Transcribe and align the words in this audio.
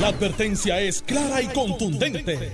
La 0.00 0.08
advertencia 0.08 0.80
es 0.80 1.02
clara 1.02 1.40
y 1.40 1.46
contundente. 1.48 2.52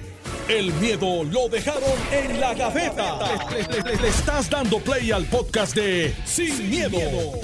El 0.48 0.72
miedo 0.74 1.24
lo 1.24 1.48
dejaron 1.48 1.82
en 2.12 2.40
la 2.40 2.54
gaveta. 2.54 3.18
Le, 3.50 3.82
le- 3.82 3.96
le 4.02 4.08
estás 4.08 4.50
dando 4.50 4.78
play 4.80 5.10
al 5.12 5.24
podcast 5.26 5.74
de 5.76 6.12
Sin, 6.24 6.68
miedo, 6.68 6.98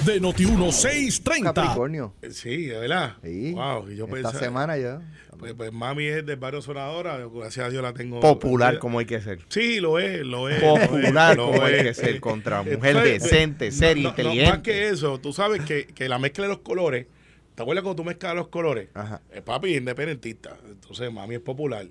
de 0.05 0.21
Noti1630. 0.21 1.43
Capricornio. 1.53 2.13
Sí, 2.31 2.65
de 2.65 2.79
verdad. 2.79 3.15
Sí. 3.23 3.53
Wow, 3.53 3.87
yo 3.89 4.05
Esta 4.05 4.15
pensaba- 4.15 4.39
semana 4.39 4.77
ya. 4.77 5.01
Pues, 5.39 5.53
pues 5.53 5.71
mami 5.71 6.05
es 6.05 6.25
del 6.25 6.37
barrio 6.37 6.61
sonadora, 6.63 7.19
gracias 7.33 7.67
a 7.67 7.69
Dios 7.69 7.83
la 7.83 7.93
tengo. 7.93 8.19
Popular 8.19 8.79
como 8.79 8.99
hay 8.99 9.05
que 9.05 9.21
ser. 9.21 9.39
Sí, 9.49 9.79
lo 9.79 9.99
es, 9.99 10.21
lo 10.25 10.49
es. 10.49 10.59
Popular 10.61 11.37
lo 11.37 11.51
como 11.51 11.63
hay 11.63 11.83
que 11.83 11.93
ser 11.93 12.19
contra 12.19 12.61
mujer 12.63 12.79
Entonces, 12.97 13.23
decente, 13.23 13.71
seria, 13.71 14.03
no, 14.03 14.09
no, 14.09 14.09
inteligente. 14.09 14.49
más 14.51 14.59
que 14.61 14.89
eso, 14.89 15.19
tú 15.19 15.33
sabes 15.33 15.61
que, 15.61 15.85
que 15.87 16.09
la 16.09 16.17
mezcla 16.17 16.43
de 16.45 16.49
los 16.49 16.59
colores, 16.59 17.05
¿te 17.57 17.63
acuerdas 17.63 17.81
cuando 17.81 18.03
tú 18.03 18.05
mezclas 18.05 18.35
los 18.35 18.49
colores? 18.49 18.89
Ajá. 18.93 19.19
El 19.31 19.41
papi 19.41 19.71
es 19.73 19.79
independentista, 19.79 20.55
entonces 20.69 21.11
mami 21.11 21.35
es 21.35 21.41
popular. 21.41 21.87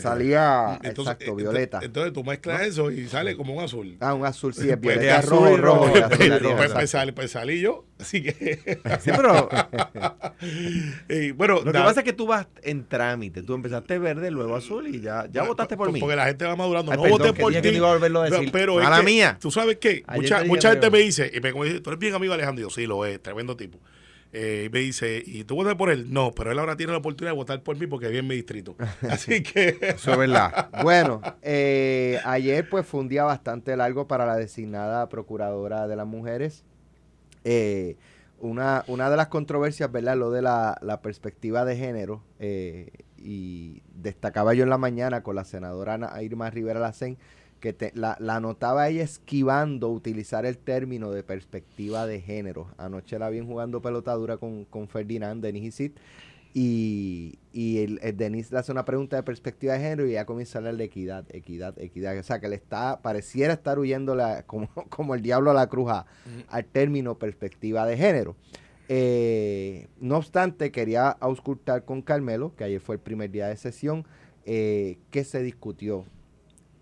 Salía, 0.00 0.78
Entonces, 0.82 1.14
exacto, 1.14 1.32
eh, 1.32 1.42
violeta. 1.42 1.80
Entonces 1.82 2.12
tú 2.12 2.24
mezclas 2.24 2.62
eso 2.62 2.90
y 2.90 3.06
sale 3.08 3.36
como 3.36 3.54
un 3.54 3.62
azul. 3.64 3.96
Ah, 4.00 4.14
un 4.14 4.24
azul, 4.24 4.52
sí, 4.52 4.68
es 4.68 4.76
Pues, 4.76 4.80
violeta, 4.80 5.20
de 5.20 5.22
rojo, 5.22 5.44
azul 5.44 5.58
y 5.58 5.60
rojo. 5.60 5.86
rojo. 5.86 5.96
y 5.96 6.00
azul, 6.02 6.40
rojo, 6.40 6.56
pues, 6.56 6.72
pues 6.72 6.90
salí, 6.90 7.12
pues 7.12 7.30
salí 7.30 7.60
yo, 7.60 7.84
así 8.00 8.22
que... 8.22 8.80
Sí, 9.00 9.10
pero 9.16 9.48
y, 11.08 11.30
bueno, 11.32 11.60
lo 11.64 11.72
que 11.72 11.78
pasa 11.78 12.00
es 12.00 12.04
que 12.04 12.12
tú 12.12 12.26
vas 12.26 12.48
en 12.62 12.86
trámite. 12.88 13.42
Tú 13.42 13.54
empezaste 13.54 13.98
verde, 13.98 14.30
luego 14.32 14.56
azul 14.56 14.88
y 14.88 15.00
ya, 15.00 15.28
ya 15.30 15.44
votaste 15.44 15.76
por 15.76 15.92
mí. 15.92 16.00
Porque 16.00 16.16
la 16.16 16.26
gente 16.26 16.44
va 16.44 16.56
madurando. 16.56 16.90
Ay, 16.90 16.98
no 16.98 17.02
perdón, 17.04 17.18
voté 17.18 17.40
por 17.40 17.52
ti. 17.52 17.60
decir. 17.60 18.50
Pero 18.52 18.80
es 18.80 18.88
que, 18.88 19.02
mía. 19.04 19.38
Tú 19.40 19.50
sabes 19.50 19.78
qué? 19.80 20.02
Ayer 20.06 20.46
Mucha, 20.46 20.70
gente 20.70 20.90
me 20.90 20.98
dice, 20.98 21.30
y 21.32 21.40
me 21.40 21.52
dice, 21.52 21.80
tú 21.80 21.90
eres 21.90 22.00
bien 22.00 22.14
amigo 22.14 22.34
Alejandro. 22.34 22.60
Y 22.60 22.68
yo, 22.68 22.70
sí, 22.70 22.86
lo 22.86 23.04
es, 23.04 23.22
tremendo 23.22 23.56
tipo. 23.56 23.78
Eh, 24.38 24.64
y 24.66 24.70
me 24.70 24.80
dice, 24.80 25.22
¿y 25.24 25.44
tú 25.44 25.54
votas 25.54 25.76
por 25.76 25.88
él? 25.90 26.12
No, 26.12 26.32
pero 26.32 26.52
él 26.52 26.58
ahora 26.58 26.76
tiene 26.76 26.92
la 26.92 26.98
oportunidad 26.98 27.32
de 27.32 27.36
votar 27.36 27.62
por 27.62 27.78
mí 27.78 27.86
porque 27.86 28.08
vive 28.08 28.18
en 28.18 28.26
mi 28.26 28.34
distrito. 28.34 28.76
Así 29.08 29.42
que. 29.42 29.78
Eso 29.80 30.12
es 30.12 30.18
verdad. 30.18 30.68
Bueno, 30.82 31.22
eh, 31.42 32.20
ayer 32.24 32.68
pues 32.68 32.84
fue 32.86 33.00
un 33.00 33.08
día 33.08 33.24
bastante 33.24 33.74
largo 33.76 34.06
para 34.06 34.26
la 34.26 34.36
designada 34.36 35.08
procuradora 35.08 35.88
de 35.88 35.96
las 35.96 36.06
mujeres. 36.06 36.64
Eh, 37.44 37.96
una, 38.38 38.84
una 38.88 39.08
de 39.08 39.16
las 39.16 39.28
controversias, 39.28 39.90
¿verdad? 39.90 40.16
Lo 40.16 40.30
de 40.30 40.42
la, 40.42 40.76
la 40.82 41.00
perspectiva 41.00 41.64
de 41.64 41.76
género. 41.76 42.22
eh, 42.38 42.90
y 43.18 43.82
destacaba 43.94 44.52
yo 44.54 44.62
en 44.62 44.70
la 44.70 44.78
mañana 44.78 45.22
con 45.22 45.34
la 45.36 45.44
senadora 45.44 45.94
Ana 45.94 46.22
Irma 46.22 46.50
Rivera 46.50 46.78
Lacén 46.78 47.16
que 47.66 47.72
te- 47.72 47.92
la, 47.96 48.16
la 48.20 48.38
notaba 48.38 48.88
ella 48.88 49.02
esquivando 49.02 49.88
utilizar 49.90 50.46
el 50.46 50.56
término 50.56 51.10
de 51.10 51.24
perspectiva 51.24 52.06
de 52.06 52.20
género. 52.20 52.68
Anoche 52.78 53.18
la 53.18 53.28
vi 53.28 53.40
jugando 53.40 53.82
pelotadura 53.82 54.36
con, 54.36 54.64
con 54.66 54.86
Ferdinand, 54.86 55.42
Denis 55.42 55.64
y 55.64 55.70
Sid, 55.72 55.92
y, 56.54 57.38
y 57.52 57.78
el, 57.78 57.98
el 58.04 58.16
Denis 58.16 58.52
le 58.52 58.58
hace 58.58 58.70
una 58.70 58.84
pregunta 58.84 59.16
de 59.16 59.24
perspectiva 59.24 59.72
de 59.74 59.80
género 59.80 60.06
y 60.08 60.12
ya 60.12 60.24
comienza 60.26 60.58
a 60.58 60.60
hablar 60.60 60.76
de 60.76 60.84
equidad, 60.84 61.24
equidad, 61.34 61.76
equidad. 61.80 62.16
O 62.16 62.22
sea, 62.22 62.38
que 62.38 62.48
le 62.48 62.54
está, 62.54 63.02
pareciera 63.02 63.52
estar 63.54 63.80
huyendo 63.80 64.14
la- 64.14 64.42
como, 64.46 64.68
como 64.88 65.16
el 65.16 65.22
diablo 65.22 65.50
a 65.50 65.54
la 65.54 65.66
cruz 65.66 65.90
a- 65.90 66.06
al 66.48 66.64
término 66.66 67.18
perspectiva 67.18 67.84
de 67.84 67.96
género. 67.96 68.36
Eh, 68.88 69.88
no 70.00 70.18
obstante, 70.18 70.70
quería 70.70 71.08
auscultar 71.10 71.84
con 71.84 72.00
Carmelo, 72.00 72.54
que 72.56 72.62
ayer 72.62 72.80
fue 72.80 72.94
el 72.94 73.00
primer 73.00 73.30
día 73.32 73.48
de 73.48 73.56
sesión, 73.56 74.04
eh, 74.44 74.98
qué 75.10 75.24
se 75.24 75.42
discutió 75.42 76.04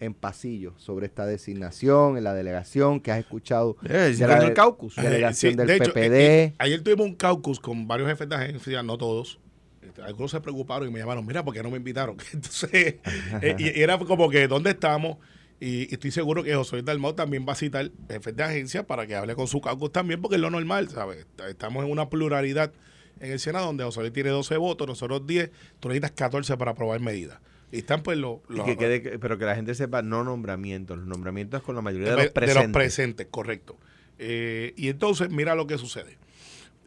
en 0.01 0.15
pasillo 0.15 0.75
sobre 0.77 1.07
esta 1.07 1.25
designación, 1.27 2.17
en 2.17 2.25
la 2.25 2.35
delegación, 2.35 3.01
que 3.01 3.13
has 3.13 3.19
escuchado 3.19 3.77
Eh, 3.85 3.93
de 3.93 4.11
hicieron 4.11 4.39
la 4.41 4.47
el 4.49 4.55
caucus. 4.55 4.97
de- 4.97 5.03
delegación 5.03 5.53
Sí, 5.53 5.57
del 5.57 5.67
de 5.67 5.77
hecho, 5.77 5.93
PPD. 5.93 6.15
eh, 6.15 6.45
eh, 6.45 6.55
ayer 6.59 6.83
tuvimos 6.83 7.07
un 7.07 7.15
caucus 7.15 7.61
con 7.61 7.87
varios 7.87 8.09
jefes 8.09 8.29
de 8.29 8.37
agencia, 8.37 8.83
no 8.83 8.99
todos. 8.99 9.39
Este, 9.83 10.03
Algunos 10.03 10.31
se 10.31 10.41
preocuparon 10.41 10.89
y 10.89 10.91
me 10.91 10.99
llamaron, 10.99 11.25
mira, 11.27 11.45
¿por 11.45 11.55
qué 11.55 11.63
no 11.63 11.71
me 11.71 11.77
invitaron? 11.77 12.17
Entonces, 12.33 12.97
eh, 13.43 13.57
y, 13.59 13.79
y 13.79 13.83
era 13.83 13.99
como 13.99 14.29
que, 14.31 14.49
¿dónde 14.49 14.71
estamos? 14.71 15.19
Y, 15.61 15.83
y 15.91 15.95
estoy 15.95 16.11
seguro 16.11 16.43
que 16.43 16.55
José 16.55 16.77
Luis 16.77 16.85
Dalmau 16.85 17.13
también 17.15 17.47
va 17.49 17.53
a 17.53 17.57
citar 17.57 17.91
jefes 18.11 18.35
de 18.35 18.43
agencia 18.43 18.87
para 18.87 19.07
que 19.07 19.15
hable 19.15 19.35
con 19.37 19.47
su 19.47 19.61
caucus 19.61 19.93
también, 19.93 20.21
porque 20.21 20.35
es 20.37 20.41
lo 20.41 20.51
normal, 20.51 20.89
¿sabes? 20.89 21.19
Est- 21.19 21.41
Estamos 21.49 21.85
en 21.85 21.91
una 21.91 22.09
pluralidad 22.11 22.73
en 23.21 23.31
el 23.31 23.39
Senado 23.39 23.67
donde 23.67 23.85
José 23.85 24.01
Luis 24.01 24.13
tiene 24.13 24.31
12 24.31 24.57
votos, 24.57 24.89
nosotros 24.89 25.25
10, 25.27 25.51
tú 25.79 25.89
necesitas 25.89 26.11
14 26.11 26.57
para 26.57 26.73
aprobar 26.73 26.99
medidas. 27.01 27.39
Y 27.75 27.79
están 27.79 28.03
pues 28.03 28.17
los... 28.19 28.39
Los 28.49 28.65
que 28.65 28.77
quede 28.77 29.03
que- 29.03 29.19
pero 29.19 29.39
que 29.39 29.45
la 29.45 29.55
gente 29.57 29.75
sepa, 29.75 30.03
no 30.03 30.25
nombramientos. 30.25 30.97
Los 30.99 31.07
nombramientos 31.07 31.63
con 31.63 31.75
la 31.75 31.83
mayoría 31.83 32.11
de 32.11 32.17
de 32.17 32.23
los 32.25 32.33
presentes. 32.33 32.73
presentes, 32.73 33.27
correcto. 33.31 33.77
Eh, 34.19 34.73
y 34.77 34.89
entonces, 34.89 35.31
mira 35.31 35.55
lo 35.55 35.67
que 35.67 35.77
sucede. 35.79 36.19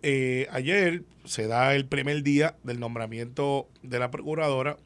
Eh, 0.01 0.47
ayer 0.51 1.03
se 1.25 1.47
da 1.47 1.75
el 1.75 1.85
primer 1.87 2.23
día 2.23 2.55
del 2.63 2.79
nombramiento 2.79 3.67
de 3.83 3.99
la 3.99 4.11
procuradora 4.11 4.77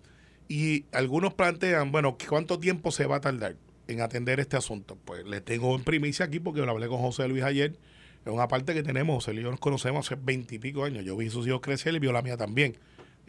y 0.47 0.85
algunos 0.91 1.33
plantean, 1.33 1.91
bueno, 1.91 2.17
¿cuánto 2.27 2.59
tiempo 2.59 2.91
se 2.91 3.05
va 3.05 3.17
a 3.17 3.21
tardar 3.21 3.55
en 3.87 4.01
atender 4.01 4.39
este 4.39 4.57
asunto? 4.57 4.97
Pues 5.05 5.25
le 5.25 5.41
tengo 5.41 5.75
en 5.75 5.83
primicia 5.83 6.25
aquí 6.25 6.39
porque 6.39 6.61
lo 6.61 6.71
hablé 6.71 6.87
con 6.87 6.99
José 6.99 7.27
Luis 7.27 7.43
ayer. 7.43 7.77
Es 8.25 8.31
una 8.31 8.47
parte 8.47 8.73
que 8.73 8.83
tenemos, 8.83 9.15
José 9.15 9.33
Luis 9.33 9.41
y 9.41 9.43
yo 9.45 9.51
nos 9.51 9.59
conocemos 9.59 10.05
hace 10.05 10.19
veintipico 10.21 10.83
años. 10.83 11.03
Yo 11.03 11.17
vi 11.17 11.29
sus 11.29 11.45
hijos 11.47 11.61
crecer 11.61 11.93
y 11.95 11.99
vio 11.99 12.11
la 12.11 12.21
mía 12.21 12.37
también. 12.37 12.77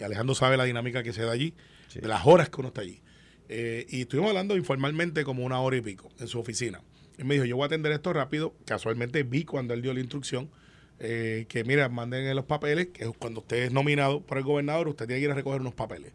Y 0.02 0.04
Alejandro 0.04 0.34
sabe 0.34 0.56
la 0.56 0.64
dinámica 0.64 1.04
que 1.04 1.12
se 1.12 1.22
da 1.22 1.30
allí, 1.30 1.54
Sí. 1.86 2.00
de 2.00 2.08
las 2.08 2.26
horas 2.26 2.48
que 2.48 2.60
uno 2.60 2.68
está 2.68 2.80
allí. 2.80 3.00
Eh, 3.48 3.86
y 3.88 4.00
estuvimos 4.00 4.30
hablando 4.30 4.56
informalmente 4.56 5.22
como 5.22 5.44
una 5.44 5.60
hora 5.60 5.76
y 5.76 5.80
pico 5.80 6.10
en 6.18 6.26
su 6.26 6.40
oficina. 6.40 6.80
Él 7.18 7.24
me 7.24 7.34
dijo, 7.34 7.44
yo 7.46 7.54
voy 7.54 7.62
a 7.62 7.66
atender 7.66 7.92
esto 7.92 8.12
rápido. 8.12 8.52
Casualmente 8.64 9.22
vi 9.22 9.44
cuando 9.44 9.74
él 9.74 9.82
dio 9.82 9.94
la 9.94 10.00
instrucción 10.00 10.50
eh, 10.98 11.46
que, 11.48 11.62
mira, 11.62 11.88
manden 11.88 12.34
los 12.34 12.46
papeles, 12.46 12.88
que 12.88 13.06
cuando 13.16 13.40
usted 13.40 13.58
es 13.64 13.72
nominado 13.72 14.22
por 14.22 14.38
el 14.38 14.44
gobernador, 14.44 14.88
usted 14.88 15.06
tiene 15.06 15.20
que 15.20 15.24
ir 15.26 15.30
a 15.30 15.34
recoger 15.34 15.60
unos 15.60 15.74
papeles. 15.74 16.12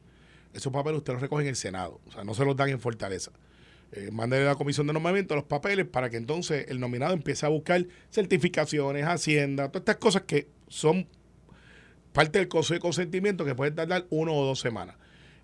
Esos 0.54 0.74
papeles 0.74 0.98
usted 0.98 1.14
los 1.14 1.22
recoge 1.22 1.44
en 1.44 1.50
el 1.50 1.56
Senado, 1.56 2.02
o 2.08 2.12
sea, 2.12 2.26
no 2.26 2.34
se 2.34 2.44
los 2.44 2.58
dan 2.58 2.70
en 2.70 2.82
Fortaleza. 2.82 3.32
Eh, 3.94 4.10
manden 4.12 4.42
a 4.42 4.46
la 4.48 4.56
comisión 4.56 4.86
de 4.88 4.92
nombramiento 4.92 5.34
los 5.36 5.46
papeles 5.46 5.86
para 5.86 6.10
que 6.10 6.18
entonces 6.18 6.66
el 6.68 6.80
nominado 6.82 7.14
empiece 7.14 7.46
a 7.46 7.50
buscar 7.50 7.86
certificaciones, 8.12 9.06
hacienda, 9.06 9.68
todas 9.70 9.82
estas 9.82 9.98
cosas 9.98 10.24
que 10.24 10.48
son 10.68 11.08
parte 12.18 12.40
del 12.40 12.48
consejo 12.48 12.74
de 12.74 12.80
consentimiento 12.80 13.46
que 13.46 13.54
puede 13.54 13.70
tardar 13.70 14.08
uno 14.10 14.34
o 14.34 14.44
dos 14.44 14.60
semanas. 14.60 14.96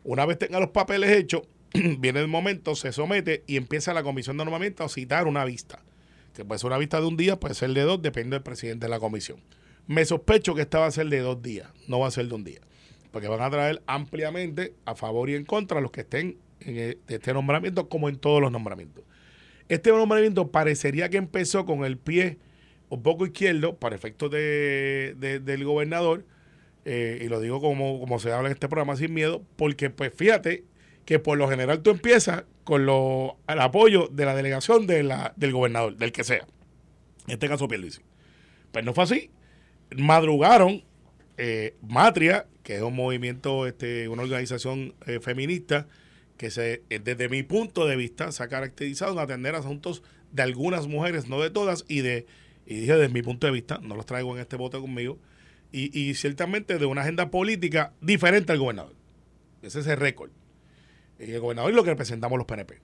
Una 0.04 0.26
vez 0.26 0.40
tenga 0.40 0.60
los 0.60 0.70
papeles 0.72 1.12
hechos, 1.12 1.44
viene 2.00 2.20
el 2.20 2.28
momento, 2.28 2.76
se 2.76 2.92
somete 2.92 3.44
y 3.46 3.58
empieza 3.58 3.94
la 3.94 4.02
comisión 4.02 4.38
de 4.38 4.44
nombramiento 4.46 4.84
a 4.84 4.90
citar 4.90 5.28
una 5.28 5.46
vista. 5.46 5.84
Que 6.36 6.44
puede 6.44 6.58
ser 6.58 6.68
una 6.70 6.80
vista 6.80 7.00
de 7.00 7.06
un 7.06 7.16
día, 7.16 7.40
puede 7.40 7.54
ser 7.54 7.70
de 7.74 7.82
dos, 7.82 8.02
depende 8.02 8.36
del 8.38 8.42
presidente 8.42 8.88
de 8.88 8.90
la 8.90 9.00
comisión. 9.00 9.38
Me 9.86 10.04
sospecho 10.04 10.56
que 10.56 10.62
esta 10.64 10.80
va 10.80 10.88
a 10.88 10.92
ser 10.92 11.08
de 11.10 11.20
dos 11.20 11.44
días, 11.44 11.70
no 11.88 12.00
va 12.00 12.08
a 12.08 12.12
ser 12.12 12.28
de 12.28 12.34
un 12.34 12.44
día. 12.44 12.60
Porque 13.12 13.28
van 13.28 13.42
a 13.42 13.52
traer 13.52 13.84
ampliamente 13.86 14.74
a 14.86 14.96
favor 14.96 15.30
y 15.30 15.36
en 15.36 15.46
contra 15.46 15.80
los 15.80 15.92
que 15.92 16.02
estén 16.02 16.38
en 16.62 16.76
e- 16.80 16.98
este 17.08 17.34
nombramiento, 17.36 17.88
como 17.88 18.10
en 18.10 18.16
todos 18.18 18.42
los 18.42 18.52
nombramientos. 18.52 19.04
Este 19.70 19.92
nombramiento 19.92 20.50
parecería 20.50 21.10
que 21.10 21.18
empezó 21.18 21.66
con 21.68 21.86
el 21.86 22.00
pie 22.00 22.40
un 22.90 23.04
poco 23.04 23.28
izquierdo, 23.28 23.76
para 23.78 23.96
efectos 23.96 24.32
de- 24.32 25.16
del 25.44 25.64
gobernador, 25.66 26.26
eh, 26.86 27.20
y 27.22 27.28
lo 27.28 27.40
digo 27.40 27.62
como, 27.62 28.00
como 28.00 28.20
se 28.20 28.32
habla 28.32 28.50
en 28.50 28.54
este 28.54 28.68
programa 28.68 28.96
sin 28.96 29.14
miedo, 29.14 29.44
porque 29.56 29.90
pues 29.90 30.14
fíjate 30.14 30.64
que 31.06 31.20
por 31.20 31.38
lo 31.38 31.50
general 31.50 31.82
tú 31.82 31.92
empiezas 31.92 32.44
con 32.64 32.86
lo, 32.86 33.38
el 33.48 33.60
apoyo 33.60 34.08
de 34.12 34.26
la 34.26 34.36
delegación 34.36 34.88
de 34.88 35.04
la, 35.04 35.34
del 35.36 35.52
gobernador, 35.52 35.98
del 35.98 36.12
que 36.12 36.24
sea. 36.24 36.46
En 37.28 37.34
este 37.34 37.48
caso 37.48 37.68
Pierluisi. 37.68 38.02
Pues 38.72 38.84
no 38.86 38.94
fue 38.94 39.04
así. 39.04 39.30
Madrugaron 39.96 40.84
eh, 41.38 41.76
Matria, 41.82 42.48
que 42.64 42.78
es 42.78 42.82
un 42.82 42.96
movimiento, 42.96 43.68
este, 43.68 44.08
una 44.08 44.24
organización 44.24 44.94
eh, 45.06 45.20
feminista, 45.20 45.88
que 46.38 46.52
se, 46.52 46.84
eh, 46.90 47.00
desde 47.04 47.30
mi 47.30 47.44
punto 47.44 47.86
de 47.86 47.96
vista 47.96 48.32
se 48.32 48.44
ha 48.44 48.48
caracterizado 48.48 49.14
en 49.14 49.20
atender 49.20 49.56
asuntos 49.56 50.04
de 50.32 50.44
algunas 50.44 50.88
mujeres, 50.88 51.28
no 51.28 51.42
de 51.42 51.50
todas, 51.50 51.86
y 51.88 52.02
de, 52.02 52.26
y 52.66 52.76
dije 52.76 52.94
desde 52.94 53.14
mi 53.14 53.22
punto 53.22 53.48
de 53.48 53.54
vista, 53.54 53.80
no 53.82 53.96
los 53.96 54.06
traigo 54.06 54.34
en 54.36 54.42
este 54.42 54.56
bote 54.56 54.80
conmigo, 54.80 55.18
y, 55.74 56.00
y 56.00 56.14
ciertamente 56.14 56.78
de 56.78 56.86
una 56.86 57.02
agenda 57.02 57.30
política 57.30 57.92
diferente 58.00 58.54
al 58.54 58.60
gobernador. 58.60 58.94
Ese 59.62 59.82
es 59.82 59.88
el 59.88 59.98
récord. 59.98 60.32
El 61.20 61.38
gobernador 61.42 61.72
es 61.72 61.76
lo 61.76 61.84
que 61.84 61.90
representamos 61.90 62.38
los 62.38 62.48
PNP. 62.48 62.80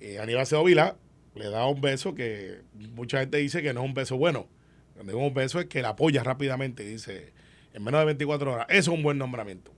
Eh, 0.00 0.18
Aníbal 0.20 0.46
Vilá 0.64 0.96
le 1.34 1.50
da 1.50 1.66
un 1.66 1.80
beso 1.80 2.14
que 2.14 2.60
mucha 2.74 3.18
gente 3.20 3.38
dice 3.38 3.62
que 3.62 3.72
no 3.74 3.80
es 3.82 3.86
un 3.86 3.94
beso 3.94 4.16
bueno. 4.16 4.46
Cuando 4.94 5.12
digo 5.12 5.26
un 5.26 5.34
beso 5.34 5.58
es 5.60 5.66
que 5.66 5.82
la 5.82 5.90
apoya 5.90 6.22
rápidamente 6.22 6.84
dice 6.84 7.32
en 7.72 7.82
menos 7.82 8.00
de 8.00 8.06
24 8.06 8.52
horas. 8.52 8.66
Eso 8.68 8.92
es 8.92 8.96
un 8.96 9.02
buen 9.02 9.18
nombramiento. 9.18 9.72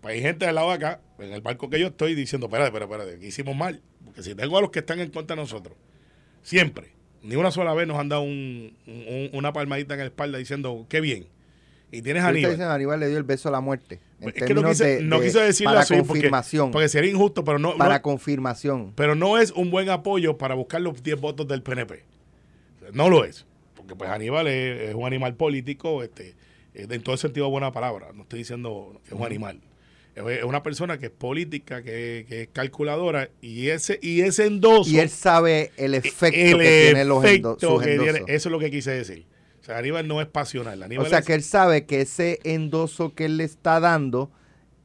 Pues 0.00 0.14
hay 0.16 0.20
gente 0.22 0.46
del 0.46 0.56
lado 0.56 0.68
de 0.68 0.74
acá, 0.74 1.00
en 1.18 1.32
el 1.32 1.40
barco 1.42 1.70
que 1.70 1.78
yo 1.78 1.88
estoy, 1.88 2.14
diciendo, 2.16 2.46
espérate, 2.46 2.68
espérate, 2.68 2.92
espérate, 2.92 3.20
que 3.20 3.26
hicimos 3.28 3.54
mal. 3.56 3.80
Porque 4.04 4.22
si 4.22 4.34
tengo 4.34 4.58
a 4.58 4.60
los 4.60 4.70
que 4.70 4.80
están 4.80 4.98
en 5.00 5.10
contra 5.10 5.36
de 5.36 5.42
nosotros, 5.42 5.76
siempre, 6.42 6.92
ni 7.22 7.36
una 7.36 7.50
sola 7.52 7.72
vez 7.74 7.86
nos 7.86 7.98
han 7.98 8.08
dado 8.08 8.22
un- 8.22 8.76
un- 8.86 9.30
una 9.32 9.52
palmadita 9.52 9.94
en 9.94 10.00
la 10.00 10.06
espalda 10.06 10.38
diciendo, 10.38 10.86
qué 10.88 11.00
bien. 11.00 11.26
Y 11.92 12.02
tienes 12.02 12.24
a 12.24 12.28
Aníbal. 12.28 12.52
diciendo, 12.52 12.72
Aníbal 12.74 12.98
le 13.00 13.08
dio 13.08 13.18
el 13.18 13.22
beso 13.24 13.48
a 13.48 13.52
la 13.52 13.60
muerte. 13.60 14.00
Es 14.20 14.32
que 14.44 14.54
no 14.54 14.64
quise, 14.68 14.84
de- 14.96 15.02
no 15.02 15.20
de- 15.20 15.26
quise 15.26 15.40
decirlo 15.40 15.70
para 15.72 15.80
así 15.82 15.94
porque, 15.94 16.08
confirmación. 16.08 16.70
porque 16.72 16.88
sería 16.88 17.10
injusto, 17.10 17.44
pero 17.44 17.58
no, 17.58 17.76
para 17.76 17.96
no- 17.96 18.02
confirmación. 18.02 18.92
pero 18.96 19.14
no 19.14 19.36
es 19.38 19.50
un 19.52 19.70
buen 19.70 19.88
apoyo 19.90 20.38
para 20.38 20.54
buscar 20.54 20.80
los 20.80 21.02
10 21.02 21.20
votos 21.20 21.46
del 21.46 21.62
PNP. 21.62 22.02
No 22.92 23.08
lo 23.08 23.24
es. 23.24 23.44
Porque 23.76 23.94
pues 23.94 24.10
Aníbal 24.10 24.46
es, 24.48 24.88
es 24.90 24.94
un 24.94 25.04
animal 25.06 25.34
político, 25.34 26.02
este, 26.02 26.34
eh, 26.74 26.86
en 26.88 27.02
todo 27.02 27.12
el 27.14 27.18
sentido 27.18 27.50
buena 27.50 27.72
palabra. 27.72 28.08
No 28.14 28.22
estoy 28.22 28.38
diciendo 28.40 29.00
que 29.06 29.14
es 29.14 29.20
un 29.20 29.26
animal. 29.26 29.60
Es 30.14 30.44
una 30.44 30.62
persona 30.62 30.98
que 30.98 31.06
es 31.06 31.12
política, 31.12 31.82
que, 31.82 32.26
que 32.28 32.42
es 32.42 32.48
calculadora, 32.52 33.30
y 33.40 33.68
ese, 33.68 33.98
y 34.02 34.20
ese 34.20 34.44
endoso. 34.46 34.90
Y 34.90 34.98
él 34.98 35.08
sabe 35.08 35.72
el 35.78 35.94
efecto 35.94 36.26
el 36.38 36.58
que 36.58 36.82
tienen 36.90 37.08
los 37.08 37.24
efecto 37.24 37.56
tiene- 37.56 37.92
endosos. 37.94 38.20
eso 38.28 38.48
es 38.48 38.52
lo 38.52 38.58
que 38.58 38.70
quise 38.70 38.90
decir. 38.90 39.24
O 39.62 39.64
sea, 39.64 39.78
Aníbal 39.78 40.08
no 40.08 40.20
es 40.20 40.26
pasional. 40.26 40.82
Aníbal 40.82 41.06
O 41.06 41.08
sea 41.08 41.20
es- 41.20 41.24
que 41.26 41.34
él 41.34 41.42
sabe 41.42 41.86
que 41.86 42.00
ese 42.00 42.40
endoso 42.44 43.14
que 43.14 43.26
él 43.26 43.36
le 43.36 43.44
está 43.44 43.78
dando 43.80 44.30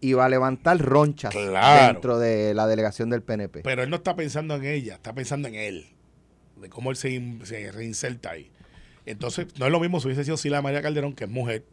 iba 0.02 0.24
a 0.24 0.30
levantar 0.30 0.78
ronchas 0.78 1.34
Claro. 1.34 1.94
dentro 1.94 2.20
de 2.20 2.54
la 2.54 2.68
delegación 2.68 3.10
del 3.10 3.24
PNP. 3.24 3.62
Pero 3.64 3.82
él 3.84 3.90
no 3.90 3.96
está 3.96 4.16
pensando 4.16 4.56
en 4.56 4.66
ella, 4.66 4.94
está 4.96 5.14
pensando 5.14 5.48
en 5.48 5.56
él. 5.56 5.88
De 6.62 6.70
cómo 6.70 6.92
él 6.92 6.96
se, 6.98 7.10
in- 7.10 7.42
se 7.46 7.72
reinserta 7.72 8.32
ahí. 8.32 8.52
Entonces, 9.08 9.48
no 9.58 9.66
es 9.66 9.72
lo 9.72 9.80
mismo 9.80 10.00
si 10.00 10.08
hubiese 10.08 10.24
sido 10.24 10.38
Sila 10.38 10.62
María 10.62 10.82
Calderón, 10.82 11.14
que 11.14 11.24
es 11.26 11.30
mujer. 11.30 11.64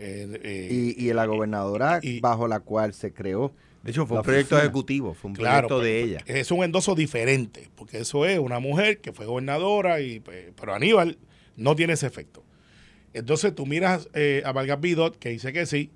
eh, 0.00 0.40
eh, 0.44 0.68
y, 0.96 1.08
y 1.08 1.12
la 1.12 1.26
gobernadora 1.26 1.98
y- 2.02 2.20
bajo 2.20 2.46
la 2.46 2.60
cual 2.60 2.94
se 2.94 3.12
creó. 3.12 3.52
De 3.82 3.90
hecho, 3.90 4.06
fue 4.06 4.18
un 4.18 4.22
proyecto 4.22 4.54
oficina. 4.54 4.62
ejecutivo, 4.68 5.14
fue 5.14 5.30
un 5.30 5.34
Claro, 5.36 5.66
proyecto 5.66 5.84
de 5.84 6.00
pues, 6.18 6.24
ella. 6.32 6.40
Es 6.40 6.50
un 6.52 6.62
endoso 6.64 6.94
diferente, 6.94 7.68
porque 7.74 7.98
eso 7.98 8.24
es 8.24 8.38
una 8.38 8.60
mujer 8.60 9.00
que 9.00 9.12
fue 9.12 9.26
gobernadora, 9.26 10.00
y 10.00 10.20
pero 10.20 10.74
Aníbal 10.74 11.18
no 11.58 11.76
tiene 11.76 11.92
ese 11.92 12.06
efecto. 12.06 12.42
Entonces 13.12 13.54
tú 13.54 13.66
miras 13.66 14.08
eh, 14.14 14.42
a 14.44 14.52
Vargas 14.52 14.80
Bidot, 14.80 15.18
que 15.18 15.30
dice 15.30 15.52
que 15.52 15.66
sí. 15.66 15.90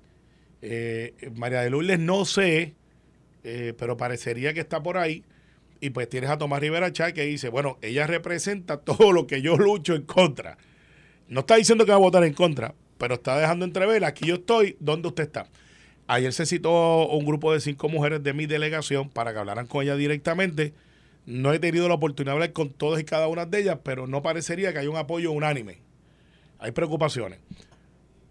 Eh, 0.61 1.13
María 1.35 1.61
de 1.61 1.69
Lourdes 1.69 1.99
no 1.99 2.25
sé, 2.25 2.75
eh, 3.43 3.73
pero 3.77 3.97
parecería 3.97 4.53
que 4.53 4.59
está 4.59 4.83
por 4.83 4.97
ahí. 4.97 5.23
Y 5.79 5.89
pues 5.89 6.07
tienes 6.07 6.29
a 6.29 6.37
Tomás 6.37 6.61
Rivera 6.61 6.93
Chay 6.93 7.13
que 7.13 7.23
dice, 7.23 7.49
bueno, 7.49 7.77
ella 7.81 8.07
representa 8.07 8.77
todo 8.81 9.11
lo 9.11 9.25
que 9.25 9.41
yo 9.41 9.57
lucho 9.57 9.95
en 9.95 10.03
contra. 10.03 10.57
No 11.27 11.41
está 11.41 11.55
diciendo 11.55 11.85
que 11.85 11.91
va 11.91 11.97
a 11.97 11.99
votar 12.01 12.23
en 12.23 12.33
contra, 12.33 12.75
pero 12.97 13.15
está 13.15 13.37
dejando 13.37 13.65
entrever, 13.65 14.05
aquí 14.05 14.27
yo 14.27 14.35
estoy, 14.35 14.77
¿dónde 14.79 15.07
usted 15.07 15.23
está? 15.23 15.49
Ayer 16.07 16.33
se 16.33 16.45
citó 16.45 17.07
un 17.07 17.25
grupo 17.25 17.53
de 17.53 17.61
cinco 17.61 17.87
mujeres 17.87 18.21
de 18.23 18.33
mi 18.33 18.45
delegación 18.45 19.09
para 19.09 19.31
que 19.33 19.39
hablaran 19.39 19.67
con 19.67 19.83
ella 19.83 19.95
directamente. 19.95 20.73
No 21.25 21.53
he 21.53 21.59
tenido 21.59 21.87
la 21.87 21.95
oportunidad 21.95 22.33
de 22.33 22.35
hablar 22.35 22.53
con 22.53 22.69
todas 22.69 22.99
y 23.01 23.05
cada 23.05 23.27
una 23.27 23.45
de 23.45 23.61
ellas, 23.61 23.79
pero 23.83 24.07
no 24.07 24.21
parecería 24.21 24.73
que 24.73 24.79
haya 24.79 24.89
un 24.89 24.97
apoyo 24.97 25.31
unánime. 25.31 25.79
Hay 26.59 26.71
preocupaciones. 26.71 27.39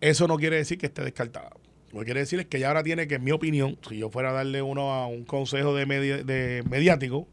Eso 0.00 0.26
no 0.28 0.36
quiere 0.36 0.56
decir 0.56 0.78
que 0.78 0.86
esté 0.86 1.02
descartada. 1.02 1.50
Lo 1.92 2.00
que 2.00 2.06
quiere 2.06 2.20
decir 2.20 2.40
es 2.40 2.46
que 2.46 2.56
ella 2.56 2.68
ahora 2.68 2.82
tiene 2.82 3.06
que, 3.06 3.16
en 3.16 3.24
mi 3.24 3.32
opinión, 3.32 3.78
si 3.88 3.98
yo 3.98 4.10
fuera 4.10 4.30
a 4.30 4.32
darle 4.32 4.62
uno 4.62 4.92
a 4.92 5.06
un 5.06 5.24
consejo 5.24 5.74
de, 5.74 5.84
de 6.24 6.62
mediático, 6.68 7.28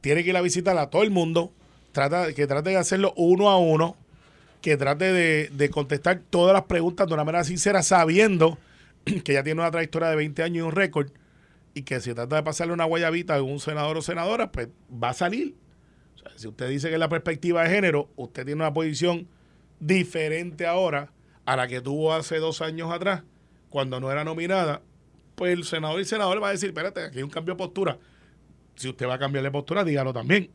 tiene 0.00 0.22
que 0.22 0.30
ir 0.30 0.36
a 0.36 0.42
visitar 0.42 0.76
a 0.76 0.90
todo 0.90 1.02
el 1.02 1.10
mundo, 1.10 1.52
trata, 1.92 2.32
que 2.34 2.46
trate 2.46 2.70
de 2.70 2.76
hacerlo 2.76 3.14
uno 3.16 3.48
a 3.48 3.56
uno, 3.56 3.96
que 4.60 4.76
trate 4.76 5.12
de, 5.12 5.48
de 5.50 5.70
contestar 5.70 6.20
todas 6.28 6.52
las 6.52 6.64
preguntas 6.64 7.06
de 7.06 7.14
una 7.14 7.24
manera 7.24 7.44
sincera, 7.44 7.82
sabiendo 7.82 8.58
que 9.24 9.32
ella 9.32 9.42
tiene 9.42 9.62
una 9.62 9.70
trayectoria 9.70 10.10
de 10.10 10.16
20 10.16 10.42
años 10.42 10.56
y 10.58 10.60
un 10.60 10.72
récord, 10.72 11.10
y 11.74 11.82
que 11.82 12.00
si 12.00 12.14
trata 12.14 12.36
de 12.36 12.42
pasarle 12.42 12.72
una 12.72 12.84
guayabita 12.84 13.34
a 13.34 13.36
algún 13.36 13.60
senador 13.60 13.96
o 13.96 14.02
senadora, 14.02 14.52
pues 14.52 14.68
va 14.90 15.10
a 15.10 15.14
salir. 15.14 15.56
O 16.14 16.18
sea, 16.18 16.30
si 16.36 16.46
usted 16.46 16.68
dice 16.68 16.88
que 16.88 16.98
la 16.98 17.08
perspectiva 17.08 17.64
de 17.64 17.70
género, 17.70 18.10
usted 18.16 18.44
tiene 18.44 18.62
una 18.62 18.72
posición 18.72 19.28
diferente 19.80 20.66
ahora 20.66 21.12
a 21.44 21.56
la 21.56 21.66
que 21.68 21.80
tuvo 21.80 22.14
hace 22.14 22.38
dos 22.38 22.62
años 22.62 22.92
atrás, 22.92 23.24
cuando 23.68 23.98
no 24.00 24.10
era 24.10 24.24
nominada, 24.24 24.82
pues 25.34 25.52
el 25.52 25.64
senador 25.64 26.00
y 26.00 26.04
senador 26.04 26.40
va 26.42 26.48
a 26.48 26.52
decir, 26.52 26.68
espérate, 26.68 27.02
aquí 27.02 27.18
hay 27.18 27.24
un 27.24 27.30
cambio 27.30 27.54
de 27.54 27.58
postura. 27.58 27.98
Si 28.76 28.88
usted 28.88 29.06
va 29.06 29.14
a 29.14 29.18
cambiar 29.18 29.44
de 29.44 29.50
postura, 29.50 29.84
dígalo 29.84 30.12
también. 30.12 30.50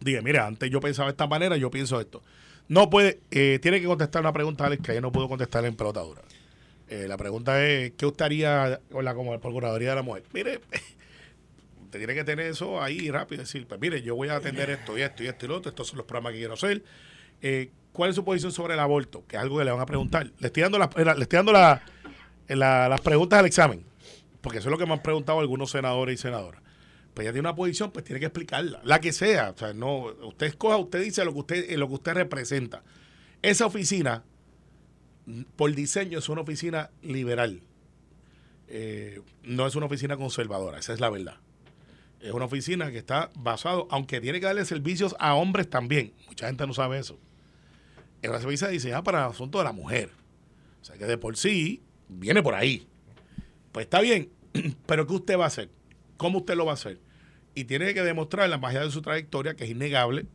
Diga, 0.00 0.20
mira, 0.20 0.46
antes 0.46 0.68
yo 0.68 0.80
pensaba 0.80 1.06
de 1.06 1.12
esta 1.12 1.28
manera, 1.28 1.56
yo 1.56 1.70
pienso 1.70 2.00
esto. 2.00 2.22
No 2.68 2.90
puede, 2.90 3.20
eh, 3.30 3.60
tiene 3.62 3.80
que 3.80 3.86
contestar 3.86 4.20
una 4.20 4.32
pregunta, 4.32 4.66
Alex, 4.66 4.82
que 4.82 4.92
ella 4.92 5.00
no 5.00 5.12
pudo 5.12 5.28
contestar 5.28 5.64
en 5.64 5.76
pelotadura. 5.76 6.22
Eh, 6.94 7.08
la 7.08 7.16
pregunta 7.16 7.64
es, 7.66 7.92
¿qué 7.92 8.04
usted 8.04 8.22
haría 8.26 8.80
con 8.90 9.02
la 9.02 9.14
como 9.14 9.38
Procuraduría 9.40 9.90
de 9.90 9.94
la 9.94 10.02
Mujer? 10.02 10.24
Mire, 10.34 10.60
usted 11.84 11.98
tiene 11.98 12.14
que 12.14 12.22
tener 12.24 12.46
eso 12.46 12.82
ahí 12.82 13.10
rápido, 13.10 13.40
decir, 13.40 13.66
pues 13.66 13.80
mire, 13.80 14.02
yo 14.02 14.14
voy 14.14 14.28
a 14.28 14.36
atender 14.36 14.68
esto 14.68 14.98
y 14.98 15.00
esto 15.02 15.22
y 15.22 15.26
esto 15.28 15.46
y 15.46 15.48
lo 15.48 15.56
otro, 15.56 15.70
estos 15.70 15.88
son 15.88 15.96
los 15.96 16.06
programas 16.06 16.32
que 16.34 16.40
quiero 16.40 16.52
hacer. 16.54 16.84
Eh, 17.40 17.70
¿Cuál 17.94 18.10
es 18.10 18.16
su 18.16 18.24
posición 18.24 18.52
sobre 18.52 18.74
el 18.74 18.80
aborto? 18.80 19.24
Que 19.26 19.36
es 19.36 19.42
algo 19.42 19.56
que 19.58 19.64
le 19.64 19.70
van 19.70 19.80
a 19.80 19.86
preguntar. 19.86 20.30
Le 20.38 20.46
estoy 20.48 20.62
dando, 20.64 20.78
la- 20.78 20.90
le 21.14 21.22
estoy 21.22 21.36
dando 21.38 21.52
la- 21.52 21.82
la- 22.48 22.88
las 22.90 23.00
preguntas 23.00 23.38
al 23.38 23.46
examen, 23.46 23.82
porque 24.42 24.58
eso 24.58 24.68
es 24.68 24.70
lo 24.70 24.76
que 24.78 24.84
me 24.84 24.92
han 24.92 25.02
preguntado 25.02 25.40
algunos 25.40 25.70
senadores 25.70 26.14
y 26.18 26.22
senadoras. 26.22 26.60
Pues 27.14 27.24
ya 27.24 27.32
tiene 27.32 27.40
una 27.48 27.54
posición, 27.54 27.90
pues 27.90 28.04
tiene 28.04 28.20
que 28.20 28.26
explicarla, 28.26 28.80
la 28.84 29.00
que 29.00 29.12
sea. 29.12 29.50
O 29.50 29.56
sea, 29.58 29.72
no, 29.72 30.04
usted 30.26 30.46
escoja, 30.46 30.76
usted 30.76 31.02
dice 31.02 31.24
lo 31.24 31.32
que 31.32 31.38
usted, 31.38 31.70
eh, 31.70 31.76
lo 31.78 31.88
que 31.88 31.94
usted 31.94 32.12
representa. 32.14 32.82
Esa 33.42 33.64
oficina, 33.66 34.24
por 35.56 35.74
diseño, 35.74 36.18
es 36.18 36.28
una 36.28 36.40
oficina 36.40 36.90
liberal. 37.02 37.62
Eh, 38.68 39.20
no 39.42 39.66
es 39.66 39.76
una 39.76 39.86
oficina 39.86 40.16
conservadora, 40.16 40.78
esa 40.78 40.92
es 40.92 41.00
la 41.00 41.10
verdad. 41.10 41.36
Es 42.20 42.32
una 42.32 42.44
oficina 42.44 42.90
que 42.90 42.98
está 42.98 43.30
basado, 43.34 43.88
aunque 43.90 44.20
tiene 44.20 44.40
que 44.40 44.46
darle 44.46 44.64
servicios 44.64 45.14
a 45.18 45.34
hombres 45.34 45.68
también. 45.68 46.12
Mucha 46.28 46.46
gente 46.46 46.66
no 46.66 46.72
sabe 46.72 46.98
eso. 46.98 47.18
Es 48.22 48.30
una 48.30 48.38
oficina 48.38 48.70
diseñada 48.70 49.02
para 49.02 49.24
el 49.24 49.30
asunto 49.30 49.58
de 49.58 49.64
la 49.64 49.72
mujer. 49.72 50.10
O 50.80 50.84
sea 50.84 50.96
que 50.96 51.04
de 51.04 51.18
por 51.18 51.36
sí 51.36 51.82
viene 52.08 52.42
por 52.42 52.54
ahí. 52.54 52.86
Pues 53.72 53.86
está 53.86 54.00
bien, 54.00 54.30
pero 54.86 55.06
¿qué 55.06 55.14
usted 55.14 55.38
va 55.38 55.44
a 55.44 55.48
hacer? 55.48 55.68
¿Cómo 56.16 56.38
usted 56.38 56.54
lo 56.54 56.64
va 56.64 56.72
a 56.72 56.74
hacer? 56.74 57.00
Y 57.54 57.64
tiene 57.64 57.92
que 57.94 58.02
demostrar 58.02 58.48
la 58.48 58.58
magia 58.58 58.80
de 58.80 58.90
su 58.90 59.02
trayectoria, 59.02 59.54
que 59.54 59.64
es 59.64 59.70
innegable, 59.70 60.26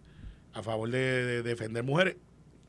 a 0.53 0.61
favor 0.61 0.89
de 0.89 1.43
defender 1.43 1.83
mujeres, 1.83 2.17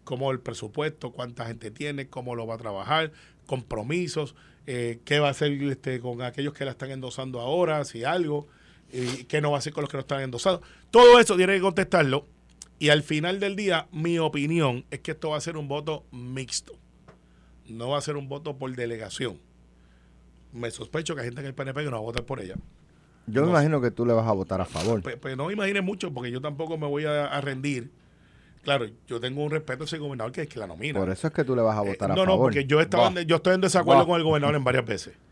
como 0.09 0.31
el 0.31 0.41
presupuesto, 0.41 1.13
cuánta 1.13 1.45
gente 1.45 1.71
tiene, 1.71 2.09
cómo 2.09 2.35
lo 2.35 2.47
va 2.47 2.55
a 2.55 2.57
trabajar, 2.57 3.13
compromisos, 3.45 4.35
eh, 4.67 5.01
qué 5.05 5.19
va 5.19 5.29
a 5.29 5.33
hacer 5.33 5.53
este, 5.65 6.01
con 6.01 6.23
aquellos 6.23 6.55
que 6.55 6.65
la 6.65 6.71
están 6.71 6.91
endosando 6.91 7.41
ahora, 7.41 7.85
si 7.85 8.05
algo, 8.05 8.47
y 8.91 9.25
qué 9.25 9.43
no 9.43 9.51
va 9.51 9.57
a 9.57 9.59
hacer 9.59 9.75
con 9.75 9.83
los 9.83 9.91
que 9.91 9.99
no 9.99 10.01
están 10.01 10.23
endosados. 10.23 10.63
Todo 10.91 11.21
eso 11.21 11.37
tiene 11.37 11.57
que 11.57 11.61
contestarlo. 11.61 12.25
Y 12.79 12.89
al 12.89 13.03
final 13.03 13.39
del 13.39 13.55
día, 13.55 13.87
mi 13.93 14.19
opinión 14.19 14.87
es 14.91 15.01
que 15.01 15.11
esto 15.11 15.29
va 15.29 15.37
a 15.37 15.43
ser 15.43 15.59
un 15.59 15.69
voto 15.69 16.07
mixto. 16.11 16.73
No 17.69 17.91
va 17.91 17.99
a 17.99 18.01
ser 18.01 18.17
un 18.17 18.31
voto 18.31 18.57
por 18.57 18.75
delegación. 18.75 19.39
Me 20.55 20.71
sospecho 20.71 21.15
que 21.15 21.21
hay 21.21 21.27
gente 21.27 21.43
en 21.43 21.49
el 21.49 21.55
PNP 21.55 21.85
que 21.85 21.91
no 21.91 21.97
va 21.97 21.99
a 21.99 22.01
votar 22.01 22.25
por 22.25 22.41
ella. 22.41 22.55
Yo 23.27 23.43
me 23.43 23.49
No 23.49 23.51
imagino 23.51 23.83
que 23.83 23.91
tú 23.91 24.07
le 24.07 24.15
vas 24.15 24.27
a 24.27 24.33
votar 24.33 24.63
a 24.63 24.65
favor. 24.65 25.03
Pues, 25.03 25.17
pues 25.17 25.37
no 25.37 25.49
me 25.49 25.53
imagines 25.53 25.85
mucho, 25.85 26.15
porque 26.15 26.31
yo 26.31 26.41
tampoco 26.41 26.79
me 26.79 26.87
voy 26.87 27.05
a, 27.05 27.27
a 27.27 27.43
rendir. 27.43 27.91
Claro, 28.63 28.87
yo 29.07 29.21
tengo 29.21 29.43
un 29.45 29.51
respeto 29.51 29.85
a 29.85 29.87
ese 29.87 29.99
gobernador 29.99 30.33
que 30.33 30.43
es 30.43 30.49
que 30.49 30.59
la 30.59 30.67
nomina. 30.67 30.99
Por 30.99 31.11
eso 31.11 31.27
es 31.29 31.33
que 31.33 31.45
tú 31.45 31.55
le 31.57 31.63
vas 31.63 31.79
a 31.79 31.83
Eh, 31.85 31.89
votar 31.89 32.09
no, 32.09 32.15
a 32.15 32.17
no, 32.19 32.25
favor. 32.33 32.47
porque 32.47 32.65
yo 32.67 32.81
estaba 32.81 33.09
en- 33.09 33.27
yo 33.27 33.37
estoy 33.37 33.55
en 33.55 33.61
desacuerdo 33.61 34.07
con 34.07 34.17
el 34.17 34.25
gobernador 34.25 34.57
en 34.57 34.65
varias 34.65 34.85
veces. 34.85 35.15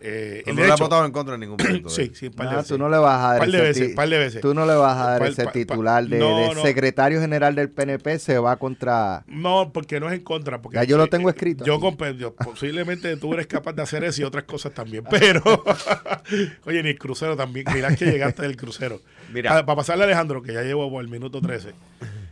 Eh, 0.00 0.42
no 0.48 0.54
de 0.54 0.62
le 0.62 0.66
has 0.66 0.72
hecho, 0.72 0.82
votado 0.86 1.06
en 1.06 1.12
contra 1.12 1.34
en 1.34 1.40
ningún 1.42 1.56
punto. 1.58 1.88
sí, 1.90 2.02
¿eh? 2.02 2.10
sí, 2.12 2.26
un 2.26 2.32
par 2.32 2.48
de 2.48 2.52
Ah, 2.54 2.56
veces. 2.56 2.68
tú 2.70 2.76
no 2.76 2.88
le 2.88 2.96
vas 2.98 3.22
a 3.24 3.28
dar 3.34 3.38
Par 3.38 3.48
de 3.52 3.56
ese 3.70 3.80
veces, 3.82 3.94
par 3.94 4.08
de 4.08 4.18
veces. 4.18 4.40
Tú 4.40 4.52
no 4.52 4.66
le 4.66 4.74
vas 4.74 4.96
a 4.98 5.10
dar 5.10 5.18
Par- 5.20 5.28
ese 5.28 5.46
titular 5.46 6.04
de, 6.08 6.18
no, 6.18 6.36
de 6.38 6.54
no. 6.56 6.62
secretario 6.62 7.20
general 7.20 7.54
del 7.54 7.70
PNP 7.70 8.18
se 8.18 8.36
va 8.40 8.56
contra 8.56 9.22
No, 9.28 9.70
porque 9.72 10.00
no 10.00 10.08
es 10.08 10.14
en 10.14 10.24
contra. 10.24 10.60
Porque 10.60 10.74
Ya 10.78 10.82
yo 10.82 10.96
lo 10.98 11.04
eh, 11.04 11.08
tengo 11.08 11.30
escrito 11.30 11.64
Yo, 11.64 11.78
yo- 12.18 12.34
posiblemente 12.34 13.16
tú 13.16 13.32
eres 13.34 13.46
capaz 13.46 13.74
de 13.74 13.82
hacer 13.82 14.02
eso 14.02 14.22
y 14.22 14.24
otras 14.24 14.42
cosas 14.42 14.72
también. 14.74 15.04
Pero, 15.10 15.40
oye, 16.66 16.82
ni 16.82 16.88
el 16.90 16.98
crucero 16.98 17.36
también. 17.36 17.66
Mirá 17.72 17.94
que 17.94 18.06
llegaste 18.06 18.42
del 18.42 18.56
crucero. 18.56 19.00
Mira. 19.32 19.50
Para, 19.50 19.66
para 19.66 19.76
pasarle 19.76 20.02
a 20.02 20.06
Alejandro, 20.08 20.42
que 20.42 20.52
ya 20.52 20.62
llevo 20.62 20.90
por 20.90 21.00
el 21.00 21.08
minuto 21.08 21.40
13. 21.40 21.74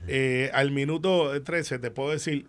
Eh, 0.06 0.50
al 0.52 0.70
minuto 0.70 1.42
13 1.42 1.78
te 1.78 1.90
puedo 1.90 2.10
decir 2.10 2.46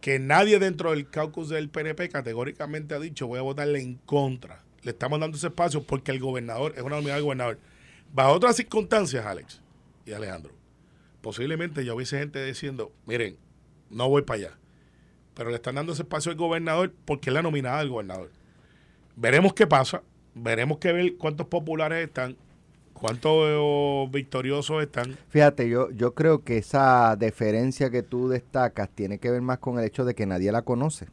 que 0.00 0.18
nadie 0.18 0.58
dentro 0.58 0.90
del 0.90 1.08
caucus 1.10 1.48
del 1.48 1.68
PNP 1.68 2.08
categóricamente 2.08 2.94
ha 2.94 3.00
dicho 3.00 3.26
voy 3.26 3.38
a 3.38 3.42
votarle 3.42 3.80
en 3.80 3.94
contra. 3.94 4.62
Le 4.82 4.92
estamos 4.92 5.18
dando 5.20 5.36
ese 5.36 5.48
espacio 5.48 5.82
porque 5.82 6.12
el 6.12 6.20
gobernador 6.20 6.74
es 6.76 6.82
una 6.82 6.98
unidad 6.98 7.14
del 7.14 7.24
gobernador. 7.24 7.58
Bajo 8.12 8.32
otras 8.32 8.56
circunstancias, 8.56 9.26
Alex 9.26 9.60
y 10.06 10.12
Alejandro, 10.12 10.52
posiblemente 11.20 11.84
ya 11.84 11.94
hubiese 11.94 12.18
gente 12.18 12.44
diciendo, 12.44 12.92
miren, 13.06 13.36
no 13.90 14.08
voy 14.08 14.22
para 14.22 14.38
allá. 14.38 14.58
Pero 15.34 15.50
le 15.50 15.56
están 15.56 15.74
dando 15.74 15.92
ese 15.92 16.02
espacio 16.02 16.30
al 16.30 16.38
gobernador 16.38 16.92
porque 17.04 17.30
es 17.30 17.34
la 17.34 17.42
nominada 17.42 17.78
del 17.80 17.90
gobernador. 17.90 18.30
Veremos 19.16 19.52
qué 19.52 19.66
pasa, 19.66 20.02
veremos 20.34 20.78
qué 20.78 20.92
ver 20.92 21.16
cuántos 21.16 21.48
populares 21.48 22.06
están, 22.06 22.36
cuántos 22.98 23.46
eh, 23.46 24.08
victoriosos 24.10 24.82
están. 24.82 25.16
Fíjate, 25.28 25.68
yo, 25.68 25.90
yo 25.90 26.14
creo 26.14 26.44
que 26.44 26.58
esa 26.58 27.16
deferencia 27.16 27.90
que 27.90 28.02
tú 28.02 28.28
destacas 28.28 28.88
tiene 28.90 29.18
que 29.18 29.30
ver 29.30 29.42
más 29.42 29.58
con 29.58 29.78
el 29.78 29.84
hecho 29.84 30.04
de 30.04 30.14
que 30.14 30.26
nadie 30.26 30.52
la 30.52 30.62
conoce. 30.62 31.06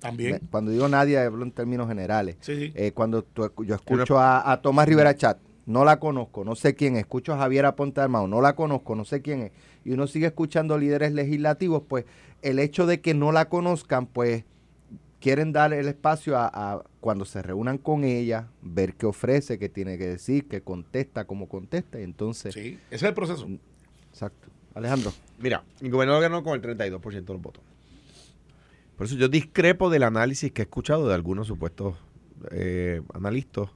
También. 0.00 0.40
Cuando 0.50 0.70
digo 0.72 0.88
nadie, 0.88 1.18
hablo 1.18 1.44
en 1.44 1.52
términos 1.52 1.88
generales. 1.88 2.36
Sí, 2.40 2.56
sí. 2.56 2.72
Eh, 2.74 2.92
cuando 2.92 3.22
tú 3.22 3.50
yo 3.64 3.74
escucho 3.74 4.18
a, 4.18 4.50
a 4.50 4.60
Tomás 4.60 4.88
Rivera 4.88 5.14
Chat, 5.14 5.38
no 5.64 5.84
la 5.84 6.00
conozco, 6.00 6.44
no 6.44 6.56
sé 6.56 6.74
quién 6.74 6.96
es. 6.96 7.02
Escucho 7.02 7.32
a 7.32 7.38
Javier 7.38 7.66
Aponte 7.66 8.00
Armado, 8.00 8.26
no 8.26 8.40
la 8.40 8.54
conozco, 8.54 8.96
no 8.96 9.04
sé 9.04 9.22
quién 9.22 9.42
es. 9.42 9.52
Y 9.84 9.92
uno 9.92 10.06
sigue 10.06 10.26
escuchando 10.26 10.76
líderes 10.76 11.12
legislativos, 11.12 11.82
pues 11.86 12.04
el 12.42 12.58
hecho 12.58 12.86
de 12.86 13.00
que 13.00 13.14
no 13.14 13.30
la 13.30 13.48
conozcan, 13.48 14.06
pues 14.06 14.44
quieren 15.22 15.52
dar 15.52 15.72
el 15.72 15.86
espacio 15.88 16.36
a, 16.36 16.50
a 16.52 16.82
cuando 17.00 17.24
se 17.24 17.40
reúnan 17.40 17.78
con 17.78 18.04
ella, 18.04 18.48
ver 18.60 18.94
qué 18.94 19.06
ofrece, 19.06 19.58
qué 19.58 19.68
tiene 19.68 19.96
que 19.96 20.06
decir, 20.08 20.48
qué 20.48 20.60
contesta, 20.60 21.24
cómo 21.26 21.48
contesta. 21.48 21.98
Y 22.00 22.02
entonces, 22.02 22.52
Sí, 22.52 22.78
ese 22.90 22.96
es 22.96 23.02
el 23.04 23.14
proceso. 23.14 23.48
exacto. 24.10 24.48
Alejandro. 24.74 25.12
Mira, 25.38 25.64
el 25.80 25.90
gobernador 25.90 26.22
ganó 26.22 26.42
con 26.42 26.54
el 26.54 26.62
32% 26.62 27.12
de 27.24 27.32
los 27.34 27.42
votos. 27.42 27.62
Por 28.96 29.06
eso 29.06 29.16
yo 29.16 29.28
discrepo 29.28 29.90
del 29.90 30.02
análisis 30.02 30.50
que 30.52 30.62
he 30.62 30.64
escuchado 30.64 31.08
de 31.08 31.14
algunos 31.14 31.46
supuestos 31.46 31.96
eh, 32.50 33.00
analistas 33.14 33.68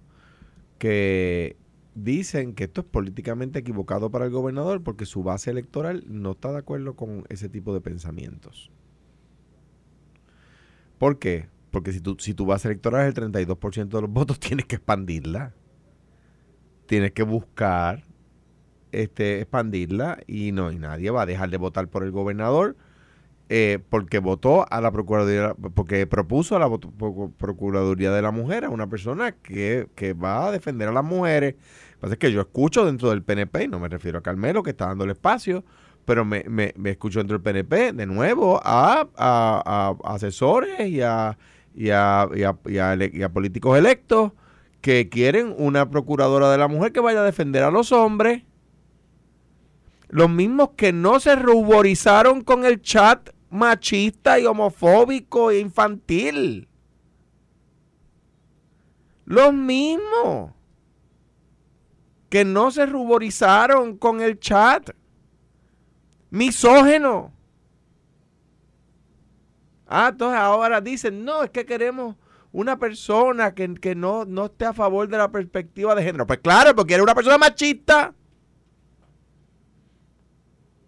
que 0.78 1.56
dicen 1.94 2.54
que 2.54 2.64
esto 2.64 2.82
es 2.82 2.86
políticamente 2.86 3.58
equivocado 3.60 4.10
para 4.10 4.24
el 4.26 4.30
gobernador 4.30 4.82
porque 4.82 5.06
su 5.06 5.22
base 5.22 5.50
electoral 5.50 6.04
no 6.08 6.32
está 6.32 6.52
de 6.52 6.58
acuerdo 6.58 6.94
con 6.94 7.24
ese 7.28 7.48
tipo 7.48 7.72
de 7.74 7.80
pensamientos. 7.80 8.70
¿Por 10.98 11.18
qué? 11.18 11.48
Porque 11.70 11.92
si 11.92 12.00
tu, 12.00 12.16
si 12.18 12.34
tu 12.34 12.46
base 12.46 12.68
electoral 12.68 13.02
es 13.02 13.16
el 13.16 13.32
32% 13.32 13.88
de 13.88 14.00
los 14.00 14.10
votos, 14.12 14.40
tienes 14.40 14.66
que 14.66 14.76
expandirla. 14.76 15.54
Tienes 16.86 17.12
que 17.12 17.22
buscar 17.22 18.04
este, 18.92 19.40
expandirla 19.40 20.18
y 20.26 20.52
no, 20.52 20.70
y 20.72 20.78
nadie 20.78 21.10
va 21.10 21.22
a 21.22 21.26
dejar 21.26 21.50
de 21.50 21.56
votar 21.56 21.88
por 21.88 22.04
el 22.04 22.12
gobernador 22.12 22.76
eh, 23.48 23.78
porque 23.90 24.18
votó 24.18 24.66
a 24.68 24.80
la 24.80 24.90
Procuraduría, 24.90 25.54
porque 25.74 26.04
propuso 26.08 26.56
a 26.56 26.58
la 26.58 26.68
Procuraduría 26.68 28.10
de 28.10 28.20
la 28.20 28.32
Mujer 28.32 28.64
a 28.64 28.70
una 28.70 28.88
persona 28.88 29.32
que, 29.32 29.88
que 29.94 30.14
va 30.14 30.48
a 30.48 30.50
defender 30.50 30.88
a 30.88 30.92
las 30.92 31.04
mujeres. 31.04 31.54
Lo 31.54 31.60
que 31.60 32.00
pasa 32.00 32.14
es 32.14 32.18
que 32.18 32.32
yo 32.32 32.40
escucho 32.40 32.84
dentro 32.84 33.10
del 33.10 33.22
PNP, 33.22 33.64
y 33.64 33.68
no 33.68 33.78
me 33.78 33.88
refiero 33.88 34.18
a 34.18 34.22
Carmelo, 34.22 34.64
que 34.64 34.70
está 34.70 34.86
dando 34.86 35.04
el 35.04 35.10
espacio, 35.10 35.64
pero 36.06 36.24
me, 36.24 36.44
me, 36.48 36.72
escucho 36.84 37.18
dentro 37.18 37.38
del 37.38 37.42
PNP 37.42 37.92
de 37.92 38.06
nuevo 38.06 38.60
a, 38.64 39.06
a, 39.16 39.94
a 40.02 40.14
asesores 40.14 40.88
y 40.88 41.02
a, 41.02 41.36
y, 41.74 41.90
a, 41.90 42.28
y, 42.34 42.42
a, 42.78 42.96
y 43.12 43.22
a 43.22 43.28
políticos 43.28 43.76
electos 43.76 44.32
que 44.80 45.08
quieren 45.08 45.54
una 45.58 45.90
procuradora 45.90 46.50
de 46.50 46.58
la 46.58 46.68
mujer 46.68 46.92
que 46.92 47.00
vaya 47.00 47.20
a 47.20 47.24
defender 47.24 47.64
a 47.64 47.70
los 47.70 47.92
hombres. 47.92 48.44
Los 50.08 50.30
mismos 50.30 50.70
que 50.76 50.92
no 50.92 51.18
se 51.18 51.34
ruborizaron 51.34 52.42
con 52.42 52.64
el 52.64 52.80
chat 52.80 53.30
machista 53.50 54.38
y 54.38 54.46
homofóbico 54.46 55.50
e 55.50 55.58
infantil. 55.58 56.68
Los 59.24 59.52
mismos 59.52 60.52
que 62.28 62.44
no 62.44 62.70
se 62.70 62.86
ruborizaron 62.86 63.96
con 63.96 64.20
el 64.20 64.38
chat. 64.38 64.90
Misógeno. 66.36 67.32
Ah, 69.86 70.08
entonces 70.12 70.38
ahora 70.38 70.82
dicen, 70.82 71.24
no, 71.24 71.42
es 71.42 71.50
que 71.50 71.64
queremos 71.64 72.16
una 72.52 72.78
persona 72.78 73.54
que, 73.54 73.72
que 73.74 73.94
no, 73.94 74.26
no 74.26 74.46
esté 74.46 74.66
a 74.66 74.74
favor 74.74 75.08
de 75.08 75.16
la 75.16 75.30
perspectiva 75.30 75.94
de 75.94 76.02
género. 76.02 76.26
Pues 76.26 76.40
claro, 76.40 76.74
porque 76.74 76.92
era 76.92 77.02
una 77.02 77.14
persona 77.14 77.38
machista. 77.38 78.12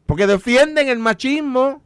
Porque 0.05 0.27
defienden 0.27 0.89
el 0.89 0.99
machismo. 0.99 1.83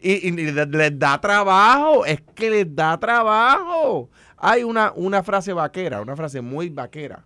Y, 0.00 0.30
les 0.32 0.98
da 0.98 1.20
trabajo, 1.20 2.04
es 2.04 2.20
que 2.34 2.50
les 2.50 2.74
da 2.74 2.98
trabajo. 2.98 4.10
Hay 4.36 4.62
una, 4.62 4.92
una 4.94 5.24
frase 5.24 5.52
vaquera, 5.52 6.00
una 6.00 6.16
frase 6.16 6.40
muy 6.40 6.68
vaquera, 6.68 7.24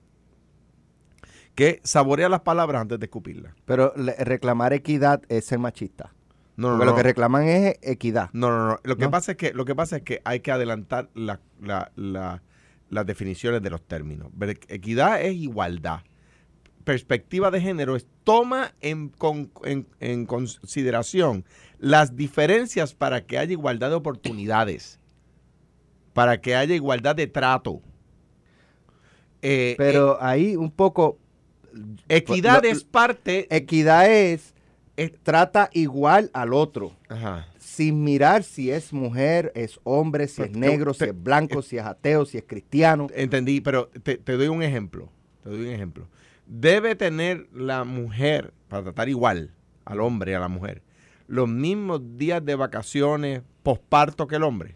que 1.56 1.80
saborea 1.82 2.28
las 2.28 2.42
palabras 2.42 2.82
antes 2.82 3.00
de 3.00 3.06
escupirlas. 3.06 3.52
Pero 3.64 3.92
reclamar 4.18 4.72
equidad 4.72 5.22
es 5.28 5.46
ser 5.46 5.58
machista. 5.58 6.12
No, 6.56 6.70
no, 6.70 6.76
Porque 6.76 6.90
lo 6.90 6.96
que 6.96 7.02
reclaman 7.02 7.48
es 7.48 7.76
equidad. 7.82 8.30
No, 8.32 8.50
no, 8.50 8.68
no. 8.68 8.78
Lo 8.84 8.96
que, 8.96 9.08
Pasa, 9.08 9.32
es 9.32 9.36
que, 9.36 9.52
lo 9.52 9.64
que 9.64 9.74
pasa 9.74 9.96
es 9.96 10.02
que 10.02 10.22
hay 10.24 10.40
que 10.40 10.52
adelantar 10.52 11.10
la, 11.14 11.40
las 11.56 13.06
definiciones 13.06 13.60
de 13.60 13.70
los 13.70 13.82
términos. 13.82 14.28
Equidad 14.68 15.20
es 15.20 15.34
igualdad 15.34 16.02
perspectiva 16.86 17.50
de 17.50 17.60
género 17.60 17.96
es 17.96 18.06
toma 18.22 18.72
en, 18.80 19.08
consideración 20.26 21.44
las 21.80 22.14
diferencias 22.14 22.94
para 22.94 23.26
que 23.26 23.38
haya 23.38 23.50
igualdad 23.50 23.90
de 23.90 23.96
oportunidades, 23.96 25.00
para 26.14 26.40
que 26.40 26.54
haya 26.54 26.76
igualdad 26.76 27.16
de 27.16 27.26
trato. 27.26 27.82
Eh, 29.42 29.74
Pero 29.76 30.14
eh, 30.14 30.18
ahí 30.20 30.56
un 30.56 30.70
poco... 30.70 31.18
Equidad 32.08 32.64
es 32.64 32.84
parte... 32.84 33.46
Equidad 33.54 34.10
es, 34.10 34.54
trata 35.22 35.70
igual 35.72 36.30
al 36.32 36.52
otro. 36.52 36.92
Sin 37.58 38.04
mirar 38.04 38.42
si 38.42 38.70
es 38.70 38.92
mujer, 38.92 39.52
es 39.54 39.78
hombre, 39.84 40.28
si 40.28 40.42
es 40.42 40.52
negro, 40.52 40.94
si 40.94 41.04
es 41.04 41.22
blanco, 41.22 41.62
si 41.62 41.78
es 41.78 41.84
ateo, 41.84 42.24
si 42.24 42.38
es 42.38 42.44
cristiano. 42.46 43.08
Entendí, 43.14 43.60
pero 43.60 43.88
te, 44.02 44.16
te 44.16 44.32
doy 44.36 44.48
un 44.48 44.62
ejemplo. 44.62 45.10
Te 45.42 45.50
doy 45.50 45.60
un 45.60 45.72
ejemplo 45.72 46.08
debe 46.46 46.94
tener 46.94 47.48
la 47.52 47.84
mujer, 47.84 48.54
para 48.68 48.84
tratar 48.84 49.08
igual 49.08 49.50
al 49.84 50.00
hombre 50.00 50.32
y 50.32 50.34
a 50.34 50.40
la 50.40 50.48
mujer, 50.48 50.82
los 51.26 51.48
mismos 51.48 52.00
días 52.16 52.44
de 52.44 52.54
vacaciones 52.54 53.42
posparto 53.62 54.26
que 54.26 54.36
el 54.36 54.44
hombre? 54.44 54.75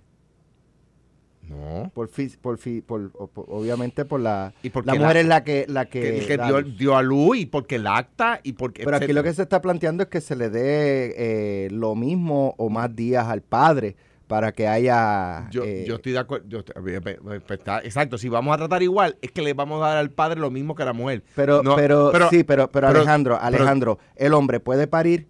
No. 1.50 1.90
Por, 1.92 2.09
por, 2.40 2.59
por, 2.87 3.11
obviamente 3.49 4.04
por 4.04 4.21
la... 4.21 4.52
¿Y 4.62 4.71
la 4.85 4.95
mujer 4.95 5.16
es 5.16 5.26
la 5.26 5.42
que... 5.42 5.64
La 5.69 5.87
que, 5.87 6.38
dio, 6.78 6.97
a 6.97 7.02
luz 7.02 7.38
y 7.38 7.47
porque 7.47 7.78
lacta 7.78 8.40
y 8.45 8.52
porque... 8.52 8.85
Pero 8.85 8.97
aquí 8.97 9.12
lo 9.12 9.25
que 9.25 9.35
se 9.35 9.42
está 9.42 9.61
planteando 9.61 10.04
es 10.04 10.09
que 10.09 10.21
se 10.21 10.37
le 10.37 10.49
dé 10.49 11.14
eh, 11.16 11.69
lo 11.73 11.97
mismo 11.97 12.54
o 12.57 12.71
más 12.71 12.95
días 12.95 13.26
al 13.26 13.42
padre 13.42 13.97
para 14.28 14.52
que 14.52 14.69
haya... 14.69 15.50
Yo, 15.50 15.64
eh, 15.64 15.87
estoy 15.88 16.12
de 16.12 16.19
acuerdo. 16.21 16.62
Pues, 16.62 17.61
exacto, 17.83 18.16
si 18.16 18.28
vamos 18.28 18.54
a 18.54 18.59
tratar 18.59 18.80
igual, 18.85 19.16
es 19.21 19.33
que 19.33 19.42
le 19.42 19.52
vamos 19.52 19.83
a 19.83 19.88
dar 19.88 19.97
al 19.97 20.11
padre 20.11 20.38
lo 20.38 20.52
mismo 20.52 20.76
que 20.76 20.85
a 20.85 20.87
la 20.87 20.92
mujer. 20.92 21.25
Pero, 21.35 21.62
pero, 21.75 22.12
sí, 22.30 22.45
pero, 22.45 22.71
pero, 22.71 22.87
Alejandro, 22.87 23.40
Alejandro, 23.40 23.99
¿el 24.14 24.35
hombre 24.35 24.61
puede 24.61 24.87
parir? 24.87 25.26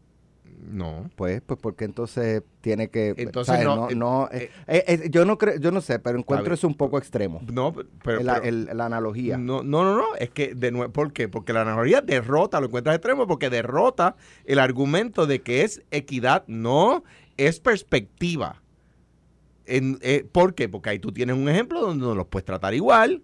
No. 0.71 1.11
Pues, 1.17 1.43
pues 1.45 1.59
porque 1.61 1.85
entonces 1.85 2.43
tiene 2.61 2.89
que... 2.89 3.15
Entonces 3.17 3.65
no... 3.65 3.91
no, 3.91 4.29
eh, 4.33 4.51
eh, 4.67 5.09
yo 5.11 5.25
no 5.25 5.39
creo, 5.39 5.59
yo 5.59 5.71
no 5.71 5.81
sé, 5.81 5.99
pero 5.99 6.19
encuentro 6.19 6.55
eso 6.55 6.67
un 6.67 6.75
poco 6.75 6.99
extremo. 6.99 7.41
No, 7.53 7.75
pero... 8.03 8.23
La, 8.23 8.41
la 8.41 8.87
analogía. 8.87 9.37
No, 9.37 9.63
no, 9.63 9.85
no, 9.85 9.97
no, 9.97 10.15
es 10.19 10.31
que 10.31 10.55
de 10.55 10.71
nuevo, 10.71 10.93
¿por 10.93 11.13
qué? 11.13 11.29
Porque 11.29 11.53
la 11.53 11.63
analogía 11.63 12.01
derrota, 12.01 12.61
lo 12.61 12.67
encuentras 12.67 12.97
extremo, 12.97 13.27
porque 13.27 13.51
derrota 13.51 14.17
el 14.45 14.59
argumento 14.59 15.27
de 15.27 15.43
que 15.43 15.63
es 15.63 15.83
equidad, 15.91 16.45
no, 16.47 17.05
es 17.37 17.61
perspectiva. 17.61 18.63
Eh, 19.67 20.27
¿Por 20.31 20.55
qué? 20.55 20.69
Porque 20.69 20.91
ahí 20.91 20.99
tú 20.99 21.13
tienes 21.13 21.37
un 21.37 21.49
ejemplo 21.49 21.81
donde 21.81 22.05
no 22.05 22.15
los 22.15 22.27
puedes 22.27 22.45
tratar 22.45 22.75
igual. 22.75 23.23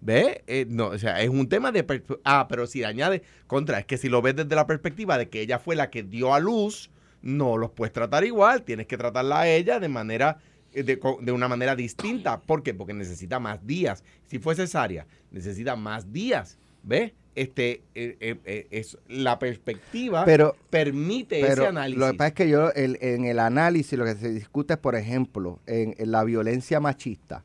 ¿Ves? 0.00 0.40
Eh, 0.46 0.66
no, 0.68 0.88
o 0.88 0.98
sea, 0.98 1.20
es 1.22 1.28
un 1.28 1.48
tema 1.48 1.72
de... 1.72 2.02
Ah, 2.24 2.46
pero 2.48 2.66
si 2.66 2.84
añade 2.84 3.22
contra, 3.46 3.78
es 3.80 3.86
que 3.86 3.98
si 3.98 4.08
lo 4.08 4.22
ves 4.22 4.36
desde 4.36 4.54
la 4.54 4.66
perspectiva 4.66 5.18
de 5.18 5.28
que 5.28 5.40
ella 5.40 5.58
fue 5.58 5.76
la 5.76 5.90
que 5.90 6.02
dio 6.02 6.34
a 6.34 6.40
luz, 6.40 6.90
no 7.20 7.56
los 7.56 7.70
puedes 7.72 7.92
tratar 7.92 8.24
igual, 8.24 8.62
tienes 8.62 8.86
que 8.86 8.96
tratarla 8.96 9.40
a 9.40 9.48
ella 9.48 9.80
de 9.80 9.88
manera... 9.88 10.38
Eh, 10.72 10.82
de, 10.82 11.00
de 11.22 11.32
una 11.32 11.48
manera 11.48 11.74
distinta. 11.74 12.40
¿Por 12.46 12.62
qué? 12.62 12.74
Porque 12.74 12.94
necesita 12.94 13.40
más 13.40 13.66
días. 13.66 14.04
Si 14.26 14.38
fue 14.38 14.54
cesárea, 14.54 15.06
necesita 15.30 15.76
más 15.76 16.12
días. 16.12 16.58
¿Ves? 16.82 17.12
este 17.38 17.82
eh, 17.94 18.16
eh, 18.20 18.36
eh, 18.44 18.66
es 18.70 18.98
la 19.08 19.38
perspectiva 19.38 20.24
pero, 20.24 20.56
permite 20.70 21.40
ese 21.40 21.66
análisis. 21.66 21.98
Lo 21.98 22.10
que 22.10 22.14
pasa 22.14 22.28
es 22.28 22.34
que 22.34 22.48
yo 22.48 22.70
en 22.74 23.24
el 23.24 23.38
análisis 23.38 23.98
lo 23.98 24.04
que 24.04 24.14
se 24.14 24.30
discute 24.30 24.74
es, 24.74 24.78
por 24.78 24.96
ejemplo, 24.96 25.60
en, 25.66 25.94
la 25.98 26.24
violencia 26.24 26.80
machista 26.80 27.44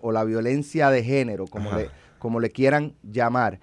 o 0.00 0.12
la 0.12 0.24
violencia 0.24 0.90
de 0.90 1.04
género, 1.04 1.46
como, 1.46 1.72
le, 1.72 1.90
como 2.18 2.40
le 2.40 2.50
quieran 2.50 2.94
llamar. 3.02 3.60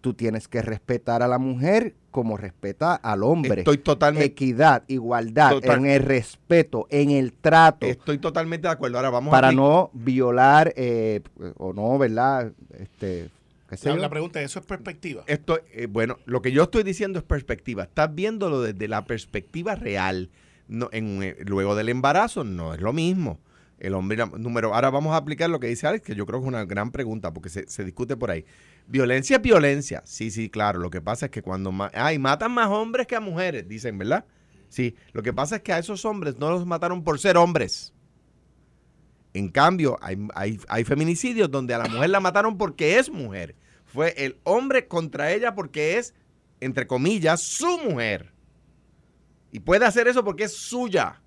tú 0.00 0.14
tienes 0.14 0.48
que 0.48 0.62
respetar 0.62 1.22
a 1.22 1.28
la 1.28 1.38
mujer 1.38 1.94
como 2.10 2.36
respeta 2.36 2.94
al 2.94 3.22
hombre. 3.22 3.60
Estoy 3.60 3.78
totalmente. 3.78 4.26
Equidad, 4.26 4.84
igualdad, 4.88 5.64
en 5.64 5.86
el 5.86 6.02
respeto, 6.02 6.86
en 6.90 7.10
el 7.10 7.32
trato. 7.32 7.86
Estoy 7.86 8.18
totalmente 8.18 8.68
de 8.68 8.72
acuerdo. 8.72 8.98
Ahora 8.98 9.10
vamos 9.10 9.30
para 9.30 9.52
no 9.52 9.90
violar 9.92 10.74
o 11.56 11.72
no, 11.72 11.98
¿verdad? 11.98 12.52
Este, 12.78 13.30
la, 13.84 14.08
pregunta 14.08 14.40
es, 14.40 14.46
¿eso 14.50 14.60
es 14.60 14.66
perspectiva? 14.66 15.24
Esto, 15.26 15.60
eh, 15.72 15.86
bueno, 15.86 16.18
lo 16.24 16.40
que 16.40 16.52
yo 16.52 16.64
estoy 16.64 16.84
diciendo 16.84 17.18
es 17.18 17.24
perspectiva. 17.24 17.82
Estás 17.82 18.14
viéndolo 18.14 18.62
desde 18.62 18.88
la 18.88 19.04
perspectiva 19.04 19.74
real. 19.74 20.30
No, 20.68 20.88
en, 20.92 21.22
eh, 21.22 21.36
luego 21.44 21.74
del 21.74 21.90
embarazo 21.90 22.44
no 22.44 22.72
es 22.72 22.80
lo 22.80 22.92
mismo. 22.94 23.38
El 23.78 23.94
hombre, 23.94 24.24
número, 24.38 24.74
ahora 24.74 24.90
vamos 24.90 25.14
a 25.14 25.16
aplicar 25.18 25.48
lo 25.48 25.60
que 25.60 25.68
dice 25.68 25.86
Alex, 25.86 26.04
que 26.04 26.14
yo 26.16 26.26
creo 26.26 26.40
que 26.40 26.46
es 26.46 26.48
una 26.48 26.64
gran 26.64 26.90
pregunta, 26.90 27.32
porque 27.32 27.48
se, 27.48 27.84
discute 27.84 28.16
por 28.16 28.30
ahí. 28.30 28.44
Violencia 28.88 29.36
es 29.36 29.42
violencia. 29.42 30.02
Sí, 30.04 30.30
sí, 30.32 30.50
claro. 30.50 30.80
Lo 30.80 30.90
que 30.90 31.00
pasa 31.00 31.26
es 31.26 31.30
que 31.30 31.42
cuando... 31.42 31.72
Ay, 31.94 32.18
matan 32.18 32.52
más 32.52 32.68
hombres 32.68 33.06
que 33.06 33.14
a 33.14 33.20
mujeres, 33.20 33.68
dicen, 33.68 33.96
¿verdad? 33.96 34.24
Sí. 34.68 34.96
Lo 35.12 35.22
que 35.22 35.32
pasa 35.32 35.56
es 35.56 35.62
que 35.62 35.72
a 35.72 35.78
esos 35.78 36.04
hombres 36.04 36.38
no 36.38 36.50
los 36.50 36.66
mataron 36.66 37.04
por 37.04 37.20
ser 37.20 37.36
hombres. 37.36 37.92
En 39.32 39.48
cambio, 39.48 39.98
hay, 40.00 40.84
feminicidios 40.84 41.50
donde 41.50 41.74
a 41.74 41.78
la 41.78 41.88
mujer 41.88 42.10
la 42.10 42.18
mataron 42.18 42.58
porque 42.58 42.98
es 42.98 43.10
mujer. 43.10 43.54
Fue 43.84 44.12
el 44.16 44.38
hombre 44.42 44.88
contra 44.88 45.32
ella 45.32 45.54
porque 45.54 45.98
es, 45.98 46.14
entre 46.60 46.88
comillas, 46.88 47.40
su 47.40 47.78
mujer. 47.78 48.32
Y 49.52 49.60
puede 49.60 49.86
hacer 49.86 50.08
eso 50.08 50.24
porque 50.24 50.44
es 50.44 50.56
suya. 50.56 51.22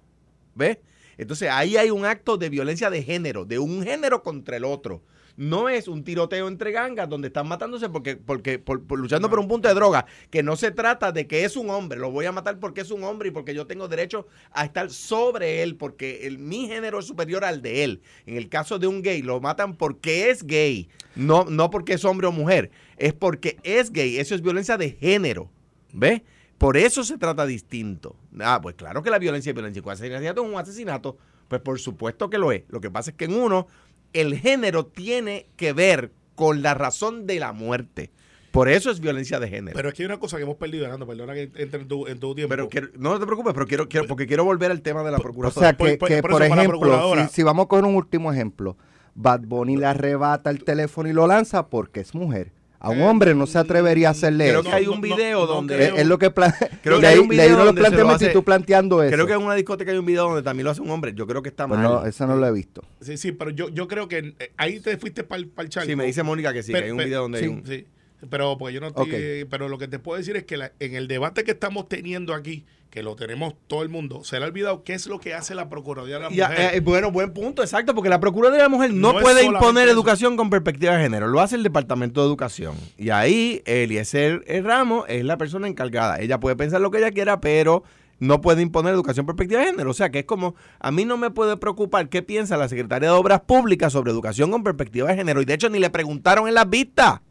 ¿Ves? 0.53 0.79
Entonces 1.21 1.49
ahí 1.51 1.77
hay 1.77 1.91
un 1.91 2.03
acto 2.03 2.35
de 2.35 2.49
violencia 2.49 2.89
de 2.89 3.03
género, 3.03 3.45
de 3.45 3.59
un 3.59 3.83
género 3.83 4.23
contra 4.23 4.57
el 4.57 4.65
otro. 4.65 5.03
No 5.37 5.69
es 5.69 5.87
un 5.87 6.03
tiroteo 6.03 6.47
entre 6.47 6.71
gangas 6.71 7.07
donde 7.07 7.27
están 7.27 7.47
matándose 7.47 7.89
porque, 7.89 8.15
porque 8.15 8.57
por, 8.57 8.81
luchando 8.97 9.29
por 9.29 9.37
un 9.37 9.47
punto 9.47 9.67
de 9.67 9.75
droga, 9.75 10.07
que 10.31 10.41
no 10.41 10.55
se 10.55 10.71
trata 10.71 11.11
de 11.11 11.27
que 11.27 11.45
es 11.45 11.55
un 11.57 11.69
hombre, 11.69 11.99
lo 11.99 12.09
voy 12.09 12.25
a 12.25 12.31
matar 12.31 12.57
porque 12.59 12.81
es 12.81 12.89
un 12.89 13.03
hombre 13.03 13.29
y 13.29 13.31
porque 13.31 13.53
yo 13.53 13.67
tengo 13.67 13.87
derecho 13.87 14.25
a 14.51 14.65
estar 14.65 14.89
sobre 14.89 15.61
él, 15.61 15.75
porque 15.75 16.25
el, 16.25 16.39
mi 16.39 16.67
género 16.67 16.97
es 16.97 17.05
superior 17.05 17.45
al 17.45 17.61
de 17.61 17.83
él. 17.83 18.01
En 18.25 18.35
el 18.35 18.49
caso 18.49 18.79
de 18.79 18.87
un 18.87 19.03
gay, 19.03 19.21
lo 19.21 19.39
matan 19.39 19.77
porque 19.77 20.31
es 20.31 20.43
gay, 20.43 20.89
no, 21.15 21.45
no 21.45 21.69
porque 21.69 21.93
es 21.93 22.03
hombre 22.03 22.25
o 22.25 22.31
mujer, 22.31 22.71
es 22.97 23.13
porque 23.13 23.57
es 23.61 23.91
gay. 23.91 24.17
Eso 24.17 24.33
es 24.33 24.41
violencia 24.41 24.75
de 24.75 24.89
género. 24.89 25.51
¿Ves? 25.93 26.23
Por 26.61 26.77
eso 26.77 27.03
se 27.03 27.17
trata 27.17 27.45
distinto. 27.47 28.15
Ah, 28.39 28.59
pues 28.61 28.75
claro 28.75 29.01
que 29.01 29.09
la 29.09 29.17
violencia 29.17 29.49
es 29.49 29.55
violencia. 29.55 29.81
Un 29.83 29.89
asesinato 29.91 30.43
es 30.43 30.47
un 30.53 30.59
asesinato. 30.59 31.17
Pues 31.47 31.59
por 31.61 31.79
supuesto 31.79 32.29
que 32.29 32.37
lo 32.37 32.51
es. 32.51 32.63
Lo 32.69 32.79
que 32.79 32.91
pasa 32.91 33.09
es 33.11 33.17
que 33.17 33.25
en 33.25 33.33
uno 33.33 33.65
el 34.13 34.37
género 34.37 34.85
tiene 34.85 35.47
que 35.55 35.73
ver 35.73 36.11
con 36.35 36.61
la 36.61 36.75
razón 36.75 37.25
de 37.25 37.39
la 37.39 37.51
muerte. 37.51 38.11
Por 38.51 38.69
eso 38.69 38.91
es 38.91 38.99
violencia 38.99 39.39
de 39.39 39.47
género. 39.49 39.75
Pero 39.75 39.89
es 39.89 39.95
que 39.95 40.03
hay 40.03 40.05
una 40.05 40.19
cosa 40.19 40.37
que 40.37 40.43
hemos 40.43 40.57
perdido, 40.57 40.83
Hernando, 40.85 41.07
perdona 41.07 41.33
que 41.33 41.51
entre 41.55 41.81
en 41.81 41.87
tu, 41.87 42.05
en 42.05 42.19
tu 42.19 42.35
tiempo. 42.35 42.49
Pero 42.51 42.69
quiero- 42.69 42.89
no 42.97 43.17
te 43.19 43.25
preocupes, 43.25 43.53
pero 43.55 43.65
quiero, 43.65 43.89
quiero- 43.89 44.07
porque 44.07 44.27
quiero 44.27 44.43
volver 44.43 44.69
al 44.69 44.81
tema 44.81 45.01
de 45.03 45.11
la 45.11 45.17
O 45.17 45.21
procuración. 45.21 45.63
sea, 45.63 45.73
que, 45.73 45.97
por- 45.97 46.07
que, 46.09 46.21
por 46.21 46.43
ejemplo, 46.43 46.79
procuradora. 46.79 47.27
si, 47.27 47.35
si 47.35 47.43
vamos 47.43 47.65
a 47.65 47.67
coger 47.69 47.85
un 47.85 47.95
último 47.95 48.31
ejemplo, 48.31 48.77
Bad 49.15 49.41
Bunny 49.47 49.77
le 49.77 49.87
arrebata 49.87 50.49
el 50.51 50.63
teléfono 50.63 51.09
y 51.09 51.13
lo 51.13 51.25
lanza 51.27 51.69
porque 51.69 52.01
es 52.01 52.13
mujer. 52.13 52.51
A 52.83 52.89
un 52.89 53.01
hombre 53.03 53.35
no 53.35 53.45
se 53.45 53.59
atrevería 53.59 54.07
a 54.07 54.11
hacerle 54.11 54.45
creo 54.47 54.61
eso. 54.61 54.69
que 54.69 54.75
hay 54.75 54.87
un 54.87 54.95
no, 54.95 55.15
video 55.15 55.41
no 55.41 55.45
donde... 55.45 55.75
creo. 55.75 55.95
Es, 55.95 56.01
es 56.01 56.07
lo 56.07 56.17
que 56.17 56.31
plan... 56.31 56.51
Creo 56.83 56.99
que 56.99 57.05
hay 57.05 57.19
un 57.19 57.27
de 57.27 57.35
video 57.35 57.63
donde 57.65 58.27
y 58.27 58.33
tú 58.33 58.43
planteando 58.43 59.03
eso. 59.03 59.13
Creo 59.13 59.27
que 59.27 59.33
en 59.33 59.41
una 59.43 59.53
discoteca 59.53 59.91
hay 59.91 59.97
un 59.99 60.05
video 60.05 60.25
donde 60.27 60.41
también 60.41 60.65
lo 60.65 60.71
hace 60.71 60.81
un 60.81 60.89
hombre. 60.89 61.13
Yo 61.13 61.27
creo 61.27 61.43
que 61.43 61.49
está 61.49 61.67
Pues 61.67 61.79
mal. 61.79 61.87
no, 61.89 62.05
eso 62.07 62.25
no 62.25 62.35
lo 62.35 62.47
he 62.47 62.51
visto. 62.51 62.83
Sí, 62.99 63.17
sí, 63.17 63.33
pero 63.33 63.51
yo, 63.51 63.69
yo 63.69 63.87
creo 63.87 64.07
que 64.07 64.33
eh, 64.39 64.51
ahí 64.57 64.79
te 64.79 64.97
fuiste 64.97 65.23
para 65.23 65.41
el 65.41 65.69
charco. 65.69 65.87
Sí, 65.87 65.95
me 65.95 66.05
dice 66.05 66.23
Mónica 66.23 66.51
que 66.53 66.63
sí, 66.63 66.71
que 66.71 66.73
Pero- 66.73 66.85
hay 66.85 66.91
un 66.91 66.97
pero- 66.97 67.07
video 67.07 67.21
donde 67.21 67.37
sí, 67.39 67.45
hay 67.45 67.51
un... 67.51 67.65
sí. 67.67 67.85
Pero 68.29 68.57
porque 68.57 68.73
yo 68.75 68.81
no 68.81 68.87
estoy, 68.87 69.09
eh, 69.13 69.45
pero 69.49 69.67
lo 69.69 69.77
que 69.79 69.87
te 69.87 69.97
puedo 69.99 70.17
decir 70.17 70.35
es 70.35 70.43
que 70.43 70.57
la- 70.57 70.71
en 70.79 70.95
el 70.95 71.07
debate 71.07 71.43
que 71.43 71.51
estamos 71.51 71.87
teniendo 71.87 72.33
aquí, 72.33 72.65
que 72.91 73.03
lo 73.03 73.15
tenemos 73.15 73.55
todo 73.67 73.83
el 73.83 73.89
mundo, 73.89 74.25
se 74.25 74.37
le 74.37 74.43
ha 74.43 74.47
olvidado 74.49 74.83
qué 74.83 74.93
es 74.93 75.07
lo 75.07 75.17
que 75.17 75.33
hace 75.33 75.55
la 75.55 75.69
Procuraduría 75.69 76.15
de 76.17 76.23
la 76.23 76.29
Ya, 76.29 76.49
Mujer. 76.49 76.75
eh, 76.75 76.79
bueno, 76.81 77.09
buen 77.09 77.33
punto, 77.33 77.61
exacto, 77.63 77.95
porque 77.95 78.09
la 78.09 78.19
Procuraduría 78.19 78.57
de 78.57 78.69
la 78.69 78.69
Mujer 78.69 78.93
no, 78.93 79.17
puede 79.17 79.45
imponer 79.45 79.85
eso. 79.85 79.93
educación 79.93 80.35
con 80.35 80.49
perspectiva 80.49 80.97
de 80.97 81.03
género, 81.03 81.27
lo 81.27 81.39
hace 81.39 81.55
el 81.55 81.63
Departamento 81.63 82.19
de 82.19 82.27
Educación. 82.27 82.75
Y 82.97 83.09
ahí 83.11 83.61
Eliezer 83.65 84.43
eh, 84.45 84.61
Ramos 84.61 85.05
es 85.07 85.23
la 85.23 85.37
persona 85.37 85.69
encargada. 85.69 86.19
Ella 86.19 86.41
puede 86.41 86.57
pensar 86.57 86.81
lo 86.81 86.91
que 86.91 86.97
ella 86.97 87.11
quiera, 87.11 87.39
pero 87.39 87.83
no 88.19 88.41
puede 88.41 88.61
imponer 88.61 88.93
educación 88.93 89.25
con 89.25 89.37
perspectiva 89.37 89.61
de 89.61 89.67
género. 89.67 89.89
O 89.89 89.93
sea, 89.93 90.11
que 90.11 90.19
es 90.19 90.25
como, 90.25 90.55
a 90.79 90.91
mí 90.91 91.05
no 91.05 91.15
me 91.15 91.31
puede 91.31 91.55
preocupar 91.55 92.09
qué 92.09 92.21
piensa 92.21 92.57
la 92.57 92.67
Secretaría 92.67 93.09
de 93.09 93.15
Obras 93.15 93.39
Públicas 93.41 93.93
sobre 93.93 94.11
educación 94.11 94.51
con 94.51 94.63
perspectiva 94.65 95.07
de 95.07 95.15
género. 95.15 95.41
Y 95.41 95.45
de 95.45 95.53
hecho 95.53 95.69
ni 95.69 95.79
le 95.79 95.89
preguntaron 95.91 96.49
en 96.49 96.55
las 96.55 96.69
vistas. 96.69 97.21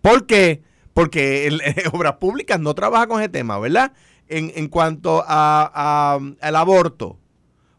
¿Por 0.00 0.26
qué? 0.26 0.62
Porque 0.92 1.48
el, 1.48 1.60
Obras 1.92 2.14
Públicas 2.14 2.60
no 2.60 2.74
trabaja 2.74 3.08
con 3.08 3.20
ese 3.20 3.28
tema, 3.28 3.58
¿verdad? 3.58 3.92
En, 4.28 4.52
en 4.54 4.68
cuanto 4.68 5.22
a, 5.26 6.18
al 6.40 6.56
aborto, 6.56 7.18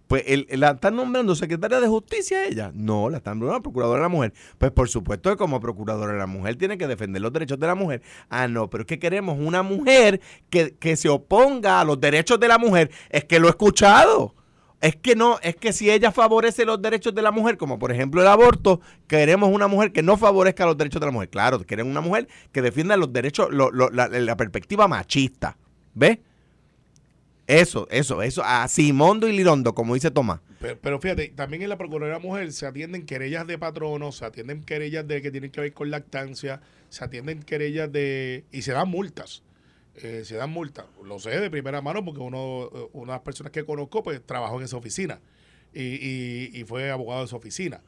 pues 0.07 0.23
el- 0.27 0.47
la 0.51 0.71
están 0.71 0.95
nombrando 0.95 1.33
secretaria 1.35 1.79
de 1.79 1.87
justicia 1.87 2.45
ella. 2.45 2.71
No, 2.75 3.09
la 3.09 3.17
están 3.17 3.39
nombrando 3.39 3.63
procuradora 3.63 3.97
de 3.99 4.03
la 4.03 4.09
mujer. 4.09 4.33
Pues 4.59 4.71
por 4.71 4.87
supuesto 4.87 5.31
que 5.31 5.37
como 5.37 5.59
procuradora 5.59 6.13
de 6.13 6.19
la 6.19 6.27
mujer 6.27 6.55
tiene 6.57 6.77
que 6.77 6.85
defender 6.87 7.21
los 7.23 7.33
derechos 7.33 7.59
de 7.59 7.65
la 7.65 7.73
mujer. 7.73 8.03
Ah, 8.29 8.47
no, 8.47 8.69
pero 8.69 8.83
es 8.83 8.87
que 8.87 8.99
queremos 8.99 9.37
una 9.39 9.63
mujer 9.63 10.21
que, 10.51 10.75
que 10.75 10.95
se 10.95 11.09
oponga 11.09 11.81
a 11.81 11.83
los 11.85 11.99
derechos 11.99 12.39
de 12.39 12.47
la 12.47 12.59
mujer. 12.59 12.91
Es 13.09 13.25
que 13.25 13.39
lo 13.39 13.47
he 13.47 13.49
escuchado. 13.49 14.35
Es 14.81 14.95
que 14.95 15.15
no, 15.15 15.39
es 15.41 15.55
que 15.55 15.73
si 15.73 15.89
ella 15.89 16.11
favorece 16.11 16.63
los 16.65 16.79
derechos 16.79 17.15
de 17.15 17.23
la 17.23 17.31
mujer, 17.31 17.57
como 17.57 17.79
por 17.79 17.91
ejemplo 17.91 18.21
el 18.21 18.27
aborto, 18.27 18.81
queremos 19.07 19.49
una 19.49 19.67
mujer 19.67 19.91
que 19.91 20.03
no 20.03 20.15
favorezca 20.17 20.67
los 20.67 20.77
derechos 20.77 20.99
de 20.99 21.07
la 21.07 21.11
mujer. 21.11 21.29
Claro, 21.29 21.59
queremos 21.65 21.89
una 21.89 22.01
mujer 22.01 22.27
que 22.51 22.61
defienda 22.61 22.95
los 22.95 23.11
derechos, 23.11 23.47
lo- 23.51 23.71
lo- 23.71 23.89
la, 23.89 24.07
la 24.09 24.37
perspectiva 24.37 24.87
machista. 24.87 25.57
¿Ves? 25.95 26.19
Eso, 27.47 27.87
eso, 27.91 28.23
eso. 28.23 28.41
A 28.43 28.67
Simondo 28.67 29.27
y 29.27 29.37
Lirondo, 29.37 29.75
como 29.75 29.93
dice 29.93 30.09
Tomás. 30.09 30.39
Pero, 30.59 30.79
pero 30.81 30.99
fíjate, 30.99 31.27
también 31.29 31.61
en 31.61 31.69
la 31.69 31.77
Procuraduría 31.77 32.17
Mujer 32.19 32.51
se 32.51 32.65
atienden 32.65 33.05
querellas 33.05 33.45
de 33.45 33.59
patronos, 33.59 34.17
se 34.17 34.25
atienden 34.25 34.63
querellas 34.63 35.07
de 35.07 35.21
que 35.21 35.29
tienen 35.29 35.51
que 35.51 35.61
ver 35.61 35.73
con 35.73 35.91
lactancia, 35.91 36.61
se 36.89 37.03
atienden 37.03 37.43
querellas 37.43 37.91
de... 37.91 38.46
y 38.51 38.63
se 38.63 38.72
dan 38.72 38.89
multas. 38.89 39.43
Eh, 39.96 40.24
se 40.25 40.35
dan 40.35 40.50
multas. 40.50 40.85
Lo 41.03 41.20
sé 41.20 41.39
de 41.39 41.51
primera 41.51 41.81
mano 41.81 42.03
porque 42.03 42.20
uno, 42.20 42.70
eh, 42.74 42.87
una 42.93 43.13
de 43.13 43.17
las 43.17 43.22
personas 43.24 43.51
que 43.51 43.63
conozco 43.63 44.01
pues 44.03 44.22
trabajó 44.25 44.57
en 44.57 44.65
esa 44.65 44.77
oficina 44.77 45.22
y, 45.74 45.81
y- 45.83 46.50
y 46.53 46.63
fue 46.65 46.89
abogado 46.89 47.22
de 47.22 47.27
esa 47.27 47.35
oficina. 47.35 47.81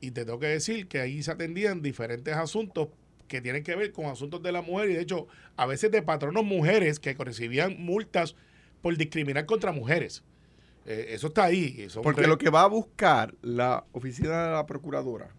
Y 0.00 0.10
te 0.12 0.24
tengo 0.24 0.38
que 0.40 0.46
decir 0.46 0.88
que 0.88 1.00
ahí 1.00 1.22
se 1.22 1.30
atendían 1.30 1.82
diferentes 1.82 2.34
asuntos 2.34 2.88
que 3.28 3.40
tienen 3.40 3.62
que 3.62 3.76
ver 3.76 3.92
con 3.92 4.06
asuntos 4.06 4.42
de 4.42 4.52
la 4.52 4.62
mujer 4.62 4.90
y 4.90 4.94
de 4.94 5.02
hecho 5.02 5.28
a 5.56 5.66
veces 5.66 5.90
de 5.90 6.02
patronos 6.02 6.44
mujeres 6.44 6.98
que 6.98 7.14
recibían 7.14 7.76
multas 7.78 8.34
por 8.82 8.96
discriminar 8.96 9.46
contra 9.46 9.72
mujeres. 9.72 10.22
Eh, 10.84 11.06
eso 11.10 11.28
está 11.28 11.44
ahí. 11.44 11.86
Son 11.88 12.02
Porque 12.02 12.26
lo 12.26 12.36
que 12.36 12.50
va 12.50 12.62
a 12.62 12.66
buscar 12.66 13.34
la 13.40 13.84
oficina 13.92 14.46
de 14.48 14.52
la 14.52 14.66
procuradora 14.66 15.30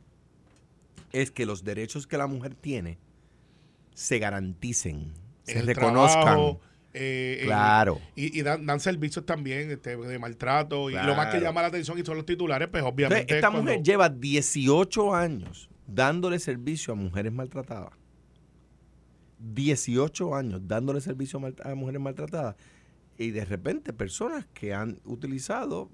es 1.11 1.29
que 1.31 1.45
los 1.45 1.63
derechos 1.63 2.07
que 2.07 2.17
la 2.17 2.27
mujer 2.27 2.55
tiene 2.55 2.97
se 3.93 4.17
garanticen, 4.19 5.11
se 5.43 5.59
el 5.59 5.67
reconozcan. 5.67 6.23
trabajo, 6.23 6.61
eh, 6.93 7.39
eh, 7.41 7.45
Claro. 7.45 7.99
y, 8.15 8.39
y 8.39 8.41
dan, 8.43 8.65
dan 8.65 8.79
servicios 8.79 9.25
también 9.25 9.69
este, 9.69 9.97
de 9.97 10.17
maltrato. 10.19 10.89
Y 10.89 10.93
lo 10.93 11.13
más 11.15 11.27
que 11.33 11.41
llama 11.41 11.61
la 11.61 11.67
atención 11.67 11.99
y 11.99 12.03
son 12.05 12.15
los 12.17 12.25
titulares, 12.25 12.69
pues 12.69 12.81
Entonces, 12.81 12.93
obviamente. 13.09 13.35
esta 13.35 13.49
cuando- 13.51 13.63
mujer 13.71 13.83
lleva 13.83 14.09
18 14.09 15.13
años 15.13 15.69
dándole 15.85 16.39
servicio 16.39 16.93
a 16.93 16.95
mujeres 16.95 17.33
maltratadas. 17.33 17.91
18 19.39 20.35
años 20.35 20.61
dándole 20.65 21.01
servicio 21.01 21.39
a 21.63 21.75
mujeres 21.75 22.01
maltratadas. 22.01 22.55
Y 23.17 23.31
de 23.31 23.45
repente 23.45 23.93
personas 23.93 24.45
que 24.53 24.73
han 24.73 24.99
utilizado 25.05 25.89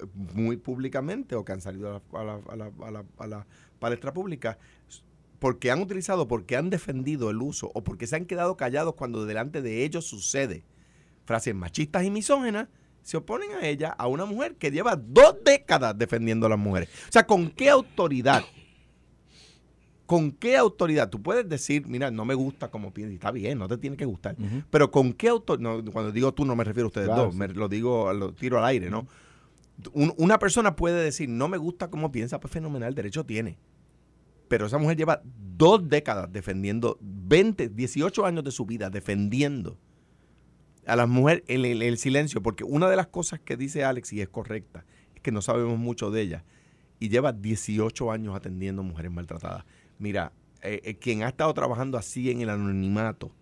eh, 0.00 0.06
muy 0.34 0.56
públicamente 0.56 1.34
o 1.34 1.44
que 1.44 1.52
han 1.52 1.60
salido 1.60 2.02
a 2.12 2.56
la, 2.56 3.46
palestra 3.78 4.12
pública 4.12 4.58
porque 5.38 5.70
han 5.70 5.80
utilizado, 5.80 6.26
porque 6.26 6.56
han 6.56 6.68
defendido 6.68 7.30
el 7.30 7.40
uso 7.40 7.70
o 7.74 7.84
porque 7.84 8.06
se 8.06 8.16
han 8.16 8.26
quedado 8.26 8.56
callados 8.56 8.94
cuando 8.94 9.24
delante 9.24 9.62
de 9.62 9.84
ellos 9.84 10.04
sucede 10.04 10.64
frases 11.24 11.54
machistas 11.54 12.04
y 12.04 12.10
misógenas, 12.10 12.68
se 13.02 13.18
oponen 13.18 13.52
a 13.52 13.66
ella, 13.66 13.90
a 13.90 14.06
una 14.06 14.24
mujer 14.24 14.56
que 14.56 14.70
lleva 14.70 14.96
dos 14.96 15.36
décadas 15.44 15.96
defendiendo 15.96 16.46
a 16.46 16.50
las 16.50 16.58
mujeres. 16.58 16.88
O 17.08 17.12
sea, 17.12 17.26
¿con 17.26 17.50
qué 17.50 17.70
autoridad? 17.70 18.42
¿Con 20.08 20.32
qué 20.32 20.56
autoridad? 20.56 21.10
Tú 21.10 21.20
puedes 21.22 21.46
decir, 21.46 21.86
mira, 21.86 22.10
no 22.10 22.24
me 22.24 22.32
gusta 22.34 22.70
como 22.70 22.94
piensas, 22.94 23.12
y 23.12 23.16
está 23.16 23.30
bien, 23.30 23.58
no 23.58 23.68
te 23.68 23.76
tiene 23.76 23.94
que 23.98 24.06
gustar. 24.06 24.36
Pero 24.70 24.90
¿con 24.90 25.12
qué 25.12 25.28
autoridad? 25.28 25.84
cuando 25.92 26.12
digo 26.12 26.32
tú, 26.32 26.46
no 26.46 26.56
me 26.56 26.64
refiero 26.64 26.86
a 26.86 26.88
ustedes 26.88 27.08
Claro, 27.08 27.24
dos, 27.24 27.34
sí. 27.34 27.38
me 27.38 27.48
lo 27.48 27.68
digo, 27.68 28.10
lo 28.14 28.32
tiro 28.32 28.56
al 28.58 28.64
aire, 28.64 28.88
¿no? 28.88 29.06
Un- 29.92 30.14
una 30.16 30.38
persona 30.38 30.74
puede 30.76 31.04
decir, 31.04 31.28
no 31.28 31.46
me 31.46 31.58
gusta 31.58 31.90
cómo 31.90 32.10
piensa, 32.10 32.40
pues 32.40 32.50
fenomenal, 32.50 32.94
derecho 32.94 33.26
tiene. 33.26 33.58
Pero 34.48 34.64
esa 34.64 34.78
mujer 34.78 34.96
lleva 34.96 35.20
dos 35.24 35.86
décadas 35.90 36.32
defendiendo, 36.32 36.96
20, 37.02 37.68
18 37.68 38.24
años 38.24 38.44
de 38.44 38.50
su 38.50 38.64
vida 38.64 38.88
defendiendo 38.88 39.76
a 40.86 40.96
las 40.96 41.06
mujeres 41.06 41.44
en 41.48 41.66
el, 41.66 41.82
el 41.82 41.98
silencio, 41.98 42.42
porque 42.42 42.64
una 42.64 42.88
de 42.88 42.96
las 42.96 43.08
cosas 43.08 43.40
que 43.40 43.58
dice 43.58 43.84
Alex, 43.84 44.10
y 44.14 44.22
es 44.22 44.28
correcta, 44.30 44.86
es 45.14 45.20
que 45.20 45.32
no 45.32 45.42
sabemos 45.42 45.78
mucho 45.78 46.10
de 46.10 46.22
ella, 46.22 46.44
y 46.98 47.10
lleva 47.10 47.32
18 47.34 48.10
años 48.10 48.34
atendiendo 48.34 48.82
mujeres 48.82 49.12
maltratadas. 49.12 49.66
Mira, 49.98 50.32
eh, 50.62 50.80
eh, 50.84 50.94
quien 50.96 51.22
ha 51.22 51.28
estado 51.28 51.52
trabajando 51.54 51.98
así 51.98 52.30
en 52.30 52.40
el 52.40 52.50
anonimato 52.50 53.32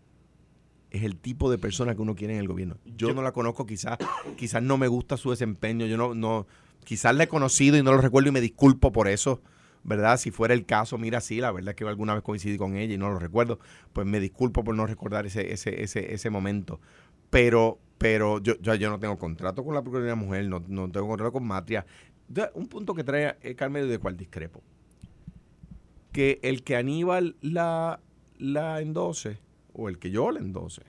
es 0.91 1.03
el 1.03 1.17
tipo 1.17 1.51
de 1.51 1.59
persona 1.59 1.95
que 1.95 2.03
uno 2.03 2.15
quiere 2.15 2.35
en 2.35 2.41
el 2.41 2.49
gobierno. 2.49 2.79
Yo, 2.85 3.13
no 3.15 3.23
la 3.23 3.33
conozco, 3.33 3.67
quizás 3.67 3.99
quizás 4.37 4.63
no 4.63 4.79
me 4.79 4.89
gusta 4.89 5.17
su 5.17 5.31
desempeño, 5.31 5.87
yo 5.87 5.97
no, 5.97 6.15
no, 6.15 6.47
quizás 6.85 7.15
la 7.15 7.25
he 7.25 7.29
conocido 7.29 7.77
y 7.77 7.83
no 7.83 7.93
lo 7.93 8.01
recuerdo 8.01 8.29
y 8.29 8.33
me 8.33 8.41
disculpo 8.41 8.93
por 8.93 9.09
eso, 9.09 9.43
¿verdad? 9.85 10.19
Si 10.19 10.31
fuera 10.31 10.55
el 10.55 10.65
caso, 10.65 10.99
mira, 10.99 11.21
sí, 11.21 11.41
la 11.41 11.53
verdad 11.53 11.71
es 11.71 11.77
que 11.77 11.85
alguna 11.85 12.15
vez 12.15 12.23
coincidí 12.23 12.57
con 12.57 12.77
ella 12.77 12.95
y 12.95 12.99
no 12.99 13.09
lo 13.09 13.19
recuerdo, 13.19 13.59
pues 13.93 14.07
me 14.07 14.21
disculpo 14.21 14.65
por 14.65 14.75
no 14.75 14.87
recordar 14.87 15.27
ese, 15.27 15.53
ese, 15.53 15.83
ese, 15.83 16.15
ese 16.15 16.31
momento. 16.31 16.81
Pero, 17.31 17.79
pero 17.99 18.41
yo, 18.41 18.55
yo, 18.61 18.75
yo 18.75 18.89
no 18.89 18.99
tengo 18.99 19.19
contrato 19.19 19.65
con 19.65 19.75
la 19.75 19.83
Procuraduría 19.83 20.15
Mujer, 20.15 20.47
no, 20.49 20.63
no 20.69 20.91
tengo 20.91 21.09
contrato 21.09 21.33
con 21.33 21.47
Matria. 21.47 21.85
Un 22.55 22.69
punto 22.69 22.95
que 22.95 23.05
trae 23.05 23.37
eh, 23.43 23.55
Carmelo 23.55 23.87
y 23.87 23.91
de 23.91 23.99
cual 23.99 24.17
discrepo. 24.17 24.63
Que 26.17 26.39
el 26.43 26.63
que 26.63 26.77
Aníbal 26.77 27.37
la, 27.43 28.01
la 28.39 28.81
endose, 28.81 29.39
o 29.75 29.91
el 29.91 29.99
que 29.99 30.11
yo 30.11 30.31
la 30.31 30.41
endose, 30.41 30.81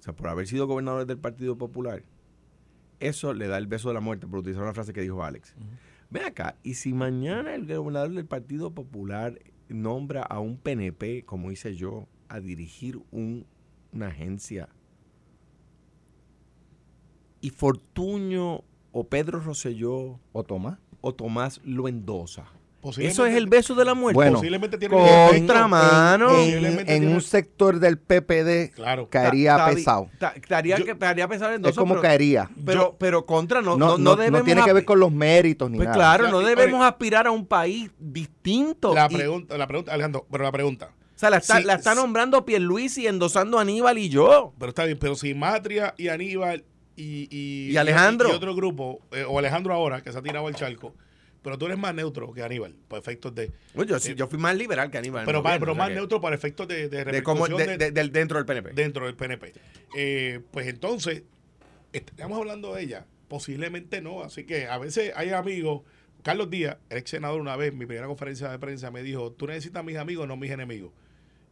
o 0.00 0.02
sea, 0.02 0.16
por 0.16 0.26
haber 0.28 0.48
sido 0.48 0.66
gobernador 0.66 1.06
del 1.06 1.18
Partido 1.18 1.56
Popular, 1.56 2.02
eso 2.98 3.32
le 3.34 3.46
da 3.46 3.56
el 3.58 3.68
beso 3.68 3.86
de 3.88 3.94
la 3.94 4.00
muerte, 4.00 4.26
por 4.26 4.40
utilizar 4.40 4.64
una 4.64 4.74
frase 4.74 4.92
que 4.92 5.00
dijo 5.02 5.22
Alex. 5.22 5.54
Ven 6.10 6.24
acá, 6.24 6.56
y 6.64 6.74
si 6.74 6.92
mañana 6.92 7.54
el 7.54 7.66
gobernador 7.66 8.10
del 8.14 8.26
Partido 8.26 8.72
Popular 8.72 9.38
nombra 9.68 10.22
a 10.22 10.40
un 10.40 10.56
PNP, 10.58 11.22
como 11.24 11.52
hice 11.52 11.76
yo, 11.76 12.08
a 12.28 12.40
dirigir 12.40 13.00
un- 13.12 13.46
una 13.92 14.08
agencia, 14.08 14.68
y 17.40 17.50
Fortuño 17.50 18.62
o 18.90 19.04
Pedro 19.08 19.38
Rosselló 19.40 20.18
¿O 20.32 20.42
Tomás? 20.42 20.78
o 21.00 21.14
Tomás 21.14 21.60
lo 21.64 21.86
endosa. 21.86 22.46
Eso 22.98 23.26
es 23.26 23.34
el 23.34 23.46
beso 23.46 23.74
de 23.74 23.84
la 23.84 23.94
muerte. 23.94 24.14
Bueno, 24.16 24.34
Posiblemente 24.38 24.78
tiene 24.78 24.96
contra 24.96 25.62
que- 25.62 25.68
mano. 25.68 26.30
En, 26.38 26.64
en 26.64 26.84
tiene- 26.86 27.08
un 27.14 27.20
sector 27.22 27.78
del 27.80 27.98
PPD 27.98 28.70
Claro. 28.74 29.08
caería 29.10 29.56
Ta- 29.56 29.66
ta- 29.66 29.74
pesado. 29.74 30.08
ta- 30.18 30.32
Estaría, 30.36 30.76
Yo- 30.78 30.84
que- 30.84 30.90
estaría 30.92 31.26
pesado 31.28 31.50
en 31.50 31.54
Es 31.54 31.56
endoso, 31.58 31.80
como 31.80 31.94
pero, 31.94 32.02
caería. 32.02 32.50
pero, 32.64 32.96
pero 32.98 33.26
contra 33.26 33.60
no, 33.60 33.76
No, 33.76 33.76
no, 33.76 33.86
no, 33.92 33.98
no 33.98 34.10
no 34.10 34.16
debemos 34.16 34.44
tiene 34.44 34.62
que 34.64 34.72
ver 34.72 34.84
con 34.84 35.00
los 35.00 35.10
méritos 35.12 35.70
ni 35.70 35.76
Pues 35.78 35.88
nada. 35.88 35.96
claro, 35.98 36.30
no 36.30 36.40
debemos 36.40 36.80
oye, 36.80 36.88
aspirar 36.88 37.26
a 37.26 37.30
un 37.30 37.46
país 37.46 37.90
distinto. 37.98 38.94
La 38.94 39.08
Y- 39.10 39.14
pregunta, 39.16 39.56
la 39.58 39.66
pregunta, 39.66 39.92
Alejandro, 39.92 40.26
pero 40.30 40.44
la 40.44 40.52
pregunta. 40.52 40.90
o 41.14 41.18
sea, 41.18 41.30
la 41.30 41.38
está, 41.38 41.58
Sí, 41.58 41.64
la 41.64 41.74
está 41.74 41.94
nombrando 41.94 42.44
Pierluisi 42.44 43.06
endosando 43.06 43.58
a 43.58 43.62
Aníbal 43.62 43.98
y 43.98 44.08
yo. 44.08 44.52
Pero 44.58 44.68
está 44.70 44.84
bien, 44.84 44.98
pero 44.98 45.14
si 45.14 45.34
Matria 45.34 45.94
y 45.96 46.08
Aníbal 46.08 46.64
y, 46.96 47.28
y, 47.30 47.70
Y 47.72 47.76
Alejandro. 47.76 48.28
y 48.30 48.32
otro 48.32 48.54
grupo, 48.54 49.00
eh, 49.12 49.24
o 49.28 49.38
Alejandro 49.38 49.72
ahora, 49.74 50.02
que 50.02 50.12
se 50.12 50.18
ha 50.18 50.22
tirado 50.22 50.46
al 50.46 50.54
charco, 50.54 50.94
pero 51.46 51.58
tú 51.58 51.66
eres 51.66 51.78
más 51.78 51.94
neutro 51.94 52.32
que 52.32 52.42
Aníbal, 52.42 52.74
por 52.88 52.98
efectos 52.98 53.32
de. 53.36 53.52
Bueno, 53.72 53.96
yo, 53.98 54.26
fui 54.26 54.36
más 54.38 54.56
liberal 54.56 54.90
que 54.90 54.98
Aníbal. 54.98 55.24
Pero, 55.24 55.42
más, 55.44 55.52
gobierno, 55.52 55.60
pero 55.60 55.72
o 55.72 55.74
sea 55.76 55.84
más 55.84 55.92
neutro 55.94 56.20
para 56.20 56.34
efectos 56.34 56.66
de, 56.66 56.88
de 56.88 57.04
de 57.04 57.22
cómo- 57.22 57.46
repercusión 57.46 57.58
de- 57.58 57.78
de- 57.78 57.84
de- 57.86 57.90
del- 57.92 58.10
dentro 58.10 58.36
del 58.38 58.46
PNP. 58.46 58.72
dentro 58.72 59.06
del 59.06 59.14
PNP. 59.14 59.52
Eh, 59.96 60.40
pues 60.50 60.66
entonces, 60.66 61.22
estamos 61.92 62.36
hablando 62.38 62.74
de 62.74 62.82
ella. 62.82 63.06
Posiblemente 63.28 64.00
no. 64.00 64.22
Así 64.22 64.42
que 64.44 64.66
a 64.66 64.78
veces 64.78 65.12
hay 65.14 65.30
amigos. 65.30 65.82
Carlos 66.24 66.50
Díaz, 66.50 66.78
el 66.90 66.98
ex 66.98 67.10
senador, 67.10 67.40
una 67.40 67.54
vez 67.54 67.70
en 67.72 67.78
mi 67.78 67.86
primera 67.86 68.08
conferencia 68.08 68.50
de 68.50 68.58
prensa 68.58 68.90
me 68.90 69.02
dijo: 69.04 69.30
Tú 69.32 69.46
necesitas 69.46 69.84
mis 69.84 69.96
amigos, 69.96 70.26
no 70.26 70.36
mis 70.36 70.50
enemigos. 70.50 70.90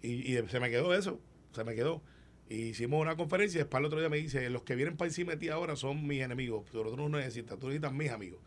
Y, 0.03 0.37
y 0.37 0.49
se 0.49 0.59
me 0.61 0.71
quedó 0.71 0.93
eso. 0.95 1.21
Se 1.53 1.63
me 1.65 1.75
quedó. 1.77 2.03
Y 2.49 2.57
hicimos 2.71 3.01
una 3.01 3.17
conferencia 3.17 3.59
y 3.59 3.63
después 3.63 3.79
el 3.79 3.87
otro 3.87 4.01
día 4.01 4.09
me 4.09 4.17
dice: 4.17 4.51
Los 4.51 4.63
que 4.65 4.75
vienen 4.75 4.97
para 4.97 5.09
encima 5.09 5.33
de 5.33 5.39
ti 5.39 5.49
ahora 5.51 5.77
son 5.77 6.07
mis 6.07 6.21
enemigos. 6.23 6.65
Pero 6.73 6.91
tú 6.91 6.97
no 6.97 7.09
necesitas, 7.09 7.59
tú 7.59 7.67
necesitas 7.69 7.93
mis 7.93 8.11
amigos. 8.11 8.41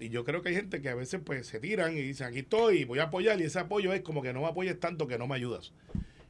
Y 0.00 0.08
yo 0.08 0.24
creo 0.24 0.42
que 0.42 0.48
hay 0.48 0.54
gente 0.56 0.80
que 0.82 0.88
a 0.88 0.94
veces 0.94 1.20
pues 1.24 1.46
se 1.46 1.60
tiran 1.60 1.96
y 1.96 2.00
dicen: 2.00 2.26
Aquí 2.26 2.40
estoy, 2.40 2.84
voy 2.84 2.98
a 2.98 3.04
apoyar. 3.04 3.40
Y 3.40 3.44
ese 3.44 3.58
apoyo 3.60 3.92
es 3.92 4.00
como 4.00 4.22
que 4.22 4.32
no 4.32 4.40
me 4.40 4.48
apoyes 4.48 4.80
tanto 4.80 5.06
que 5.06 5.18
no 5.18 5.28
me 5.28 5.36
ayudas. 5.36 5.72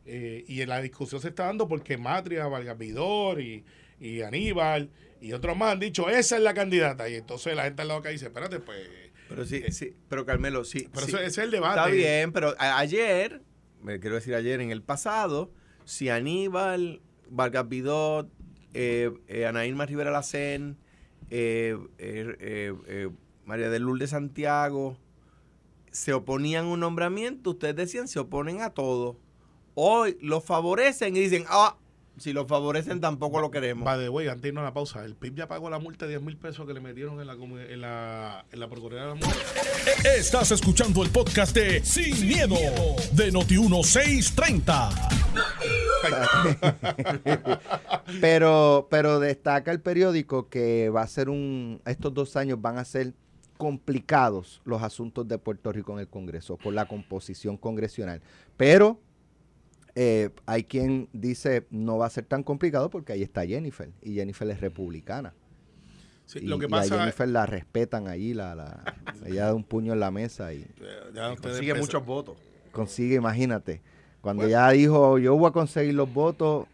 Eh, 0.04 0.44
y 0.48 0.60
en 0.60 0.68
la 0.68 0.82
discusión 0.82 1.20
se 1.20 1.28
está 1.28 1.46
dando 1.46 1.68
porque 1.68 1.96
Matria, 1.96 2.46
Vargas 2.48 2.76
Vidor 2.76 3.40
y, 3.40 3.64
y 4.00 4.22
Aníbal 4.22 4.90
y 5.20 5.32
otros 5.34 5.56
más 5.56 5.72
han 5.72 5.80
dicho, 5.80 6.08
esa 6.08 6.36
es 6.36 6.42
la 6.42 6.54
candidata. 6.54 7.08
Y 7.08 7.14
entonces 7.14 7.54
la 7.54 7.64
gente 7.64 7.82
al 7.82 7.88
lado 7.88 8.02
que 8.02 8.08
dice, 8.08 8.26
espérate, 8.26 8.58
pues... 8.58 8.88
Pero 9.28 9.44
sí, 9.44 9.62
sí, 9.70 9.94
pero 10.08 10.26
Carmelo, 10.26 10.64
sí. 10.64 10.88
Pero 10.92 11.06
sí. 11.06 11.12
ese 11.14 11.26
es 11.26 11.38
el 11.38 11.50
debate. 11.50 11.78
Está 11.78 11.90
bien, 11.90 12.32
pero 12.32 12.54
ayer, 12.58 13.42
me 13.82 14.00
quiero 14.00 14.16
decir 14.16 14.34
ayer, 14.34 14.60
en 14.60 14.72
el 14.72 14.82
pasado, 14.82 15.52
si 15.84 16.08
Aníbal, 16.08 17.00
Vargas 17.28 17.68
Vidot, 17.68 18.28
eh, 18.74 19.12
eh, 19.28 19.46
Ana 19.46 19.66
Irma 19.66 19.86
Rivera 19.86 20.10
Lacén, 20.10 20.78
eh, 21.30 21.76
eh, 21.98 22.36
eh, 22.40 22.74
eh, 22.88 23.08
María 23.44 23.70
de 23.70 23.78
Lourdes 23.78 24.10
Santiago, 24.10 24.96
se 25.90 26.12
oponían 26.12 26.66
a 26.66 26.68
un 26.68 26.80
nombramiento, 26.80 27.50
ustedes 27.50 27.76
decían, 27.76 28.08
se 28.08 28.18
oponen 28.18 28.62
a 28.62 28.70
todo. 28.70 29.16
Hoy 29.74 30.18
lo 30.20 30.40
favorecen 30.40 31.16
y 31.16 31.20
dicen, 31.20 31.44
ah, 31.48 31.76
si 32.20 32.32
lo 32.34 32.46
favorecen 32.46 33.00
tampoco 33.00 33.40
lo 33.40 33.50
queremos. 33.50 33.86
Va 33.86 33.96
de 33.96 34.08
güey, 34.08 34.28
antes 34.28 34.42
de 34.42 34.48
irnos 34.48 34.60
a 34.62 34.66
la 34.66 34.74
pausa, 34.74 35.02
el 35.04 35.14
PIB 35.14 35.36
ya 35.36 35.48
pagó 35.48 35.70
la 35.70 35.78
multa 35.78 36.04
de 36.04 36.12
10 36.12 36.22
mil 36.22 36.36
pesos 36.36 36.66
que 36.66 36.74
le 36.74 36.80
metieron 36.80 37.18
en 37.20 37.26
la, 37.26 37.32
en 37.32 37.80
la, 37.80 38.44
en 38.52 38.60
la 38.60 38.68
Procuraduría 38.68 39.04
de 39.04 39.08
la 39.08 39.14
Mujer. 39.14 39.36
Estás 40.18 40.50
escuchando 40.50 41.02
el 41.02 41.08
podcast 41.08 41.54
de 41.56 41.82
Sin, 41.82 42.28
miedo, 42.28 42.56
de 43.12 43.32
Noti1630. 43.32 44.90
Pero, 48.20 48.88
pero 48.90 49.18
destaca 49.20 49.70
el 49.70 49.80
periódico 49.80 50.48
que 50.48 50.90
va 50.90 51.02
a 51.02 51.06
ser 51.06 51.30
un, 51.30 51.80
estos 51.86 52.12
dos 52.12 52.36
años 52.36 52.60
van 52.60 52.76
a 52.76 52.84
ser 52.84 53.14
complicados 53.60 54.62
los 54.64 54.82
asuntos 54.82 55.28
de 55.28 55.36
Puerto 55.36 55.70
Rico 55.70 55.92
en 55.92 55.98
el 55.98 56.08
Congreso 56.08 56.56
por 56.56 56.72
la 56.72 56.88
composición 56.88 57.58
congresional. 57.58 58.22
Pero 58.56 58.98
eh, 59.94 60.30
hay 60.46 60.64
quien 60.64 61.10
dice 61.12 61.66
no 61.70 61.98
va 61.98 62.06
a 62.06 62.10
ser 62.10 62.24
tan 62.24 62.42
complicado 62.42 62.88
porque 62.88 63.12
ahí 63.12 63.22
está 63.22 63.44
Jennifer 63.44 63.90
y 64.00 64.14
Jennifer 64.14 64.48
es 64.48 64.60
republicana. 64.62 65.34
Sí, 66.24 66.38
y, 66.42 66.46
lo 66.46 66.58
que 66.58 66.64
y 66.64 66.68
a 66.68 66.70
pasa 66.70 66.94
es... 66.94 67.00
Jennifer 67.00 67.28
la 67.28 67.44
respetan 67.44 68.08
allí, 68.08 68.32
la, 68.32 68.54
la, 68.54 68.82
ella 69.26 69.44
da 69.46 69.54
un 69.54 69.64
puño 69.64 69.92
en 69.92 70.00
la 70.00 70.10
mesa 70.10 70.54
y 70.54 70.66
ya 71.14 71.36
Consigue 71.36 71.74
muchos 71.74 72.02
votos. 72.06 72.38
consigue, 72.72 73.16
imagínate, 73.16 73.82
cuando 74.22 74.44
Bueno. 74.44 74.56
ella 74.56 74.70
dijo 74.70 75.18
yo 75.18 75.36
voy 75.36 75.50
a 75.50 75.52
conseguir 75.52 75.92
los 75.94 76.10
votos, 76.10 76.66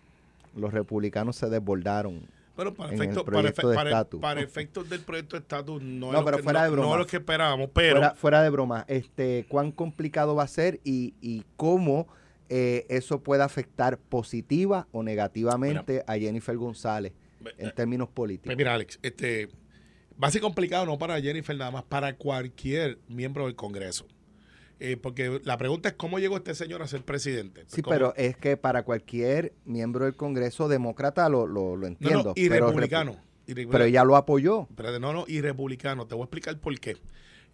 los 0.55 0.73
republicanos 0.73 1.35
se 1.35 1.51
desbordaron. 1.51 2.36
Bueno, 2.57 2.75
para, 2.75 2.95
efectos, 2.95 3.23
para, 3.25 3.49
efe- 3.51 3.75
para- 3.75 3.91
estatus. 3.91 4.21
para 4.21 4.41
efectos 4.41 4.89
del 4.89 5.01
proyecto 5.03 5.37
de 5.37 5.41
estatus 5.43 5.83
no, 5.83 6.11
No, 6.13 6.19
es 6.19 6.25
pero 6.25 6.37
que, 6.39 6.43
fuera 6.43 6.61
no- 6.61 6.65
de 6.65 6.71
broma. 6.71 6.89
no 6.89 6.95
es 6.95 6.99
lo 7.01 7.07
que 7.07 7.17
esperábamos, 7.19 7.71
pero 7.75 7.97
fuera, 7.97 8.15
fuera 8.15 8.43
de 8.43 8.51
broma, 8.51 8.85
este, 8.89 9.45
¿cuán 9.49 9.71
complicado 9.73 10.35
va 10.35 10.45
a 10.45 10.49
ser 10.49 10.81
y, 10.83 11.15
y 11.21 11.45
cómo 11.57 12.09
eh, 12.49 12.87
eso 12.89 13.23
puede 13.23 13.43
afectar 13.43 13.99
positiva 13.99 14.87
o 14.93 15.03
negativamente 15.03 16.03
a 16.07 16.15
Jennifer 16.17 16.57
González 16.57 17.13
en 17.59 17.73
términos 17.75 18.09
políticos? 18.09 18.47
Pues 18.47 18.57
mira, 18.57 18.73
Alex, 18.75 18.99
este, 19.03 19.49
va 20.23 20.29
a 20.29 20.31
ser 20.31 20.41
complicado 20.41 20.87
no 20.87 20.97
para 20.97 21.21
Jennifer 21.21 21.55
nada 21.57 21.71
más, 21.71 21.83
para 21.85 22.17
cualquier 22.17 22.99
miembro 23.09 23.45
del 23.47 23.55
Congreso. 23.57 24.07
Eh, 24.79 24.97
porque 24.99 25.41
la 25.45 25.57
pregunta 25.57 25.89
es 25.89 25.95
cómo 25.95 26.19
llegó 26.19 26.37
este 26.37 26.55
señor 26.55 26.83
a 26.83 26.87
ser 26.87 27.03
presidente. 27.03 27.63
Pues, 27.63 27.73
Sí, 27.75 27.83
¿cómo? 27.83 27.95
pero 27.95 28.15
es 28.17 28.37
que 28.37 28.57
para 28.59 28.83
cualquier 28.83 29.55
miembro 29.65 30.05
del 30.05 30.15
Congreso 30.15 30.69
demócrata 30.69 31.29
lo, 31.31 31.47
lo, 31.47 31.87
entiendo. 31.87 32.25
no, 32.25 32.33
y 32.37 32.49
pero, 32.51 32.67
republicano. 32.67 33.13
repu- 33.13 33.17
y 33.47 33.51
republicano. 33.55 33.71
pero 33.73 33.85
ella 33.85 34.05
lo 34.05 34.17
apoyó. 34.17 34.67
Espérate, 34.69 35.01
no, 35.01 35.13
no, 35.15 35.25
y 35.27 35.41
republicano. 35.41 36.07
Te 36.07 36.15
voy 36.15 36.23
a 36.23 36.25
explicar 36.27 36.59
por 36.59 36.79
qué. 36.79 36.97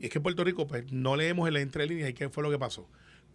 Y 0.01 0.07
es 0.07 0.11
que 0.11 0.19
en 0.19 0.23
Puerto 0.25 0.43
Rico, 0.43 0.67
pues, 0.67 0.91
no 0.93 1.15
leemos 1.15 1.47
en 1.47 1.55
la 1.55 1.61
entrelínea 1.61 2.09
y 2.09 2.13
qué 2.13 2.29
fue 2.29 2.43
lo 2.43 2.51
que 2.51 2.59
pasó. 2.59 2.89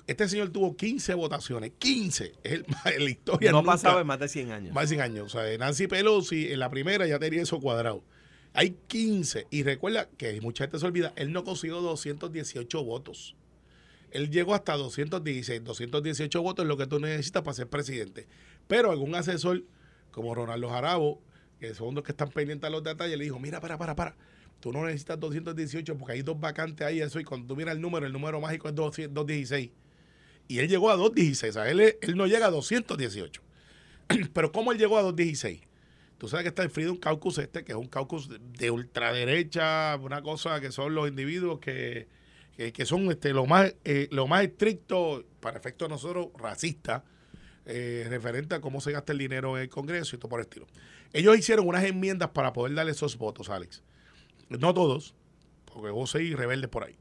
Este 0.06 0.28
señor 0.28 0.50
tuvo 0.50 0.76
15 0.76 1.14
votaciones. 1.14 1.72
15. 1.80 2.34
Es 2.44 2.52
el, 2.52 2.66
en 2.94 3.04
la 3.06 3.10
historia. 3.10 3.52
No 3.52 3.60
nunca- 3.60 3.72
pasaba 3.74 4.02
en 4.02 4.08
más 4.08 4.20
de 4.20 4.28
100 4.28 4.52
años. 4.52 4.74
Más 4.74 4.84
de 4.90 4.96
100 4.96 5.02
años. 5.02 5.34
O 5.34 5.40
sea, 5.40 5.58
Nancy 5.58 5.88
Pelosi 5.88 6.52
en 6.52 6.60
la 6.60 6.70
primera 6.70 7.08
ya 7.08 7.20
tenía 7.20 7.42
eso 7.42 7.60
cuadrado. 7.62 8.04
Hay 8.54 8.76
15. 8.88 9.48
Y 9.50 9.64
recuerda 9.64 10.10
que 10.18 10.42
mucha 10.42 10.66
gente 10.66 10.80
se 10.80 10.86
olvida, 10.86 11.14
él 11.16 11.32
no 11.32 11.44
consiguió 11.46 11.80
218 11.82 12.84
votos. 12.84 13.36
Él 14.12 14.30
llegó 14.30 14.54
hasta 14.54 14.76
216. 14.76 15.64
218 15.64 16.42
votos 16.42 16.64
es 16.64 16.68
lo 16.68 16.78
que 16.78 16.88
tú 16.88 17.00
necesitas 17.00 17.44
para 17.44 17.54
ser 17.54 17.68
presidente. 17.68 18.28
Pero 18.68 18.92
algún 18.92 19.16
asesor, 19.16 19.64
como 20.12 20.34
Ronaldo 20.34 20.70
Jarabo, 20.70 21.22
que 21.60 21.74
son 21.74 21.96
los 21.96 22.04
que 22.04 22.12
están 22.12 22.30
pendientes 22.30 22.68
a 22.68 22.72
los 22.72 22.84
detalles, 22.84 23.18
le 23.18 23.26
dijo, 23.26 23.40
mira, 23.40 23.60
para, 23.60 23.78
para, 23.78 23.96
para. 23.96 24.16
Tú 24.60 24.72
no 24.72 24.86
necesitas 24.86 25.20
218 25.20 25.98
porque 25.98 26.14
hay 26.14 26.22
dos 26.22 26.40
vacantes 26.40 26.86
ahí, 26.86 27.00
eso, 27.00 27.20
y 27.20 27.24
cuando 27.24 27.48
tú 27.48 27.56
miras 27.56 27.76
el 27.76 27.82
número, 27.82 28.06
el 28.06 28.14
número 28.14 28.42
mágico 28.42 28.68
es 28.70 28.76
200 28.76 29.14
216. 29.14 29.72
Y 30.48 30.60
él 30.60 30.68
llegó 30.68 30.90
a 30.90 30.96
216, 30.96 31.50
o 31.50 31.54
sea, 31.54 31.70
él 31.70 31.98
no 32.16 32.26
llega 32.26 32.48
a 32.48 32.52
218. 32.52 33.42
Pero 34.34 34.52
¿cómo 34.52 34.72
él 34.72 34.78
llegó 34.78 34.98
a 34.98 35.02
216? 35.02 35.62
Tú 36.18 36.28
sabes 36.28 36.44
que 36.44 36.50
está 36.50 36.64
el 36.64 36.72
Freedom 36.72 36.98
Caucus 36.98 37.38
este, 37.38 37.64
que 37.64 37.74
es 37.74 37.78
un 37.78 37.88
caucus 37.88 38.30
de 38.30 38.72
ultraderecha, 38.72 39.96
una 40.02 40.24
cosa 40.24 40.60
que 40.60 40.72
son 40.72 40.96
los 40.96 41.08
individuos 41.08 41.60
que, 41.60 42.08
que, 42.58 42.86
son 42.86 43.10
este, 43.12 43.34
lo 43.34 43.46
más 43.46 43.76
eh, 43.86 44.08
lo 44.12 44.28
más 44.28 44.44
estricto, 44.44 45.24
para 45.40 45.58
efecto 45.58 45.86
de 45.86 45.90
nosotros, 45.90 46.30
racista, 46.38 47.04
eh, 47.66 48.06
referente 48.10 48.56
a 48.56 48.62
cómo 48.62 48.82
se 48.82 48.92
gasta 48.92 49.12
el 49.12 49.20
dinero 49.20 49.58
en 49.58 49.64
el 49.64 49.70
Congreso 49.70 50.16
y 50.16 50.20
todo 50.20 50.30
por 50.30 50.40
el 50.40 50.46
estilo. 50.46 50.66
Ellos 51.14 51.38
hicieron 51.38 51.68
unas 51.68 51.84
enmiendas 51.84 52.30
para 52.30 52.54
poder 52.54 52.74
darle 52.74 52.94
esos 52.94 53.18
votos, 53.18 53.50
Alex. 53.50 53.84
No 54.50 54.74
todos, 54.74 55.14
porque 55.66 55.92
hubo 55.92 56.08
seis 56.08 56.36
rebeldes 56.36 56.70
por 56.70 56.84
ahí. 56.84 56.98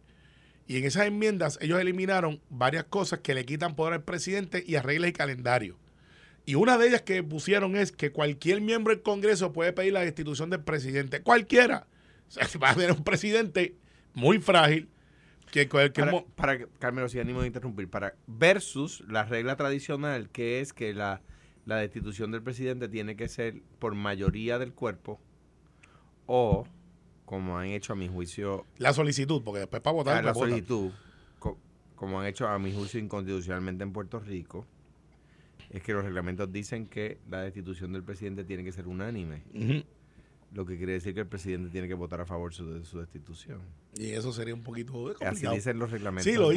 Y 0.66 0.76
en 0.78 0.84
esas 0.84 1.06
enmiendas 1.06 1.58
ellos 1.62 1.80
eliminaron 1.80 2.40
varias 2.50 2.84
cosas 2.84 3.20
que 3.20 3.34
le 3.34 3.46
quitan 3.46 3.76
poder 3.76 3.94
al 3.94 4.02
presidente 4.02 4.62
y 4.66 4.74
a 4.74 4.82
reglas 4.82 5.10
y 5.10 5.12
calendario. 5.12 5.78
Y 6.44 6.54
una 6.56 6.76
de 6.76 6.88
ellas 6.88 7.02
que 7.02 7.22
pusieron 7.22 7.76
es 7.76 7.92
que 7.92 8.12
cualquier 8.12 8.60
miembro 8.60 8.92
del 8.92 9.02
Congreso 9.02 9.52
puede 9.52 9.72
pedir 9.72 9.94
la 9.94 10.00
destitución 10.00 10.50
del 10.50 10.62
presidente. 10.62 11.22
Cualquiera. 11.22 11.86
O 12.28 12.32
sea, 12.32 12.48
va 12.60 12.70
a 12.70 12.74
tener 12.74 12.90
un 12.90 13.04
presidente 13.04 13.76
muy 14.12 14.40
frágil 14.40 14.88
que 15.50 15.68
cualquier... 15.68 16.10
para, 16.10 16.24
para 16.56 16.66
Carmelo, 16.78 17.08
si 17.08 17.18
ánimo 17.18 17.40
de 17.40 17.46
interrumpir, 17.48 17.88
para 17.88 18.14
versus 18.26 19.02
la 19.08 19.24
regla 19.24 19.56
tradicional 19.56 20.28
que 20.30 20.60
es 20.60 20.72
que 20.72 20.92
la, 20.94 21.22
la 21.64 21.76
destitución 21.76 22.30
del 22.30 22.42
presidente 22.42 22.88
tiene 22.88 23.16
que 23.16 23.28
ser 23.28 23.62
por 23.78 23.94
mayoría 23.94 24.58
del 24.58 24.72
cuerpo 24.72 25.20
o, 26.26 26.66
como 27.24 27.58
han 27.58 27.66
hecho 27.66 27.92
a 27.92 27.96
mi 27.96 28.08
juicio, 28.08 28.66
la 28.78 28.92
solicitud, 28.92 29.42
porque 29.44 29.60
después 29.60 29.82
para 29.82 29.94
votar... 29.94 30.16
a 30.18 30.22
la 30.22 30.32
pues, 30.32 30.50
votan. 30.50 30.66
solicitud, 30.66 30.90
co- 31.38 31.58
como 31.94 32.20
han 32.20 32.26
hecho 32.26 32.48
a 32.48 32.58
mi 32.58 32.72
juicio 32.72 33.00
inconstitucionalmente 33.00 33.84
en 33.84 33.92
Puerto 33.92 34.18
Rico, 34.20 34.66
es 35.70 35.82
que 35.82 35.92
los 35.92 36.04
reglamentos 36.04 36.52
dicen 36.52 36.86
que 36.86 37.18
la 37.28 37.42
destitución 37.42 37.92
del 37.92 38.02
presidente 38.04 38.44
tiene 38.44 38.64
que 38.64 38.72
ser 38.72 38.86
unánime, 38.86 39.42
Ujú. 39.54 39.84
Lo 40.56 40.64
que 40.66 40.76
quiere 40.78 40.94
decir 40.94 41.12
que 41.14 41.20
el 41.20 41.26
presidente 41.26 41.70
tiene 41.70 41.86
que 41.86 41.94
votar 41.94 42.20
a 42.20 42.26
favor 42.26 42.52
su- 42.54 42.72
de 42.72 42.84
su 42.84 42.98
destitución. 42.98 43.60
Y 43.96 44.10
eso 44.12 44.32
sería 44.32 44.54
un 44.54 44.62
poquito 44.62 44.92
Así 45.08 45.14
complicado. 45.18 45.54
dicen 45.54 45.78
los 45.78 45.90
reglamentos 45.90 46.24
Sí, 46.24 46.32
lo 46.32 46.48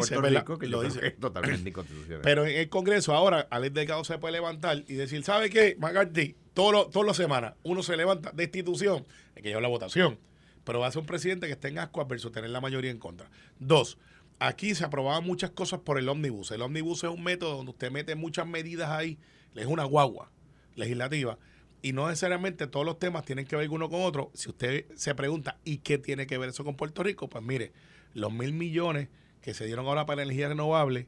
que 0.57 0.67
Lo 0.67 0.81
dice. 0.81 1.05
es 1.07 1.19
totalmente 1.19 1.69
inconstitucional. 1.69 2.21
Pero 2.23 2.45
en 2.45 2.57
el 2.57 2.69
Congreso 2.69 3.13
ahora, 3.13 3.47
Alex 3.51 3.73
Delgado 3.73 4.03
se 4.05 4.17
puede 4.17 4.31
levantar 4.33 4.83
y 4.88 4.93
decir, 4.93 5.23
¿sabe 5.23 5.49
qué, 5.49 5.75
McCarthy? 5.79 6.35
Todas 6.53 7.05
las 7.05 7.17
semanas 7.17 7.53
uno 7.63 7.83
se 7.83 7.95
levanta, 7.97 8.31
destitución, 8.33 9.05
hay 9.35 9.41
que 9.43 9.49
llevar 9.49 9.63
la 9.63 9.69
votación. 9.69 10.17
pero 10.65 10.79
va 10.81 10.88
a 10.88 10.91
ser 10.91 10.99
un 11.01 11.05
presidente 11.07 11.47
que 11.47 11.53
esté 11.53 11.69
en 11.69 11.79
ascuas 11.79 12.07
versus 12.07 12.31
tener 12.31 12.49
la 12.51 12.62
mayoría 12.62 12.91
en 12.91 12.99
contra. 12.99 13.29
Dos, 13.59 13.97
aquí 14.39 14.75
se 14.75 14.85
aprobaban 14.85 15.23
muchas 15.25 15.49
cosas 15.51 15.79
por 15.79 15.97
el 15.97 16.07
ómnibus. 16.09 16.51
El 16.51 16.62
ómnibus 16.62 17.03
es 17.03 17.09
un 17.09 17.23
método 17.23 17.55
donde 17.57 17.71
usted 17.71 17.89
mete 17.91 18.13
muchas 18.15 18.45
medidas 18.45 18.89
ahí, 18.91 19.17
es 19.55 19.65
una 19.65 19.83
guagua 19.85 20.31
legislativa, 20.75 21.39
y 21.81 21.93
no 21.93 22.07
necesariamente 22.07 22.67
todos 22.67 22.85
los 22.85 22.99
temas 22.99 23.25
tienen 23.25 23.45
que 23.45 23.55
ver 23.55 23.69
uno 23.69 23.89
con 23.89 24.01
otro. 24.01 24.31
Si 24.33 24.49
usted 24.49 24.85
se 24.95 25.15
pregunta, 25.15 25.57
¿y 25.63 25.77
qué 25.77 25.97
tiene 25.97 26.27
que 26.27 26.37
ver 26.37 26.49
eso 26.49 26.63
con 26.63 26.75
Puerto 26.75 27.03
Rico? 27.03 27.29
Pues 27.29 27.43
mire, 27.43 27.71
los 28.13 28.33
mil 28.33 28.53
millones 28.53 29.07
que 29.41 29.53
se 29.53 29.65
dieron 29.65 29.87
ahora 29.87 30.05
para 30.05 30.23
energía 30.23 30.49
renovable 30.49 31.07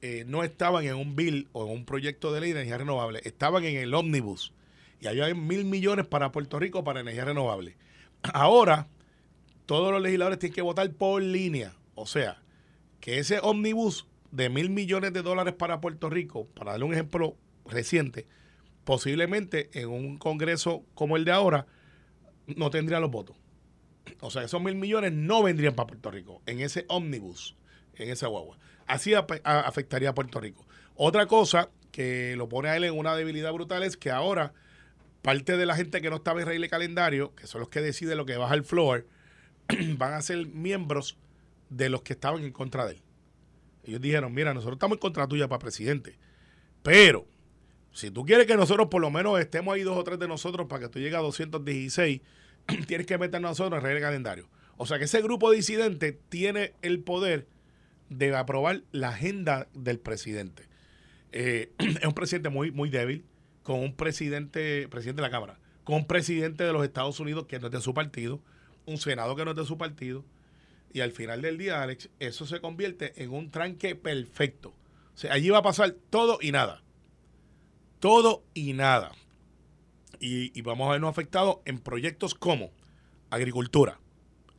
eh, 0.00 0.24
no 0.26 0.44
estaban 0.44 0.84
en 0.84 0.94
un 0.94 1.16
bill 1.16 1.48
o 1.52 1.66
en 1.66 1.72
un 1.72 1.84
proyecto 1.84 2.32
de 2.32 2.40
ley 2.40 2.52
de 2.52 2.60
energía 2.60 2.78
renovable, 2.78 3.20
estaban 3.24 3.64
en 3.64 3.76
el 3.76 3.94
ómnibus. 3.94 4.52
Y 5.00 5.06
había 5.06 5.32
mil 5.34 5.64
millones 5.64 6.06
para 6.06 6.32
Puerto 6.32 6.58
Rico 6.58 6.82
para 6.82 7.00
energía 7.00 7.24
renovable. 7.24 7.76
Ahora, 8.22 8.88
todos 9.66 9.92
los 9.92 10.02
legisladores 10.02 10.38
tienen 10.38 10.54
que 10.54 10.62
votar 10.62 10.90
por 10.92 11.22
línea. 11.22 11.74
O 11.94 12.06
sea, 12.06 12.40
que 13.00 13.18
ese 13.18 13.38
ómnibus 13.40 14.06
de 14.30 14.48
mil 14.50 14.70
millones 14.70 15.12
de 15.12 15.22
dólares 15.22 15.54
para 15.54 15.80
Puerto 15.80 16.10
Rico, 16.10 16.46
para 16.54 16.72
darle 16.72 16.86
un 16.86 16.92
ejemplo 16.92 17.36
reciente, 17.66 18.26
posiblemente 18.88 19.68
en 19.74 19.90
un 19.90 20.16
congreso 20.16 20.82
como 20.94 21.18
el 21.18 21.26
de 21.26 21.32
ahora, 21.32 21.66
no 22.46 22.70
tendría 22.70 23.00
los 23.00 23.10
votos. 23.10 23.36
O 24.20 24.30
sea, 24.30 24.44
esos 24.44 24.62
mil 24.62 24.76
millones 24.76 25.12
no 25.12 25.42
vendrían 25.42 25.74
para 25.74 25.88
Puerto 25.88 26.10
Rico 26.10 26.40
en 26.46 26.60
ese 26.60 26.86
ómnibus, 26.88 27.54
en 27.96 28.08
esa 28.08 28.28
guagua. 28.28 28.56
Así 28.86 29.12
afectaría 29.12 30.08
a 30.08 30.14
Puerto 30.14 30.40
Rico. 30.40 30.66
Otra 30.94 31.26
cosa 31.26 31.68
que 31.92 32.34
lo 32.38 32.48
pone 32.48 32.70
a 32.70 32.78
él 32.78 32.84
en 32.84 32.96
una 32.96 33.14
debilidad 33.14 33.52
brutal 33.52 33.82
es 33.82 33.98
que 33.98 34.10
ahora 34.10 34.54
parte 35.20 35.58
de 35.58 35.66
la 35.66 35.76
gente 35.76 36.00
que 36.00 36.08
no 36.08 36.16
estaba 36.16 36.40
en 36.40 36.46
regla 36.46 36.64
de 36.64 36.70
calendario, 36.70 37.34
que 37.34 37.46
son 37.46 37.60
los 37.60 37.68
que 37.68 37.82
deciden 37.82 38.16
lo 38.16 38.24
que 38.24 38.38
baja 38.38 38.54
el 38.54 38.64
floor, 38.64 39.06
van 39.98 40.14
a 40.14 40.22
ser 40.22 40.46
miembros 40.46 41.18
de 41.68 41.90
los 41.90 42.00
que 42.00 42.14
estaban 42.14 42.42
en 42.42 42.52
contra 42.52 42.86
de 42.86 42.92
él. 42.92 43.02
Ellos 43.84 44.00
dijeron, 44.00 44.32
mira, 44.32 44.54
nosotros 44.54 44.76
estamos 44.76 44.96
en 44.96 45.00
contra 45.00 45.28
tuya 45.28 45.46
para 45.46 45.58
presidente, 45.58 46.16
pero 46.82 47.26
si 47.98 48.12
tú 48.12 48.24
quieres 48.24 48.46
que 48.46 48.56
nosotros 48.56 48.86
por 48.86 49.00
lo 49.00 49.10
menos 49.10 49.40
estemos 49.40 49.74
ahí 49.74 49.82
dos 49.82 49.96
o 49.96 50.04
tres 50.04 50.20
de 50.20 50.28
nosotros 50.28 50.68
para 50.68 50.82
que 50.82 50.88
tú 50.88 51.00
llegues 51.00 51.16
a 51.18 51.22
216, 51.22 52.20
tienes 52.86 53.08
que 53.08 53.18
meter 53.18 53.40
nosotros 53.40 53.82
en 53.82 53.92
de 53.92 54.00
calendario. 54.00 54.48
O 54.76 54.86
sea 54.86 54.98
que 54.98 55.06
ese 55.06 55.20
grupo 55.20 55.50
disidente 55.50 56.16
tiene 56.28 56.74
el 56.82 57.00
poder 57.00 57.48
de 58.08 58.36
aprobar 58.36 58.82
la 58.92 59.08
agenda 59.08 59.66
del 59.74 59.98
presidente. 59.98 60.68
Eh, 61.32 61.72
es 61.78 62.04
un 62.04 62.12
presidente 62.12 62.50
muy, 62.50 62.70
muy 62.70 62.88
débil, 62.88 63.24
con 63.64 63.80
un 63.80 63.96
presidente, 63.96 64.86
presidente 64.86 65.20
de 65.20 65.26
la 65.26 65.32
Cámara, 65.32 65.58
con 65.82 65.96
un 65.96 66.06
presidente 66.06 66.62
de 66.62 66.72
los 66.72 66.84
Estados 66.84 67.18
Unidos 67.18 67.46
que 67.46 67.58
no 67.58 67.66
es 67.66 67.72
de 67.72 67.80
su 67.80 67.94
partido, 67.94 68.40
un 68.86 68.98
Senado 68.98 69.34
que 69.34 69.44
no 69.44 69.50
es 69.50 69.56
de 69.56 69.64
su 69.64 69.76
partido, 69.76 70.24
y 70.92 71.00
al 71.00 71.10
final 71.10 71.42
del 71.42 71.58
día, 71.58 71.82
Alex, 71.82 72.10
eso 72.20 72.46
se 72.46 72.60
convierte 72.60 73.20
en 73.20 73.32
un 73.32 73.50
tranque 73.50 73.96
perfecto. 73.96 74.68
O 75.16 75.18
sea, 75.18 75.32
allí 75.32 75.50
va 75.50 75.58
a 75.58 75.62
pasar 75.62 75.96
todo 76.10 76.38
y 76.40 76.52
nada. 76.52 76.84
Todo 78.00 78.44
y 78.54 78.72
nada. 78.72 79.12
Y, 80.20 80.60
vamos 80.62 80.88
a 80.88 80.92
vernos 80.92 81.10
afectados 81.10 81.58
en 81.64 81.78
proyectos 81.78 82.34
como 82.34 82.70
agricultura, 83.30 84.00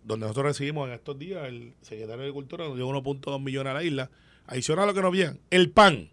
donde 0.04 0.26
nosotros 0.26 0.46
recibimos 0.46 0.88
en 0.88 0.94
estos 0.94 1.20
días, 1.20 1.48
el 1.48 1.74
secretario 1.82 2.18
de 2.18 2.24
Agricultura 2.24 2.66
nos 2.66 2.78
dio 2.78 2.88
1.2 2.88 3.42
millones 3.44 3.72
a 3.72 3.74
la 3.74 3.84
isla, 3.84 4.10
adicional 4.46 4.86
a 4.86 4.88
lo 4.88 4.94
que 4.94 5.02
nos 5.02 5.12
vienen, 5.12 5.42
el 5.50 5.70
PAN, 5.72 6.10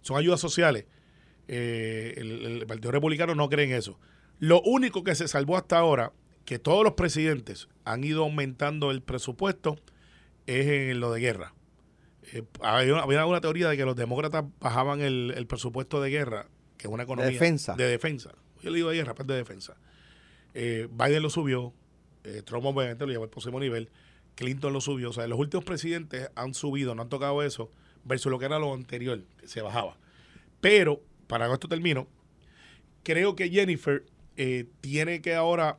son 0.00 0.16
ayudas 0.16 0.40
sociales. 0.40 0.86
Eh, 1.48 2.14
el, 2.16 2.64
Partido 2.66 2.92
Republicano 2.92 3.34
no 3.34 3.48
cree 3.48 3.66
en 3.66 3.72
eso. 3.72 3.98
Lo 4.38 4.62
único 4.62 5.04
que 5.04 5.14
se 5.14 5.28
salvó 5.28 5.56
hasta 5.56 5.78
ahora, 5.78 6.12
que 6.44 6.58
todos 6.58 6.84
los 6.84 6.94
presidentes 6.94 7.68
han 7.84 8.04
ido 8.04 8.22
aumentando 8.22 8.90
el 8.90 9.02
presupuesto, 9.02 9.76
es 10.46 10.66
en 10.66 11.00
lo 11.00 11.12
de 11.12 11.20
guerra. 11.20 11.54
Eh, 12.32 12.42
había, 12.60 13.26
una, 13.26 13.40
teoría 13.40 13.68
de 13.68 13.76
que 13.76 13.84
los 13.84 13.96
demócratas 13.96 14.44
bajaban 14.60 15.00
el, 15.00 15.46
presupuesto 15.48 16.00
de 16.00 16.10
guerra, 16.10 16.48
que 16.76 16.88
es 16.88 16.92
una 16.92 17.04
economía 17.04 17.26
de 17.26 17.32
defensa. 17.32 17.74
De 17.74 17.86
defensa. 17.86 18.32
Yo 18.62 18.70
le 18.70 18.76
digo 18.76 18.90
de 18.90 18.96
guerra, 18.96 19.14
pero 19.14 19.26
pues 19.26 19.34
de 19.34 19.36
defensa. 19.36 19.76
Eh, 20.54 20.88
Biden 20.90 21.22
lo 21.22 21.30
subió, 21.30 21.72
eh, 22.24 22.42
Trump 22.44 22.66
obviamente 22.66 23.06
lo 23.06 23.12
llevó 23.12 23.24
al 23.24 23.30
próximo 23.30 23.60
nivel, 23.60 23.90
Clinton 24.34 24.72
lo 24.72 24.80
subió. 24.80 25.10
O 25.10 25.12
sea, 25.12 25.26
los 25.26 25.38
últimos 25.38 25.64
presidentes 25.64 26.30
han 26.34 26.54
subido, 26.54 26.94
no 26.94 27.02
han 27.02 27.08
tocado 27.08 27.42
eso, 27.42 27.70
versus 28.04 28.30
lo 28.30 28.38
que 28.38 28.46
era 28.46 28.58
lo 28.58 28.74
anterior, 28.74 29.22
que 29.38 29.48
se 29.48 29.62
bajaba. 29.62 29.96
Pero 30.60 31.02
para 31.26 31.52
esto 31.52 31.68
termino, 31.68 32.08
creo 33.02 33.36
que 33.36 33.50
Jennifer 33.50 34.04
eh, 34.36 34.66
tiene 34.80 35.20
que 35.20 35.34
ahora 35.34 35.78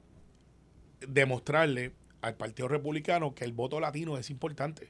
demostrarle 1.05 1.91
al 2.21 2.36
Partido 2.36 2.67
Republicano 2.67 3.36
que 3.36 3.45
el 3.45 3.53
voto 3.53 3.79
latino 3.79 4.17
es 4.17 4.29
importante. 4.29 4.89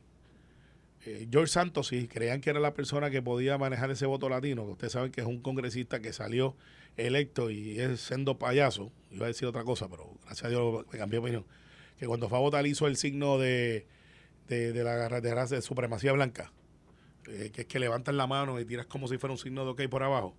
Eh, 1.10 1.26
George 1.32 1.54
Santos, 1.54 1.88
si 1.88 2.06
creían 2.10 2.42
que 2.42 2.50
era 2.50 2.60
la 2.60 2.74
persona 2.74 3.10
que 3.10 3.22
podía 3.22 3.58
manejar 3.58 3.90
ese 3.90 4.06
voto 4.06 4.28
latino, 4.28 4.66
que 4.66 4.72
ustedes 4.74 4.92
saben 4.92 5.10
que 5.10 5.22
es 5.22 5.28
un 5.28 5.40
congresista 5.40 6.02
que 6.02 6.12
salió 6.12 6.54
electo 6.98 7.50
y 7.50 7.80
es 7.80 8.02
siendo 8.02 8.38
payaso, 8.38 8.92
iba 9.10 9.24
a 9.24 9.28
decir 9.30 9.48
otra 9.48 9.64
cosa, 9.64 9.88
pero 9.88 10.18
gracias 10.26 10.44
a 10.44 10.50
Dios 10.50 10.86
me 10.92 11.00
cambió 11.00 11.22
de 11.22 11.26
opinión, 11.26 11.46
que 11.98 12.08
cuando 12.08 12.28
fue 12.28 12.38
a 12.38 12.42
votar 12.42 12.68
hizo 12.68 12.88
el 12.88 12.98
signo 12.98 13.38
de, 13.38 13.88
de, 14.50 14.74
de 14.74 14.84
la 14.84 15.22
de, 15.22 15.34
de 15.34 15.62
supremacía 15.62 16.12
blanca, 16.12 16.52
eh, 17.28 17.52
que 17.54 17.62
es 17.62 17.68
que 17.68 17.80
levantan 17.80 18.18
la 18.18 18.28
mano 18.28 18.60
y 18.60 18.66
tiras 18.66 18.86
como 18.86 19.08
si 19.08 19.18
fuera 19.18 19.32
un 19.32 19.40
signo 19.40 19.64
de 19.64 19.72
ok 19.72 19.90
por 19.90 20.04
abajo. 20.04 20.36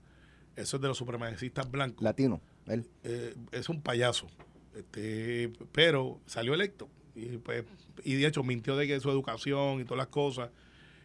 Eso 0.54 0.76
es 0.76 0.82
de 0.82 0.88
los 0.88 0.98
supremacistas 0.98 1.70
blancos. 1.70 2.02
Latino, 2.02 2.42
él. 2.66 2.84
Eh, 3.04 3.34
es 3.52 3.70
un 3.70 3.80
payaso. 3.80 4.26
Este, 4.74 5.50
pero 5.72 6.20
salió 6.26 6.52
electo. 6.52 6.90
Y, 7.18 7.38
pues, 7.38 7.64
y 8.04 8.14
de 8.14 8.26
hecho 8.26 8.42
mintió 8.42 8.76
de 8.76 8.86
que 8.86 9.00
su 9.00 9.10
educación 9.10 9.80
y 9.80 9.84
todas 9.84 9.98
las 9.98 10.08
cosas 10.08 10.50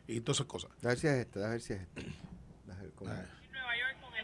y 0.08 0.21
todas 0.21 0.38
esas 0.38 0.47
cosas. 0.47 0.71
A 0.84 0.88
ver 0.89 0.99
si 0.99 1.08
es 1.08 1.13
este, 1.13 1.43
a 1.43 1.49
ver 1.49 1.62
si 1.62 1.73
es 1.73 1.82
este. 1.82 2.06
Con 2.95 3.10
el 3.10 3.42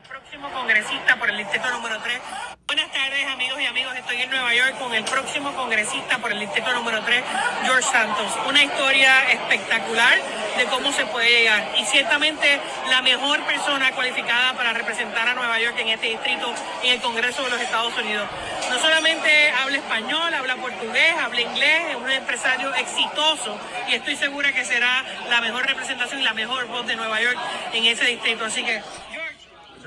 próximo 0.10 0.50
congresista 0.50 1.18
por 1.18 1.30
el 1.30 1.38
distrito 1.38 1.70
número 1.70 2.00
3. 2.02 2.20
Buenas 2.66 2.92
tardes 2.92 3.28
amigos 3.28 3.62
y 3.62 3.66
amigos, 3.66 3.96
estoy 3.96 4.22
en 4.22 4.30
Nueva 4.32 4.56
York 4.56 4.80
con 4.80 4.92
el 4.94 5.04
próximo 5.04 5.54
congresista 5.54 6.18
por 6.18 6.32
el 6.32 6.40
distrito 6.40 6.74
número 6.74 7.04
3, 7.04 7.24
George 7.64 7.88
Santos. 7.92 8.26
Una 8.48 8.64
historia 8.64 9.32
espectacular 9.32 10.18
de 10.58 10.66
cómo 10.66 10.92
se 10.92 11.06
puede 11.06 11.30
llegar. 11.30 11.64
Y 11.78 11.86
ciertamente 11.86 12.60
la 12.90 13.04
mejor 13.04 13.40
persona 13.46 13.92
cualificada 13.92 14.54
para 14.54 14.74
representar 14.74 15.28
a 15.28 15.36
Nueva 15.36 15.60
York 15.60 15.76
en 15.78 15.90
este 15.90 16.08
distrito 16.08 16.54
en 16.84 16.94
el 16.94 17.02
Congreso 17.02 17.44
de 17.44 17.52
los 17.52 17.62
Estados 17.62 17.96
Unidos. 17.96 18.28
No 18.70 18.80
solamente 18.80 19.52
habla 19.52 19.78
español, 19.78 20.34
habla 20.34 20.56
portugués, 20.56 21.14
habla 21.22 21.42
inglés, 21.42 21.92
es 21.92 21.96
un 21.96 22.10
empresario 22.10 22.74
exitoso 22.74 23.58
y 23.88 23.94
estoy 23.94 24.16
segura 24.16 24.52
que 24.54 24.66
será 24.66 25.04
la 25.30 25.40
mejor 25.42 25.68
representación 25.68 26.20
y 26.22 26.24
la 26.24 26.34
mejor 26.34 26.66
voz 26.68 26.88
de 26.88 26.96
Nueva 26.96 27.22
York 27.22 27.38
en 27.74 27.86
ese 27.86 28.06
distrito. 28.06 28.46
Así 28.46 28.64
que 28.64 28.82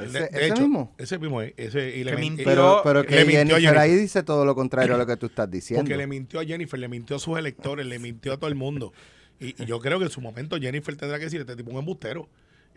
ese, 0.05 0.53
mismo. 0.61 0.95
Ese 0.99 1.19
mismo 1.19 1.43
Ese, 1.43 1.97
y 1.97 2.05
le 2.05 2.17
mintió, 2.17 2.45
pero, 2.45 2.81
pero 2.85 3.05
que 3.05 3.25
Jennifer, 3.25 3.79
ahí 3.79 3.95
dice 3.95 4.23
todo 4.23 4.45
lo 4.45 4.55
contrario 4.55 4.95
a 4.95 4.99
lo 4.99 5.07
que 5.07 5.17
tú 5.17 5.27
estás 5.27 5.51
diciendo. 5.51 5.85
Porque 5.85 5.97
le 5.97 6.07
mintió 6.07 6.41
a 6.41 6.45
Jennifer, 6.45 6.79
le 6.79 6.89
mintió 6.89 7.17
a 7.17 7.19
sus 7.19 7.39
electores, 7.39 7.87
le 7.87 7.99
mintió 7.99 8.33
a 8.33 8.37
todo 8.37 8.49
el 8.49 8.55
mundo. 8.55 8.93
Y, 9.41 9.65
yo 9.65 9.81
creo 9.81 9.99
que 9.99 10.05
en 10.05 10.11
su 10.11 10.21
momento 10.21 10.57
Jennifer 10.59 10.97
tendrá 10.97 11.19
que 11.19 11.25
decir, 11.25 11.41
este 11.41 11.57
tipo 11.57 11.71
es 11.71 11.75
un 11.75 11.81
embustero. 11.81 12.29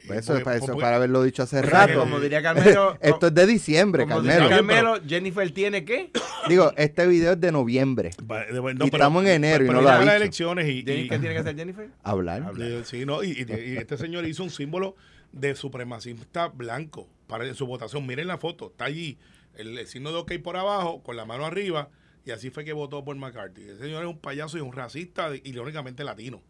Pues 0.07 0.19
eso, 0.19 0.43
para, 0.43 0.57
eso, 0.57 0.77
para 0.77 0.97
haberlo 0.97 1.23
dicho 1.23 1.43
hace 1.43 1.61
rato. 1.61 1.99
Como 1.99 2.19
diría 2.19 2.41
Carmelo. 2.41 2.97
Esto 3.01 3.27
es 3.27 3.33
de 3.33 3.47
diciembre, 3.47 4.05
Carmelo. 4.05 4.49
Carmelo, 4.49 4.97
Jennifer 5.07 5.49
tiene 5.51 5.85
qué? 5.85 6.11
Digo, 6.49 6.73
este 6.75 7.07
video 7.07 7.33
es 7.33 7.39
de 7.39 7.51
noviembre. 7.51 8.11
y 8.19 8.85
estamos 8.85 9.23
en 9.23 9.29
enero 9.29 9.65
y 9.65 9.69
no 9.69 9.81
lo 9.81 9.89
ha 9.89 9.99
dicho. 9.99 10.11
elecciones 10.11 10.67
y, 10.69 10.83
¿Qué 10.83 11.07
tiene 11.07 11.33
que 11.33 11.37
hacer 11.37 11.55
Jennifer? 11.55 11.89
Hablar. 12.03 12.51
Sí, 12.83 13.05
no, 13.05 13.23
y, 13.23 13.45
este 13.77 13.97
señor 13.97 14.25
hizo 14.25 14.43
un 14.43 14.49
símbolo 14.49 14.95
de 15.31 15.55
supremacista 15.55 16.47
blanco 16.47 17.07
para 17.27 17.53
su 17.53 17.65
votación. 17.65 18.05
Miren 18.05 18.27
la 18.27 18.37
foto, 18.37 18.67
está 18.71 18.85
allí 18.85 19.17
el, 19.55 19.85
signo 19.87 20.11
de 20.11 20.17
OK 20.17 20.33
por 20.43 20.57
abajo, 20.57 21.03
con 21.03 21.15
la 21.15 21.25
mano 21.25 21.45
arriba, 21.45 21.89
y 22.25 22.31
así 22.31 22.49
fue 22.49 22.65
que 22.65 22.73
votó 22.73 23.03
por 23.03 23.15
McCarthy. 23.15 23.63
Ese 23.63 23.83
señor 23.83 24.03
es 24.03 24.09
un 24.09 24.19
payaso 24.19 24.57
y 24.57 24.61
un 24.61 24.73
racista, 24.73 25.29
irónicamente 25.43 26.03
latino 26.03 26.41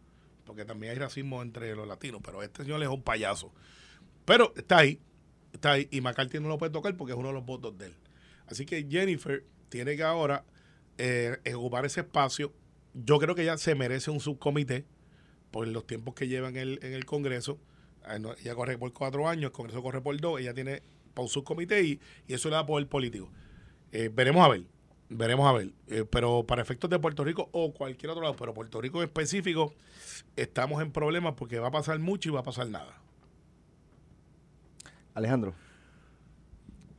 porque 0.45 0.63
también 0.63 0.93
hay 0.93 0.99
racismo 0.99 1.41
entre 1.41 1.75
los 1.75 1.87
latinos, 1.87 2.21
pero 2.23 2.41
este 2.43 2.63
señor 2.63 2.81
es 2.83 2.89
un 2.89 3.01
payaso. 3.01 3.51
Pero 4.25 4.53
está 4.55 4.77
ahí, 4.77 4.99
está 5.51 5.73
ahí, 5.73 5.87
y 5.91 6.01
McCarthy 6.01 6.39
no 6.39 6.47
lo 6.47 6.57
puede 6.57 6.71
tocar 6.71 6.95
porque 6.95 7.13
es 7.13 7.19
uno 7.19 7.29
de 7.29 7.33
los 7.33 7.45
votos 7.45 7.77
de 7.77 7.87
él. 7.87 7.95
Así 8.47 8.65
que 8.65 8.87
Jennifer 8.89 9.43
tiene 9.69 9.95
que 9.95 10.03
ahora 10.03 10.45
eh, 10.97 11.37
ocupar 11.55 11.85
ese 11.85 12.01
espacio. 12.01 12.53
Yo 12.93 13.17
creo 13.19 13.35
que 13.35 13.41
ella 13.41 13.57
se 13.57 13.75
merece 13.75 14.11
un 14.11 14.19
subcomité 14.19 14.85
por 15.51 15.67
los 15.67 15.85
tiempos 15.85 16.13
que 16.13 16.27
lleva 16.27 16.49
en 16.49 16.57
el 16.57 17.05
Congreso. 17.05 17.59
Ah, 18.05 18.17
ella 18.17 18.55
corre 18.55 18.77
por 18.77 18.93
cuatro 18.93 19.27
años, 19.27 19.45
el 19.45 19.51
Congreso 19.51 19.81
corre 19.81 20.01
por 20.01 20.19
dos, 20.19 20.39
ella 20.39 20.53
tiene 20.53 20.81
para 21.13 21.23
un 21.23 21.29
subcomité 21.29 21.81
y, 21.81 21.99
y 22.27 22.33
eso 22.33 22.49
le 22.49 22.55
da 22.55 22.65
poder 22.65 22.87
político. 22.87 23.29
Eh, 23.91 24.09
veremos 24.13 24.45
a 24.45 24.49
ver, 24.49 24.63
veremos 25.09 25.47
a 25.47 25.53
ver. 25.53 25.71
Eh, 25.87 26.05
pero 26.09 26.43
para 26.45 26.61
efectos 26.61 26.89
de 26.89 26.99
Puerto 26.99 27.23
Rico 27.23 27.49
o 27.51 27.73
cualquier 27.73 28.11
otro 28.11 28.21
lado, 28.21 28.35
pero 28.35 28.53
Puerto 28.53 28.79
Rico 28.79 28.99
en 29.01 29.05
específico, 29.05 29.73
estamos 30.35 30.81
en 30.81 30.91
problemas 30.91 31.33
porque 31.35 31.59
va 31.59 31.69
a 31.69 31.71
pasar 31.71 31.97
mucho 31.99 32.29
y 32.29 32.31
va 32.33 32.41
a 32.41 32.43
pasar 32.43 32.67
nada. 32.69 33.01
Alejandro. 35.13 35.55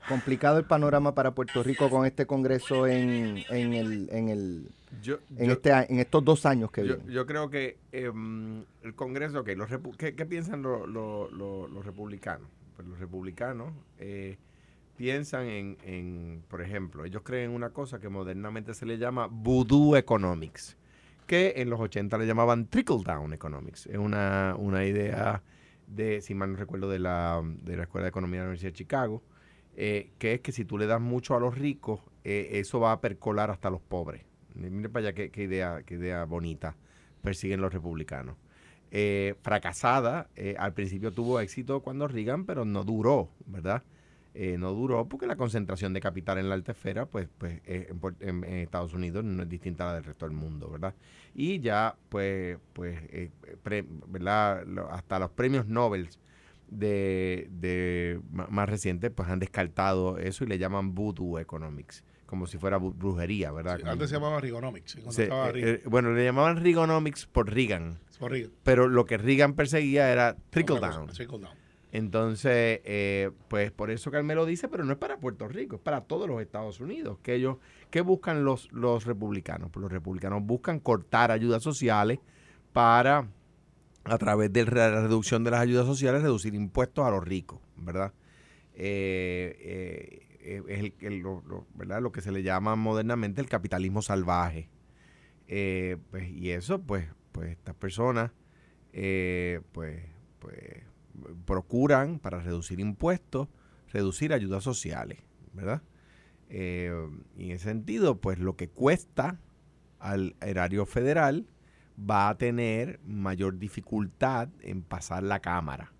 Complicado 0.06 0.58
el 0.58 0.64
panorama 0.64 1.14
para 1.14 1.32
Puerto 1.32 1.62
Rico 1.62 1.90
con 1.90 2.06
este 2.06 2.26
Congreso 2.26 2.86
en, 2.86 3.44
en, 3.50 3.74
el, 3.74 4.08
en, 4.10 4.28
el, 4.28 4.68
Yo, 5.02 5.18
en, 5.36 5.46
yo- 5.46 5.52
este, 5.52 5.70
en 5.92 5.98
estos 5.98 6.24
dos 6.24 6.46
años 6.46 6.70
que 6.70 6.86
yo, 6.86 6.94
vienen. 6.96 7.12
yo 7.12 7.26
creo 7.26 7.50
que 7.50 7.76
em, 7.92 8.64
el 8.82 8.94
Congreso, 8.94 9.40
ok, 9.40 9.48
los 9.56 9.68
¿qué, 9.98 10.14
qué 10.14 10.26
piensan 10.26 10.62
lo- 10.62 10.86
lo- 10.86 11.30
lo- 11.30 11.68
los 11.68 11.84
republicanos? 11.84 12.48
Pues 12.76 12.86
los 12.88 12.98
republicanos 12.98 13.72
eh, 13.98 14.36
piensan 14.96 15.46
en, 15.46 15.76
en, 15.84 16.42
por 16.48 16.62
ejemplo, 16.62 17.04
ellos 17.04 17.22
creen 17.22 17.50
en 17.50 17.56
una 17.56 17.70
cosa 17.70 17.98
que 18.00 18.08
modernamente 18.08 18.74
se 18.74 18.86
le 18.86 18.98
llama 18.98 19.28
voodoo 19.30 19.96
economics, 19.96 20.76
que 21.26 21.54
en 21.56 21.70
los 21.70 21.80
80 21.80 22.16
le 22.18 22.26
llamaban 22.26 22.66
trickle 22.66 23.02
down 23.04 23.32
economics. 23.32 23.86
Es 23.86 23.98
una, 23.98 24.54
una 24.58 24.84
idea 24.84 25.42
de, 25.86 26.20
si 26.20 26.34
mal 26.34 26.52
no 26.52 26.58
recuerdo, 26.58 26.88
de 26.90 26.98
la, 26.98 27.42
de 27.62 27.76
la 27.76 27.84
Escuela 27.84 28.04
de 28.04 28.08
Economía 28.10 28.40
de 28.40 28.44
la 28.44 28.48
Universidad 28.50 28.72
de 28.72 28.76
Chicago, 28.78 29.22
eh, 29.78 30.10
que 30.18 30.32
es 30.34 30.40
que 30.40 30.52
si 30.52 30.64
tú 30.64 30.78
le 30.78 30.86
das 30.86 31.02
mucho 31.02 31.36
a 31.36 31.40
los 31.40 31.56
ricos, 31.56 32.00
eh, 32.24 32.48
eso 32.52 32.80
va 32.80 32.92
a 32.92 33.00
percolar 33.00 33.50
hasta 33.50 33.68
los 33.68 33.82
pobres. 33.82 34.22
Mire 34.54 34.88
para 34.88 35.08
allá 35.08 35.14
qué, 35.14 35.30
qué 35.30 35.42
idea, 35.42 35.82
qué 35.84 35.94
idea 35.96 36.24
bonita 36.24 36.74
persiguen 37.22 37.60
los 37.60 37.72
republicanos. 37.74 38.36
Eh, 38.90 39.34
fracasada, 39.42 40.30
al 40.58 40.72
principio 40.72 41.12
tuvo 41.12 41.40
éxito 41.40 41.80
cuando 41.80 42.08
Reagan, 42.08 42.46
pero 42.46 42.64
no 42.64 42.84
duró, 42.84 43.28
¿verdad? 43.44 43.82
No 44.58 44.72
duró 44.72 45.06
porque 45.08 45.26
la 45.26 45.36
concentración 45.36 45.94
de 45.94 46.00
capital 46.00 46.36
en 46.38 46.50
la 46.50 46.54
alta 46.54 46.72
esfera, 46.72 47.06
pues, 47.06 47.28
pues 47.38 47.60
en, 48.20 48.44
Estados 48.44 48.92
Unidos 48.92 49.24
no 49.24 49.42
es 49.42 49.48
distinta 49.48 49.84
a 49.84 49.86
la 49.88 49.94
del 49.94 50.04
resto 50.04 50.26
del 50.26 50.36
mundo, 50.36 50.70
¿verdad? 50.70 50.94
Y 51.34 51.60
ya, 51.60 51.96
pues, 52.10 52.58
pues 52.74 53.00
¿verdad? 54.08 54.64
Hasta 54.90 55.18
los 55.18 55.30
premios 55.30 55.66
Nobel 55.66 56.10
de, 56.68 57.48
de 57.50 58.20
más 58.32 58.68
recientes, 58.68 59.10
pues 59.14 59.28
han 59.28 59.38
descartado 59.38 60.18
eso 60.18 60.44
y 60.44 60.46
le 60.48 60.58
llaman 60.58 60.94
voodoo 60.94 61.38
economics, 61.38 62.04
como 62.26 62.46
si 62.46 62.58
fuera 62.58 62.78
brujería, 62.78 63.52
¿verdad? 63.52 63.78
Sí, 63.80 63.88
antes 63.88 64.08
se 64.10 64.16
llamaba 64.16 64.40
Rigonomics. 64.40 64.98
se- 65.10 65.22
estaba 65.24 65.50
eh, 65.50 65.52
eh, 65.54 65.82
bueno, 65.86 66.12
le 66.12 66.24
llamaban 66.24 66.56
Reaganomics 66.56 67.26
por 67.26 67.52
Reagan, 67.52 67.98
Por 68.18 68.32
Reagan. 68.32 68.50
pero 68.64 68.88
lo 68.88 69.06
que 69.06 69.16
Reagan 69.18 69.54
perseguía 69.54 70.10
era 70.12 70.32
down. 70.32 71.08
Trickle 71.08 71.38
down. 71.38 71.54
Entonces, 71.92 72.80
eh, 72.84 73.30
pues 73.48 73.70
por 73.70 73.90
eso 73.90 74.10
Carmelo 74.10 74.44
dice, 74.44 74.68
pero 74.68 74.84
no 74.84 74.92
es 74.92 74.98
para 74.98 75.18
Puerto 75.18 75.48
Rico, 75.48 75.76
es 75.76 75.82
para 75.82 76.02
todos 76.02 76.28
los 76.28 76.42
Estados 76.42 76.80
Unidos. 76.80 77.18
Que 77.22 77.34
ellos, 77.36 77.56
¿qué 77.90 78.00
buscan 78.02 78.44
los, 78.44 78.70
los 78.72 79.06
republicanos? 79.06 79.70
Pues 79.70 79.80
los 79.82 79.90
republicanos 79.90 80.42
buscan 80.44 80.78
cortar 80.80 81.30
ayudas 81.30 81.62
sociales 81.62 82.18
para, 82.72 83.28
a 84.08 84.18
través 84.18 84.52
de 84.52 84.64
la 84.64 85.02
reducción 85.02 85.44
de 85.44 85.50
las 85.50 85.60
ayudas 85.60 85.86
sociales, 85.86 86.22
reducir 86.22 86.54
impuestos 86.54 87.04
a 87.04 87.10
los 87.10 87.24
ricos, 87.24 87.60
¿verdad? 87.76 88.12
Eh, 88.74 90.22
eh, 90.40 90.92
es 91.00 91.22
lo, 91.22 92.12
que 92.12 92.20
se 92.20 92.30
le 92.30 92.42
llama 92.42 92.76
modernamente 92.76 93.40
el 93.40 93.48
capitalismo 93.48 94.02
salvaje. 94.02 94.68
Eh, 95.48 95.96
pues, 96.10 96.30
y 96.30 96.50
eso, 96.50 96.80
pues, 96.80 97.06
pues 97.32 97.50
estas 97.50 97.74
personas, 97.74 98.30
pues, 98.92 100.02
pues 100.38 100.84
procuran 101.44 102.20
para 102.20 102.40
reducir 102.40 102.78
impuestos, 102.78 103.48
reducir 103.92 104.32
ayudas 104.32 104.62
sociales, 104.62 105.18
¿verdad? 105.52 105.82
Y 106.48 106.54
en 106.54 107.50
ese 107.50 107.64
sentido, 107.64 108.20
pues 108.20 108.38
lo 108.38 108.56
que 108.56 108.68
cuesta 108.68 109.40
al 109.98 110.36
erario 110.40 110.86
federal 110.86 111.48
va 111.98 112.28
a 112.28 112.36
tener 112.36 113.00
mayor 113.04 113.58
dificultad 113.58 114.48
en 114.60 114.82
pasar 114.82 115.22
la 115.22 115.40
Cámara. 115.40 115.92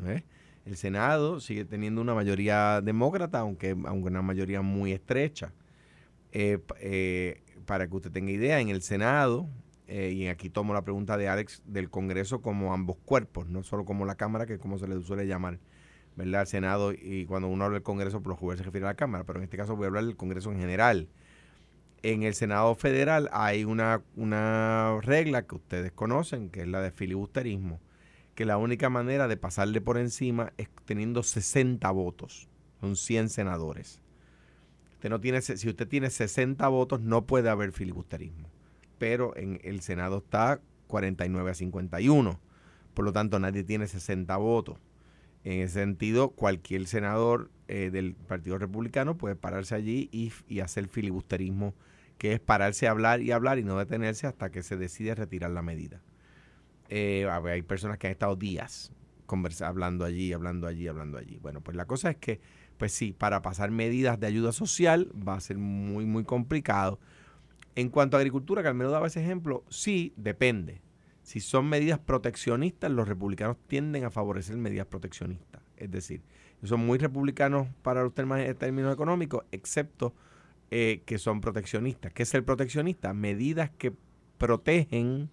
¿Ves? 0.00 0.24
El 0.64 0.76
Senado 0.76 1.40
sigue 1.40 1.64
teniendo 1.64 2.00
una 2.00 2.14
mayoría 2.14 2.80
demócrata, 2.80 3.40
aunque, 3.40 3.70
aunque 3.70 4.08
una 4.08 4.22
mayoría 4.22 4.62
muy 4.62 4.92
estrecha. 4.92 5.52
Eh, 6.30 6.58
eh, 6.80 7.42
para 7.66 7.86
que 7.88 7.96
usted 7.96 8.10
tenga 8.10 8.30
idea, 8.30 8.60
en 8.60 8.68
el 8.68 8.82
Senado, 8.82 9.48
eh, 9.86 10.10
y 10.12 10.28
aquí 10.28 10.48
tomo 10.50 10.72
la 10.72 10.82
pregunta 10.82 11.16
de 11.16 11.28
Alex, 11.28 11.62
del 11.66 11.90
Congreso 11.90 12.40
como 12.40 12.72
ambos 12.72 12.96
cuerpos, 13.04 13.46
no 13.48 13.62
solo 13.62 13.84
como 13.84 14.04
la 14.04 14.14
Cámara, 14.14 14.46
que 14.46 14.54
es 14.54 14.58
como 14.58 14.78
se 14.78 14.88
le 14.88 15.00
suele 15.02 15.26
llamar, 15.26 15.58
¿verdad? 16.16 16.42
El 16.42 16.46
Senado, 16.46 16.92
y 16.92 17.26
cuando 17.26 17.48
uno 17.48 17.64
habla 17.64 17.74
del 17.74 17.82
Congreso, 17.82 18.22
por 18.22 18.30
lo 18.30 18.36
general 18.36 18.58
se 18.58 18.64
refiere 18.64 18.86
a 18.86 18.90
la 18.90 18.94
Cámara, 18.94 19.24
pero 19.24 19.38
en 19.38 19.44
este 19.44 19.56
caso 19.56 19.76
voy 19.76 19.84
a 19.84 19.88
hablar 19.88 20.04
del 20.04 20.16
Congreso 20.16 20.50
en 20.52 20.58
general. 20.58 21.08
En 22.02 22.24
el 22.24 22.34
Senado 22.34 22.74
Federal 22.74 23.28
hay 23.32 23.64
una, 23.64 24.02
una 24.16 24.98
regla 25.02 25.46
que 25.46 25.54
ustedes 25.54 25.92
conocen, 25.92 26.50
que 26.50 26.62
es 26.62 26.68
la 26.68 26.80
de 26.80 26.90
filibusterismo, 26.90 27.80
que 28.34 28.44
la 28.44 28.56
única 28.58 28.90
manera 28.90 29.28
de 29.28 29.36
pasarle 29.36 29.80
por 29.80 29.98
encima 29.98 30.52
es 30.56 30.68
teniendo 30.84 31.22
60 31.22 31.88
votos, 31.92 32.48
son 32.80 32.96
100 32.96 33.28
senadores. 33.28 34.00
Usted 34.94 35.10
no 35.10 35.20
tiene, 35.20 35.42
si 35.42 35.68
usted 35.68 35.88
tiene 35.88 36.10
60 36.10 36.66
votos, 36.68 37.00
no 37.00 37.26
puede 37.26 37.48
haber 37.50 37.72
filibusterismo. 37.72 38.48
Pero 38.98 39.36
en 39.36 39.60
el 39.64 39.80
Senado 39.80 40.18
está 40.18 40.60
49 40.86 41.50
a 41.50 41.54
51. 41.54 42.40
Por 42.94 43.04
lo 43.04 43.12
tanto, 43.12 43.40
nadie 43.40 43.64
tiene 43.64 43.88
60 43.88 44.36
votos. 44.36 44.78
En 45.44 45.60
ese 45.60 45.80
sentido, 45.80 46.30
cualquier 46.30 46.86
senador 46.86 47.50
eh, 47.66 47.90
del 47.90 48.14
Partido 48.14 48.58
Republicano 48.58 49.16
puede 49.16 49.34
pararse 49.34 49.74
allí 49.74 50.08
y, 50.12 50.32
y 50.46 50.60
hacer 50.60 50.86
filibusterismo, 50.86 51.74
que 52.22 52.34
es 52.34 52.38
pararse 52.38 52.86
a 52.86 52.92
hablar 52.92 53.20
y 53.20 53.32
hablar 53.32 53.58
y 53.58 53.64
no 53.64 53.76
detenerse 53.76 54.28
hasta 54.28 54.52
que 54.52 54.62
se 54.62 54.76
decide 54.76 55.16
retirar 55.16 55.50
la 55.50 55.60
medida. 55.60 56.02
Eh, 56.88 57.28
hay 57.28 57.62
personas 57.62 57.98
que 57.98 58.06
han 58.06 58.12
estado 58.12 58.36
días 58.36 58.92
conversa, 59.26 59.66
hablando 59.66 60.04
allí, 60.04 60.32
hablando 60.32 60.68
allí, 60.68 60.86
hablando 60.86 61.18
allí. 61.18 61.40
Bueno, 61.42 61.62
pues 61.62 61.76
la 61.76 61.86
cosa 61.86 62.10
es 62.10 62.18
que, 62.18 62.40
pues 62.78 62.92
sí, 62.92 63.12
para 63.12 63.42
pasar 63.42 63.72
medidas 63.72 64.20
de 64.20 64.28
ayuda 64.28 64.52
social 64.52 65.10
va 65.16 65.34
a 65.34 65.40
ser 65.40 65.58
muy, 65.58 66.06
muy 66.06 66.22
complicado. 66.22 67.00
En 67.74 67.88
cuanto 67.88 68.16
a 68.16 68.20
agricultura, 68.20 68.62
Carmelo 68.62 68.92
daba 68.92 69.08
ese 69.08 69.20
ejemplo, 69.20 69.64
sí, 69.68 70.14
depende. 70.16 70.80
Si 71.24 71.40
son 71.40 71.68
medidas 71.68 71.98
proteccionistas, 71.98 72.92
los 72.92 73.08
republicanos 73.08 73.56
tienden 73.66 74.04
a 74.04 74.12
favorecer 74.12 74.56
medidas 74.58 74.86
proteccionistas. 74.86 75.60
Es 75.76 75.90
decir, 75.90 76.22
son 76.62 76.86
muy 76.86 76.98
republicanos 76.98 77.66
para 77.82 78.04
los 78.04 78.14
términos 78.14 78.94
económicos, 78.94 79.44
excepto 79.50 80.14
eh, 80.74 81.02
que 81.04 81.18
son 81.18 81.42
proteccionistas. 81.42 82.14
¿Qué 82.14 82.22
es 82.22 82.32
el 82.32 82.44
proteccionista? 82.44 83.12
Medidas 83.12 83.68
que 83.76 83.92
protegen 84.38 85.28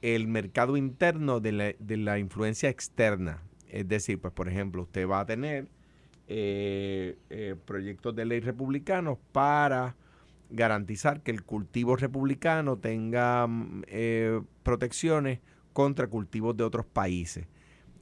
el 0.00 0.26
mercado 0.26 0.78
interno 0.78 1.40
de 1.40 1.52
la, 1.52 1.74
de 1.78 1.96
la 1.98 2.18
influencia 2.18 2.70
externa. 2.70 3.42
Es 3.68 3.86
decir, 3.86 4.18
pues 4.18 4.32
por 4.32 4.48
ejemplo, 4.48 4.84
usted 4.84 5.06
va 5.06 5.20
a 5.20 5.26
tener 5.26 5.68
eh, 6.28 7.18
eh, 7.28 7.56
proyectos 7.62 8.16
de 8.16 8.24
ley 8.24 8.40
republicanos 8.40 9.18
para 9.32 9.96
garantizar 10.48 11.20
que 11.22 11.30
el 11.30 11.42
cultivo 11.42 11.96
republicano 11.96 12.78
tenga 12.78 13.46
mm, 13.46 13.82
protecciones 14.62 15.40
contra 15.74 16.06
cultivos 16.06 16.56
de 16.56 16.64
otros 16.64 16.86
países. 16.86 17.46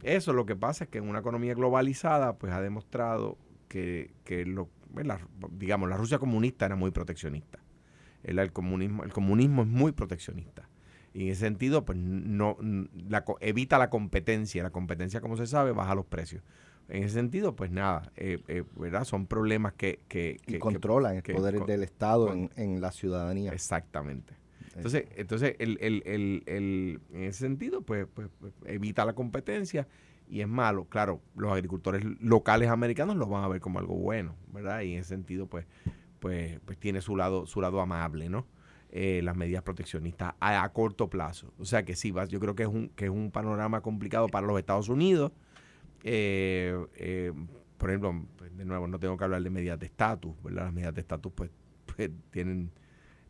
Eso 0.04 0.32
lo 0.32 0.46
que 0.46 0.54
pasa 0.54 0.85
es 0.85 0.90
que 0.90 0.98
en 0.98 1.09
una 1.09 1.18
economía 1.18 1.54
globalizada, 1.54 2.38
pues 2.38 2.52
ha 2.52 2.61
demostrado 2.61 3.37
que, 3.66 4.14
que 4.22 4.46
lo, 4.46 4.68
la- 5.04 5.20
digamos, 5.52 5.88
la 5.88 5.96
Rusia 5.96 6.18
comunista 6.18 6.66
era 6.66 6.76
muy 6.76 6.90
proteccionista. 6.90 7.59
El, 8.22 8.38
el 8.38 8.52
comunismo, 8.52 9.04
el 9.04 9.12
comunismo 9.12 9.62
es 9.62 9.68
muy 9.68 9.92
proteccionista. 9.92 10.68
Y 11.14 11.22
en 11.24 11.28
ese 11.28 11.40
sentido, 11.40 11.85
pues 11.85 11.96
no 11.98 12.59
la 13.09 13.24
evita 13.40 13.78
la 13.78 13.88
competencia. 13.90 14.62
La 14.62 14.70
competencia, 14.70 15.20
como 15.20 15.37
se 15.37 15.46
sabe, 15.46 15.72
baja 15.72 15.94
los 15.94 16.04
precios. 16.06 16.42
En 16.88 17.02
ese 17.04 17.14
sentido, 17.14 17.56
pues 17.56 17.70
nada, 17.70 18.12
eh, 18.16 18.38
eh, 18.48 18.62
¿verdad? 18.76 19.04
Son 19.04 19.26
problemas 19.26 19.72
que... 19.72 20.00
que, 20.09 20.37
y 20.46 20.52
que- 20.52 20.59
controlan 20.59 21.16
el 21.16 21.22
poder 21.22 21.56
con- 21.56 21.66
del 21.66 21.82
Estado 21.82 22.26
con- 22.28 22.50
en, 22.56 22.74
en 22.74 22.80
la 22.80 22.92
ciudadanía. 22.92 23.52
Exactamente. 23.52 24.35
Entonces, 24.76 25.06
entonces 25.16 25.56
el, 25.59 25.78
el- 25.80 26.02
el- 26.04 26.42
el- 26.46 27.00
en 27.12 27.22
ese 27.22 27.38
sentido, 27.40 27.80
pues, 27.80 28.06
pues, 28.12 28.28
pues, 28.38 28.52
evita 28.66 29.04
la 29.06 29.14
competencia 29.14 29.88
y 30.28 30.40
es 30.40 30.48
malo. 30.48 30.86
Claro, 30.86 31.20
los 31.36 31.52
agricultores 31.52 32.04
locales 32.20 32.68
americanos 32.70 33.16
lo 33.16 33.26
van 33.26 33.44
a 33.44 33.48
ver 33.48 33.60
como 33.60 33.78
algo 33.78 33.94
bueno, 33.94 34.34
¿verdad? 34.52 34.80
Y 34.82 34.92
en 34.94 35.00
ese 35.00 35.10
sentido, 35.10 35.46
pues, 35.46 35.66
pues, 36.20 36.60
pues 36.64 36.78
tiene 36.78 37.00
su 37.00 37.16
lado, 37.16 37.46
su 37.46 37.60
lado 37.60 37.80
amable, 37.80 38.28
¿no? 38.28 38.46
Eh, 38.90 39.20
las 39.22 39.36
medidas 39.36 39.62
proteccionistas 39.62 40.34
a, 40.40 40.68
corto 40.72 41.10
plazo. 41.10 41.52
O 41.58 41.64
sea 41.64 41.84
que 41.84 41.96
sí, 41.96 42.10
va- 42.12 42.24
yo 42.26 42.40
creo 42.40 42.54
que 42.54 42.62
es 42.62 42.68
un, 42.68 42.88
que 42.90 43.06
es 43.06 43.10
un 43.10 43.30
panorama 43.30 43.80
complicado 43.82 44.28
para 44.28 44.46
los 44.46 44.58
Estados 44.58 44.88
Unidos. 44.88 45.32
Eh, 46.04 46.76
eh, 46.96 47.32
por 47.78 47.90
ejemplo, 47.90 48.24
pues, 48.38 48.56
de 48.56 48.64
nuevo, 48.64 48.86
no 48.86 48.98
tengo 48.98 49.16
que 49.16 49.24
hablar 49.24 49.42
de 49.42 49.50
medidas 49.50 49.79
de 49.79 49.87
estatus, 49.87 50.35
¿verdad? 50.42 50.64
Las 50.64 50.72
medidas 50.72 50.94
de 50.94 51.00
estatus, 51.00 51.33
pues, 51.35 51.50
pues 51.94 52.10
tienen 52.31 52.70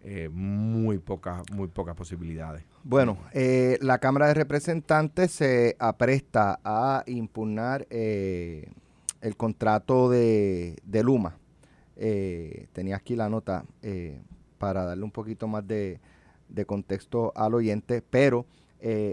eh, 0.09 0.29
muy 0.29 0.99
pocas 0.99 1.43
muy 1.51 1.67
pocas 1.67 1.97
posibilidades. 1.97 2.63
Bueno, 2.85 3.19
eh, 3.33 3.77
la 3.81 3.99
Cámara 3.99 4.29
de 4.29 4.35
Representantes 4.35 5.33
se 5.33 5.75
apresta 5.81 6.61
a 6.63 7.03
impugnar 7.07 7.89
eh, 7.91 8.71
el 9.21 9.37
contrato 9.37 10.09
de, 10.09 10.77
de 10.85 11.03
Luma. 11.03 11.37
Eh, 11.97 12.69
tenía 12.73 12.95
aquí 12.95 13.17
la 13.17 13.29
nota 13.29 13.65
para 14.59 14.85
darle 14.85 15.03
un 15.03 15.11
poquito 15.11 15.49
más 15.49 15.67
de, 15.67 15.99
de 16.49 16.65
contexto 16.65 17.33
al 17.35 17.55
oyente, 17.55 18.01
pero 18.09 18.47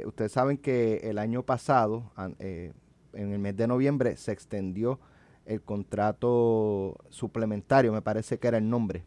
ustedes 0.06 0.32
saben 0.32 0.60
que 0.60 0.98
el 0.98 1.18
año 1.18 1.42
pasado, 1.42 2.12
en 2.38 2.74
el 3.14 3.40
mes 3.40 3.58
de 3.58 3.66
noviembre, 3.66 4.16
se 4.16 4.32
extendió 4.32 5.00
el 5.48 5.64
contrato 5.64 7.00
suplementario, 7.10 7.92
me 7.92 8.04
parece 8.04 8.38
que 8.38 8.48
era 8.48 8.60
el 8.60 8.70
nombre, 8.70 9.04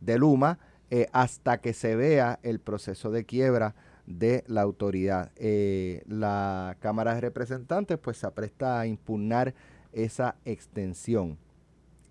de 0.00 0.16
Luma, 0.18 0.58
eh, 0.90 1.06
hasta 1.12 1.60
que 1.60 1.72
se 1.72 1.94
vea 1.94 2.40
el 2.42 2.58
proceso 2.58 3.10
de 3.10 3.24
quiebra 3.24 3.74
de 4.06 4.42
la 4.48 4.62
autoridad. 4.62 5.30
Eh, 5.36 6.02
la 6.08 6.76
Cámara 6.80 7.14
de 7.14 7.20
Representantes 7.20 7.96
pues 7.98 8.16
se 8.16 8.26
apresta 8.26 8.80
a 8.80 8.86
impugnar 8.86 9.54
esa 9.92 10.36
extensión. 10.44 11.38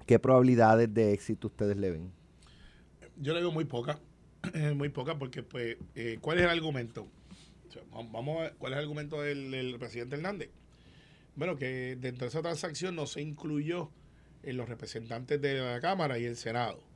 ¿Qué 0.06 0.18
probabilidades 0.18 0.94
de 0.94 1.14
éxito 1.14 1.48
ustedes 1.48 1.78
le 1.78 1.92
ven? 1.92 2.12
Yo 3.18 3.34
le 3.34 3.42
veo 3.42 3.52
muy 3.52 3.66
poca, 3.66 4.00
muy 4.76 4.90
poca, 4.90 5.20
porque, 5.20 5.44
pues, 5.44 5.78
eh, 5.96 6.18
¿cuál 6.22 6.40
es 6.40 6.46
el 6.46 6.50
argumento? 6.50 7.08
Vamos 7.92 8.52
¿cuál 8.58 8.74
es 8.74 8.78
el 8.78 8.84
argumento 8.84 9.22
del 9.22 9.78
presidente 9.78 10.16
Hernández? 10.16 10.50
Bueno, 11.36 11.58
que 11.58 11.96
dentro 12.00 12.26
de 12.26 12.30
esa 12.30 12.42
transacción 12.42 12.96
no 12.96 13.06
se 13.06 13.22
incluyó 13.22 13.92
en 14.44 14.58
los 14.58 14.68
representantes 14.68 15.40
de 15.42 15.60
la 15.60 15.80
Cámara 15.80 16.18
y 16.18 16.26
el 16.26 16.36
Senado. 16.36 16.89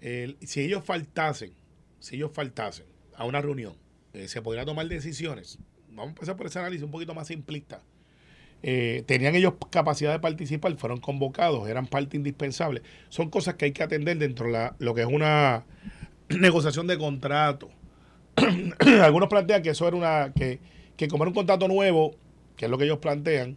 Si 0.00 0.60
ellos 0.60 0.84
faltasen, 0.84 1.52
si 1.98 2.16
ellos 2.16 2.30
faltasen 2.32 2.86
a 3.16 3.24
una 3.24 3.40
reunión, 3.40 3.74
eh, 4.12 4.28
se 4.28 4.42
podría 4.42 4.64
tomar 4.64 4.86
decisiones. 4.86 5.58
Vamos 5.88 6.06
a 6.06 6.08
empezar 6.10 6.36
por 6.36 6.46
ese 6.46 6.58
análisis 6.58 6.84
un 6.84 6.90
poquito 6.90 7.14
más 7.14 7.26
simplista. 7.26 7.82
Eh, 8.62 9.02
tenían 9.06 9.34
ellos 9.34 9.54
capacidad 9.70 10.12
de 10.12 10.20
participar, 10.20 10.74
fueron 10.76 10.98
convocados, 10.98 11.68
eran 11.68 11.86
parte 11.86 12.16
indispensable. 12.16 12.82
Son 13.10 13.28
cosas 13.28 13.54
que 13.54 13.66
hay 13.66 13.72
que 13.72 13.82
atender 13.82 14.16
dentro 14.18 14.50
de 14.50 14.70
lo 14.78 14.94
que 14.94 15.02
es 15.02 15.06
una 15.06 15.66
negociación 16.28 16.86
de 16.86 16.96
contrato. 16.96 17.70
Algunos 19.02 19.28
plantean 19.28 19.62
que 19.62 19.70
eso 19.70 19.86
era 19.86 19.96
una, 19.96 20.32
que, 20.34 20.60
que 20.96 21.08
como 21.08 21.24
era 21.24 21.28
un 21.28 21.34
contrato 21.34 21.68
nuevo, 21.68 22.14
que 22.56 22.64
es 22.66 22.70
lo 22.70 22.78
que 22.78 22.84
ellos 22.84 22.98
plantean, 22.98 23.56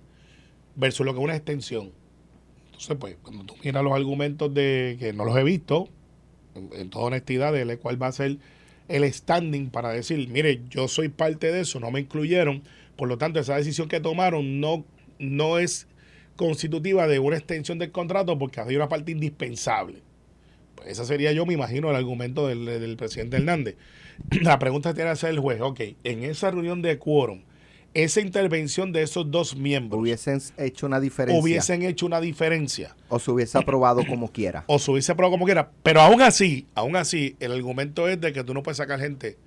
versus 0.76 1.06
lo 1.06 1.14
que 1.14 1.20
es 1.20 1.24
una 1.24 1.36
extensión. 1.36 1.92
Entonces, 2.66 2.98
pues, 3.00 3.18
cuando 3.22 3.46
tú 3.46 3.56
miras 3.64 3.84
los 3.84 3.94
argumentos 3.94 4.54
de 4.54 4.98
que 5.00 5.14
no 5.14 5.26
los 5.26 5.38
he 5.38 5.44
visto, 5.44 5.90
en, 6.74 6.90
toda 6.90 7.06
honestidad, 7.06 7.54
de 7.54 7.78
cuál 7.78 8.02
va 8.02 8.08
a 8.08 8.12
ser 8.12 8.38
el 8.88 9.14
standing 9.14 9.70
para 9.70 9.90
decir, 9.90 10.28
mire, 10.30 10.62
yo 10.70 10.88
soy 10.88 11.10
parte 11.10 11.52
de 11.52 11.62
eso, 11.62 11.80
no 11.80 11.92
me 11.92 12.00
incluyeron, 12.00 12.64
por 12.96 13.08
lo 13.08 13.18
tanto, 13.18 13.40
esa 13.40 13.56
decisión 13.56 13.88
que 13.88 14.00
tomaron 14.00 14.60
no, 14.60 14.86
no 15.20 15.60
es 15.60 15.88
constitutiva 16.36 17.08
de 17.08 17.20
una 17.20 17.38
extensión 17.38 17.80
del 17.80 17.92
contrato 17.92 18.38
porque 18.38 18.62
hay 18.62 18.76
una 18.76 18.90
parte 18.90 19.12
indispensable. 19.12 20.02
Pues 20.76 20.90
esa 20.90 21.06
sería 21.06 21.32
yo, 21.32 21.46
me 21.46 21.54
imagino, 21.54 21.90
el 21.90 21.96
argumento 21.96 22.48
del, 22.48 22.66
del 22.66 22.98
presidente 22.98 23.38
Hernández. 23.38 23.76
La 24.42 24.60
pregunta 24.60 24.90
que 24.90 24.96
tiene 24.96 25.10
que 25.10 25.14
hacer 25.14 25.32
el 25.32 25.40
juez, 25.40 25.60
ok, 25.62 25.82
en 26.04 26.24
esa 26.24 26.52
reunión 26.52 26.82
de 26.82 26.98
quórum, 26.98 27.42
esa 28.04 28.22
intervención 28.22 28.92
de 28.92 29.02
esos 29.02 29.32
dos 29.32 29.56
miembros 29.56 30.00
¿Hubiesen 30.00 30.40
hecho 30.58 30.86
una 30.86 31.00
diferencia 31.00 31.42
hubiesen 31.42 31.82
hecho 31.82 32.06
una 32.06 32.22
diferencia 32.22 32.96
o 33.10 33.18
se 33.18 33.32
hubiese 33.32 33.58
aprobado 33.58 34.06
como 34.06 34.32
quiera? 34.32 34.64
o 34.68 34.78
se 34.78 34.92
hubiese 34.92 35.12
aprobado 35.12 35.32
como 35.32 35.46
quiera. 35.46 35.72
Pero 35.82 36.02
aún 36.02 36.22
así, 36.22 36.68
aún 36.76 36.96
así, 36.96 37.36
el 37.40 37.52
argumento 37.52 38.08
es 38.08 38.22
de 38.22 38.34
que 38.34 38.44
tú 38.44 38.54
no 38.54 38.62
puedes 38.62 38.78
sacar 38.78 39.00
gente. 39.00 39.38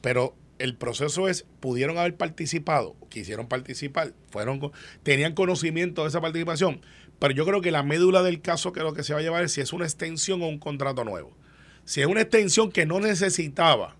Pero 0.00 0.36
el 0.58 0.76
proceso 0.76 1.28
es, 1.28 1.44
pudieron 1.58 1.98
haber 1.98 2.16
participado, 2.16 2.94
quisieron 3.08 3.48
participar, 3.48 4.12
fueron 4.30 4.70
tenían 5.02 5.34
conocimiento 5.34 6.02
de 6.02 6.08
esa 6.08 6.20
participación. 6.20 6.80
Pero 7.18 7.34
yo 7.34 7.44
creo 7.46 7.60
que 7.60 7.72
la 7.72 7.82
médula 7.82 8.22
del 8.22 8.40
caso 8.40 8.72
que 8.72 8.80
lo 8.80 8.92
que 8.92 9.02
se 9.02 9.12
va 9.12 9.18
a 9.18 9.22
llevar 9.22 9.42
es 9.42 9.52
si 9.52 9.60
es 9.60 9.72
una 9.72 9.84
extensión 9.84 10.40
o 10.42 10.48
un 10.48 10.58
contrato 10.58 11.02
nuevo. 11.02 11.36
Si 11.84 12.00
es 12.00 12.06
una 12.06 12.20
extensión 12.20 12.70
que 12.70 12.86
no 12.86 13.00
necesitaba 13.00 13.96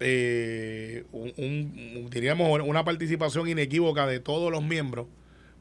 eh, 0.00 1.04
un, 1.12 2.08
diríamos 2.10 2.60
una 2.64 2.84
participación 2.84 3.48
inequívoca 3.48 4.06
de 4.06 4.20
todos 4.20 4.50
los 4.50 4.62
miembros 4.62 5.06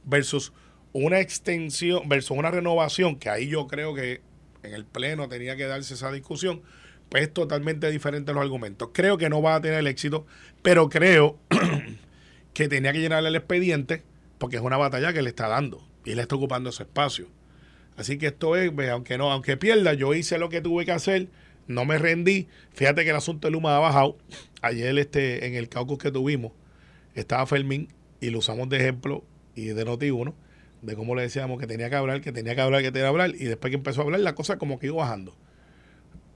versus 0.03 0.51
una 0.91 1.19
extensión 1.19 2.07
versus 2.09 2.37
una 2.37 2.51
renovación 2.51 3.17
que 3.17 3.29
ahí 3.29 3.47
yo 3.47 3.67
creo 3.67 3.93
que 3.93 4.21
en 4.63 4.73
el 4.73 4.85
pleno 4.85 5.29
tenía 5.29 5.55
que 5.55 5.65
darse 5.65 5.93
esa 5.93 6.11
discusión 6.11 6.61
pues 7.09 7.23
es 7.23 7.33
totalmente 7.33 7.89
diferente 7.91 8.33
los 8.33 8.41
argumentos. 8.41 8.89
Creo 8.91 9.17
que 9.17 9.29
no 9.29 9.41
va 9.41 9.55
a 9.55 9.61
tener 9.61 9.79
el 9.79 9.87
éxito 9.87 10.25
pero 10.61 10.89
creo 10.89 11.37
que 12.53 12.67
tenía 12.67 12.91
que 12.91 12.99
llenarle 12.99 13.29
el 13.29 13.35
expediente 13.35 14.03
porque 14.37 14.57
es 14.57 14.61
una 14.61 14.77
batalla 14.77 15.13
que 15.13 15.21
le 15.21 15.29
está 15.29 15.47
dando 15.47 15.87
y 16.03 16.11
él 16.11 16.19
está 16.19 16.35
ocupando 16.35 16.69
ese 16.69 16.83
espacio. 16.83 17.27
Así 17.97 18.17
que 18.17 18.27
esto 18.27 18.55
es, 18.55 18.71
aunque 18.89 19.17
no, 19.17 19.31
aunque 19.31 19.57
pierda, 19.57 19.93
yo 19.93 20.13
hice 20.13 20.37
lo 20.37 20.49
que 20.49 20.61
tuve 20.61 20.85
que 20.85 20.91
hacer, 20.91 21.29
no 21.67 21.85
me 21.85 21.97
rendí. 21.97 22.47
Fíjate 22.73 23.03
que 23.03 23.09
el 23.09 23.15
asunto 23.15 23.47
de 23.47 23.51
Luma 23.51 23.75
ha 23.75 23.79
bajado. 23.79 24.17
Ayer 24.61 24.97
este, 24.97 25.45
en 25.47 25.55
el 25.55 25.69
caucus 25.69 25.97
que 25.97 26.11
tuvimos, 26.11 26.51
estaba 27.13 27.45
Fermín 27.45 27.89
y 28.19 28.29
lo 28.29 28.39
usamos 28.39 28.69
de 28.69 28.77
ejemplo 28.77 29.23
y 29.55 29.67
de 29.67 29.85
noti 29.85 30.11
uno, 30.11 30.35
de 30.81 30.95
cómo 30.95 31.15
le 31.15 31.23
decíamos 31.23 31.59
que 31.59 31.67
tenía 31.67 31.89
que 31.89 31.95
hablar, 31.95 32.21
que 32.21 32.31
tenía 32.31 32.55
que 32.55 32.61
hablar, 32.61 32.81
que 32.81 32.91
tenía 32.91 33.05
que 33.05 33.09
hablar, 33.09 33.29
y 33.35 33.45
después 33.45 33.71
que 33.71 33.77
empezó 33.77 34.01
a 34.01 34.03
hablar, 34.05 34.19
la 34.21 34.35
cosa 34.35 34.57
como 34.57 34.79
que 34.79 34.87
iba 34.87 34.97
bajando. 34.97 35.35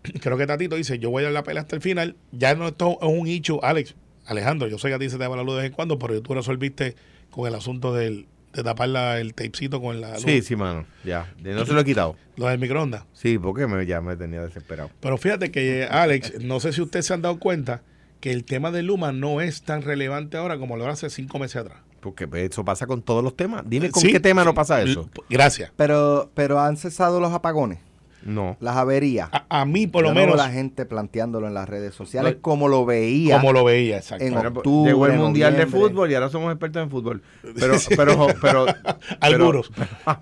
Creo 0.22 0.38
que 0.38 0.48
Tatito 0.48 0.76
dice, 0.76 1.00
yo 1.00 1.10
voy 1.10 1.24
a 1.24 1.26
dar 1.26 1.34
la 1.34 1.44
pelea 1.44 1.62
hasta 1.62 1.76
el 1.76 1.82
final. 1.82 2.16
Ya 2.32 2.56
no 2.56 2.68
esto 2.68 2.98
es 3.02 3.08
un 3.08 3.28
hecho, 3.28 3.64
Alex, 3.64 3.96
Alejandro, 4.26 4.68
yo 4.68 4.78
sé 4.78 4.90
que 4.90 4.94
a 4.94 5.00
ti 5.00 5.10
se 5.10 5.18
te 5.18 5.28
va 5.28 5.36
la 5.36 5.44
luz 5.44 5.56
de 5.56 5.62
vez 5.62 5.70
en 5.70 5.76
cuando, 5.76 6.00
pero 6.00 6.22
tú 6.22 6.34
resolviste 6.34 6.96
con 7.32 7.48
el 7.48 7.56
asunto 7.56 7.94
del, 7.94 8.28
de 8.54 8.64
tapar 8.64 8.89
la- 8.89 9.20
el 9.20 9.34
tapecito 9.34 9.80
con 9.82 10.02
la 10.02 10.14
luz. 10.16 10.24
Sí, 10.24 10.41
sí, 10.41 10.56
mano. 10.56 10.86
Ya. 11.04 11.32
De- 11.41 11.54
No 11.54 11.66
se 11.66 11.74
lo 11.74 11.82
he 11.82 11.86
quitado. 11.86 12.16
Lo 12.36 12.47
del 12.47 12.60
microondas. 12.60 13.04
Sí, 13.14 13.38
porque 13.38 13.68
me, 13.68 13.86
ya 13.86 14.02
me 14.02 14.16
tenía 14.16 14.41
desesperado. 14.41 14.89
Pero 15.00 15.18
fíjate 15.18 15.52
que, 15.52 15.86
Alex, 15.89 16.41
no 16.41 16.60
sé 16.60 16.74
si 16.74 16.82
ustedes 16.82 17.06
se 17.06 17.14
han 17.14 17.22
dado 17.22 17.38
cuenta 17.39 17.82
que 18.20 18.32
el 18.32 18.43
tema 18.43 18.72
de 18.72 18.82
Luma 18.84 19.12
no 19.12 19.39
es 19.41 19.62
tan 19.62 19.82
relevante 19.82 20.38
ahora 20.38 20.58
como 20.58 20.76
lo 20.78 20.84
era 20.84 20.93
hace 20.93 21.10
cinco 21.10 21.39
meses 21.39 21.58
atrás. 21.58 21.78
Porque 22.02 22.28
eso 22.34 22.64
pasa 22.64 22.88
con 22.88 23.02
todos 23.02 23.24
los 23.24 23.36
temas. 23.36 23.64
Dime 23.66 23.89
con 23.91 24.02
Sí, 24.02 24.12
qué 24.12 24.20
tema 24.22 24.43
no 24.45 24.54
pasa 24.54 24.82
eso. 24.82 25.10
Gracias. 25.30 25.72
Pero, 25.76 26.32
pero 26.34 26.60
han 26.60 26.78
cesado 26.78 27.20
los 27.20 27.34
apagones, 27.34 27.80
No. 28.24 28.58
las 28.60 28.76
averías. 28.78 29.30
A, 29.32 29.46
a 29.62 29.66
mí, 29.66 29.88
por 29.88 30.04
lo 30.04 30.10
Yo 30.10 30.14
no 30.16 30.20
menos, 30.22 30.36
la 30.38 30.50
gente 30.50 30.86
planteándolo 30.86 31.48
en 31.48 31.54
las 31.54 31.68
redes 31.70 31.94
sociales 31.94 32.34
Lo- 32.36 32.42
como 32.42 32.68
lo 32.68 32.86
veía. 32.86 33.40
como 33.40 33.54
lo 33.54 33.64
veía, 33.64 33.98
exacto. 33.98 34.24
En 34.26 34.34
Bueno, 34.34 34.54
pues, 34.54 34.58
octubre, 34.66 34.92
llegó 34.92 35.08
el 35.08 35.18
mundial 35.18 35.56
de 35.58 35.66
fútbol 35.68 36.12
y 36.12 36.16
ahora 36.16 36.30
somos 36.30 36.52
expertos 36.52 36.84
en 36.84 36.90
fútbol. 36.90 37.22
Pero, 37.60 37.76
pero, 37.96 38.28
pero. 38.42 38.66
Algunos. 39.20 39.72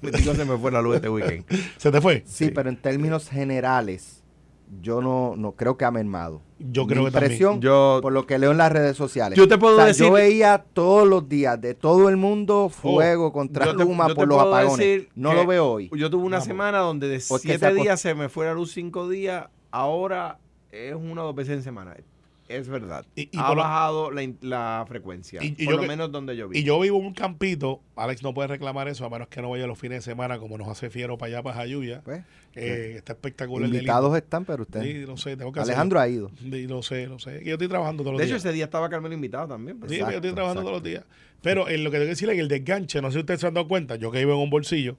Pero, 0.02 0.18
tío 0.18 0.34
se 0.36 0.45
me 0.45 0.58
fue 0.58 0.72
la 0.72 0.82
luz 0.82 0.95
este 0.95 1.10
weekend. 1.10 1.45
¿Se 1.78 1.91
te 1.91 2.02
fue? 2.02 2.24
Sí, 2.26 2.50
pero 2.52 2.70
en 2.70 2.78
términos 2.78 3.30
generales, 3.30 4.16
yo 4.82 5.01
no, 5.01 5.36
no 5.38 5.53
creo 5.53 5.78
que 5.78 5.86
ha 5.86 5.91
mermado. 5.91 6.41
Yo 6.59 6.84
Mi 6.86 6.93
creo 6.93 7.05
que 7.05 7.11
también. 7.11 7.32
impresión, 7.34 7.61
Yo- 7.61 7.99
por 8.01 8.11
lo 8.13 8.26
que 8.26 8.38
leo 8.39 8.51
en 8.51 8.57
las 8.57 8.72
redes 8.72 8.97
sociales. 8.97 9.38
Yo 9.38 9.47
te 9.47 9.57
puedo 9.57 9.76
O 9.76 9.78
sea, 9.78 9.86
decir- 9.86 10.07
Yo 10.07 10.11
veía 10.13 10.63
todos 10.74 11.07
los 11.07 11.30
días 11.30 11.59
de 11.61 11.74
todo 11.76 12.09
el 12.09 12.18
mundo 12.18 12.70
fuego 12.70 13.32
contra 13.32 13.65
Yo 13.65 13.76
te- 13.76 13.84
Luma 13.84 14.05
yo 14.07 14.13
te 14.13 14.15
por 14.15 14.28
los 14.28 14.38
puedo 14.38 14.55
apagones. 14.55 14.78
decir 14.80 15.09
No 15.15 15.34
lo 15.34 15.45
veo 15.45 15.68
hoy. 15.72 15.89
Yo 15.95 16.09
tuve 16.09 16.24
una 16.24 16.38
Vamos. 16.38 16.47
semana 16.47 16.80
donde 16.80 17.07
de 17.07 17.22
Porque 17.28 17.47
siete 17.49 17.68
se 17.68 17.74
días 17.74 18.01
se 18.01 18.15
me 18.15 18.28
fue 18.30 18.45
la 18.47 18.53
luz 18.53 18.72
cinco 18.74 19.07
días. 19.07 19.45
Ahora 19.72 20.39
es 20.72 20.95
una 20.95 21.24
o 21.24 21.26
dos 21.28 21.36
veces 21.36 21.57
en 21.57 21.63
semana. 21.63 21.95
Es 22.50 22.68
verdad. 22.70 23.06
Y- 23.16 23.24
y 23.36 23.39
ha 23.39 23.52
bajado 23.54 24.10
la, 24.12 24.26
la 24.41 24.86
frecuencia. 24.88 25.43
Y- 25.43 25.48
y 25.58 25.66
por 25.66 25.66
yo 25.66 25.72
lo 25.72 25.82
que- 25.82 25.88
menos 25.88 26.12
donde 26.12 26.36
yo 26.38 26.48
vi. 26.48 26.60
Y 26.60 26.64
yo 26.64 26.80
vivo 26.80 26.98
en 27.00 27.06
un 27.08 27.14
campito, 27.14 27.82
Alex 27.95 28.24
no 28.24 28.34
puede 28.34 28.48
reclamar 28.48 28.88
eso, 28.88 29.06
a 29.06 29.10
menos 29.10 29.28
que 29.28 29.41
no 29.41 29.50
vaya 29.50 29.68
los 29.68 29.78
fines 29.78 30.06
de 30.06 30.12
semana, 30.12 30.39
como 30.39 30.58
nos 30.58 30.68
hace 30.70 30.89
Fiero 30.89 31.18
para 31.18 31.34
allá, 31.34 31.43
para 31.43 31.56
Jayuya. 31.58 32.02
Pues, 32.04 32.24
Eh, 32.60 32.93
Está 32.98 33.14
espectacular. 33.14 33.70
el 33.70 33.76
invitados 33.76 34.16
están, 34.18 34.43
pero 34.43 34.64
usted. 34.64 34.82
Sí, 34.82 35.04
no 35.08 35.16
sé, 35.18 35.38
tengo 35.38 35.52
que 35.52 35.60
Alejandro 35.60 36.00
ha 36.00 36.08
ido. 36.10 36.32
Sí, 36.41 36.66
no 36.68 36.82
sé, 36.82 37.06
no 37.06 37.20
sé. 37.20 37.43
Yo 37.45 37.54
estoy 37.54 37.68
trabajando 37.68 38.02
todos 38.02 38.14
los 38.14 38.20
de 38.20 38.26
hecho, 38.26 38.34
días. 38.36 38.45
ese 38.45 38.54
día 38.54 38.66
estaba 38.66 38.89
Carmelo 38.89 39.14
invitado 39.14 39.48
también. 39.50 39.78
pues. 39.80 39.91
Sí, 39.91 39.98
Exacto, 39.98 40.14
yo 40.14 40.18
estoy 40.18 40.34
trabajando 40.34 40.62
exacto. 40.62 40.80
todos 40.82 40.84
los 40.84 41.06
días. 41.06 41.06
Pero 41.43 41.70
en 41.70 41.84
lo 41.84 41.91
que 41.91 41.98
tengo 41.98 42.06
que 42.06 42.10
decirle 42.10 42.34
es 42.34 42.38
que 42.38 42.41
el 42.41 42.48
desganche, 42.48 43.00
no 43.02 43.10
sé 43.10 43.14
si 43.16 43.20
ustedes 43.20 43.41
se 43.41 43.48
han 43.48 43.54
dado 43.54 43.68
cuenta, 43.68 43.95
yo 43.98 44.10
que 44.10 44.18
vivo 44.20 44.34
en 44.34 44.39
un 44.39 44.50
bolsillo, 44.50 44.98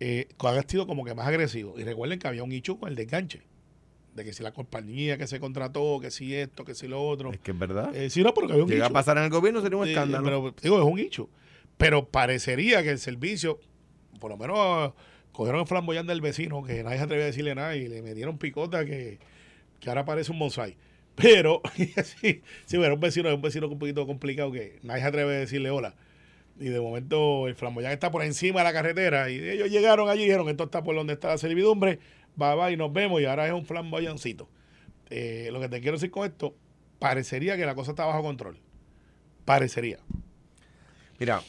eh, 0.00 0.28
ha 0.38 0.62
sido 0.62 0.86
como 0.86 1.04
que 1.04 1.14
más 1.14 1.26
agresivo. 1.26 1.78
Y 1.78 1.84
recuerden 1.84 2.18
que 2.18 2.28
había 2.28 2.42
un 2.44 2.52
hecho 2.52 2.78
con 2.78 2.88
el 2.88 2.94
desganche. 2.94 3.42
De 4.16 4.24
que 4.24 4.32
si 4.32 4.42
la 4.42 4.50
compañía 4.50 5.18
que 5.18 5.26
se 5.26 5.38
contrató, 5.38 6.00
que 6.00 6.10
si 6.10 6.34
esto, 6.34 6.64
que 6.64 6.74
si 6.74 6.88
lo 6.88 7.06
otro. 7.06 7.32
Es 7.32 7.38
que 7.38 7.50
es 7.50 7.58
verdad. 7.58 7.94
Eh, 7.94 8.08
sí, 8.08 8.22
no, 8.22 8.32
porque 8.32 8.52
había 8.52 8.64
un 8.64 8.70
Llega 8.70 8.86
a 8.86 8.90
pasar 8.90 9.18
en 9.18 9.24
el 9.24 9.30
gobierno, 9.30 9.60
sería 9.60 9.76
un 9.76 9.86
escándalo. 9.86 10.24
Pero 10.24 10.54
digo, 10.62 10.78
es 10.78 10.84
un 10.84 10.98
hecho. 10.98 11.28
Pero 11.76 12.08
parecería 12.08 12.82
que 12.82 12.90
el 12.90 12.98
servicio, 12.98 13.60
por 14.18 14.30
lo 14.30 14.38
menos 14.38 14.94
cogieron 15.32 15.60
el 15.60 15.66
flamboyán 15.66 16.06
del 16.06 16.22
vecino, 16.22 16.64
que 16.64 16.82
nadie 16.82 16.96
se 16.96 17.04
atrevía 17.04 17.24
a 17.24 17.26
decirle 17.26 17.54
nada, 17.54 17.76
y 17.76 17.88
le 17.88 18.00
metieron 18.00 18.38
picota 18.38 18.86
que, 18.86 19.18
que 19.80 19.88
ahora 19.90 20.06
parece 20.06 20.32
un 20.32 20.38
bonsai. 20.38 20.78
Pero, 21.14 21.60
sí, 21.76 22.42
sí, 22.64 22.76
un 22.78 23.00
vecino, 23.00 23.34
un 23.34 23.42
vecino 23.42 23.68
un 23.68 23.78
poquito 23.78 24.06
complicado 24.06 24.50
que 24.50 24.78
nadie 24.82 25.02
se 25.02 25.08
atreve 25.08 25.36
a 25.36 25.38
decirle 25.40 25.70
hola. 25.70 25.94
Y 26.58 26.68
de 26.68 26.80
momento 26.80 27.48
el 27.48 27.54
flamboyán 27.54 27.92
está 27.92 28.10
por 28.10 28.22
encima 28.22 28.60
de 28.60 28.64
la 28.64 28.72
carretera 28.72 29.28
y 29.28 29.38
ellos 29.38 29.70
llegaron 29.70 30.08
allí 30.08 30.22
y 30.22 30.24
dijeron, 30.24 30.48
esto 30.48 30.64
está 30.64 30.82
por 30.82 30.94
donde 30.94 31.12
está 31.12 31.28
la 31.28 31.38
servidumbre, 31.38 31.98
va 32.40 32.70
y 32.70 32.76
nos 32.76 32.92
vemos 32.92 33.20
y 33.20 33.24
ahora 33.24 33.46
es 33.46 33.52
un 33.52 33.64
flamboyancito. 33.64 34.48
Eh, 35.10 35.48
lo 35.52 35.60
que 35.60 35.68
te 35.68 35.80
quiero 35.80 35.96
decir 35.96 36.10
con 36.10 36.26
esto, 36.26 36.54
parecería 36.98 37.56
que 37.56 37.64
la 37.66 37.74
cosa 37.74 37.92
está 37.92 38.04
bajo 38.06 38.22
control. 38.22 38.58
Parecería. 39.44 39.98
Mira, 41.18 41.40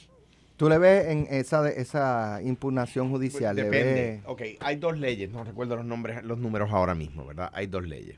¿Tú 0.57 0.69
le 0.69 0.79
ves 0.79 1.07
en 1.07 1.27
esa, 1.29 1.69
esa 1.69 2.41
impugnación 2.43 3.11
judicial? 3.11 3.55
le 3.55 3.65
Depende. 3.65 4.11
ves- 4.17 4.21
Ok, 4.25 4.41
hay 4.59 4.75
dos 4.77 4.97
leyes, 4.97 5.29
no 5.29 5.43
recuerdo 5.43 5.75
los 5.75 5.85
nombres, 5.85 6.23
los 6.23 6.39
números 6.39 6.71
ahora 6.71 6.95
mismo, 6.95 7.25
¿verdad? 7.25 7.51
Hay 7.53 7.67
dos 7.67 7.87
leyes. 7.87 8.17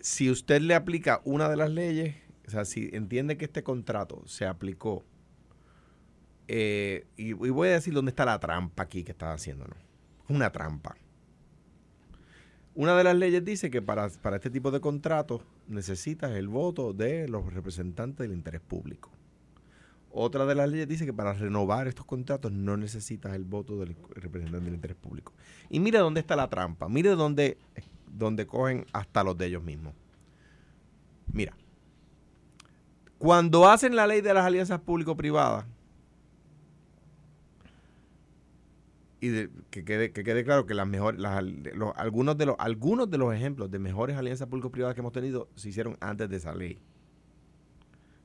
Si 0.00 0.30
usted 0.30 0.62
le 0.62 0.74
aplica 0.74 1.20
una 1.24 1.50
de 1.50 1.56
las 1.58 1.68
leyes, 1.70 2.16
o 2.46 2.50
sea, 2.50 2.64
si 2.64 2.88
entiende 2.94 3.36
que 3.36 3.44
este 3.44 3.62
contrato 3.62 4.22
se 4.26 4.46
aplicó 4.46 5.04
eh, 6.48 7.06
y, 7.16 7.28
y 7.28 7.32
voy 7.50 7.68
a 7.68 7.72
decir 7.72 7.92
dónde 7.94 8.10
está 8.10 8.24
la 8.24 8.38
trampa 8.40 8.82
aquí 8.84 9.04
que 9.04 9.12
están 9.12 9.30
haciendo, 9.32 9.66
¿no? 9.66 9.76
Una 10.34 10.50
trampa. 10.50 10.96
Una 12.80 12.96
de 12.96 13.04
las 13.04 13.14
leyes 13.14 13.44
dice 13.44 13.70
que 13.70 13.82
para, 13.82 14.08
para 14.08 14.36
este 14.36 14.48
tipo 14.48 14.70
de 14.70 14.80
contratos 14.80 15.42
necesitas 15.68 16.30
el 16.30 16.48
voto 16.48 16.94
de 16.94 17.28
los 17.28 17.52
representantes 17.52 18.26
del 18.26 18.34
interés 18.34 18.62
público. 18.62 19.10
Otra 20.10 20.46
de 20.46 20.54
las 20.54 20.70
leyes 20.70 20.88
dice 20.88 21.04
que 21.04 21.12
para 21.12 21.34
renovar 21.34 21.88
estos 21.88 22.06
contratos 22.06 22.50
no 22.52 22.78
necesitas 22.78 23.34
el 23.34 23.44
voto 23.44 23.76
del 23.76 23.94
representante 24.14 24.64
del 24.64 24.76
interés 24.76 24.96
público. 24.96 25.34
Y 25.68 25.78
mire 25.78 25.98
dónde 25.98 26.20
está 26.20 26.36
la 26.36 26.48
trampa. 26.48 26.88
Mire 26.88 27.10
dónde, 27.10 27.58
dónde 28.10 28.46
cogen 28.46 28.86
hasta 28.94 29.24
los 29.24 29.36
de 29.36 29.48
ellos 29.48 29.62
mismos. 29.62 29.92
Mira, 31.30 31.54
cuando 33.18 33.68
hacen 33.68 33.94
la 33.94 34.06
ley 34.06 34.22
de 34.22 34.32
las 34.32 34.46
alianzas 34.46 34.80
público-privadas, 34.80 35.66
y 39.20 39.48
que, 39.70 39.84
quede, 39.84 40.12
que 40.12 40.24
quede 40.24 40.44
claro 40.44 40.64
que 40.66 40.74
las 40.74 40.86
mejores, 40.86 41.20
las 41.20 41.42
los- 41.74 41.92
algunos, 41.96 42.38
de 42.38 42.46
los, 42.46 42.56
algunos 42.58 43.10
de 43.10 43.18
los 43.18 43.34
ejemplos 43.34 43.70
de 43.70 43.78
mejores 43.78 44.16
alianzas 44.16 44.48
público-privadas 44.48 44.94
que 44.94 45.00
hemos 45.00 45.12
tenido 45.12 45.48
se 45.56 45.68
hicieron 45.68 45.96
antes 46.00 46.28
de 46.30 46.36
esa 46.36 46.54
ley. 46.54 46.80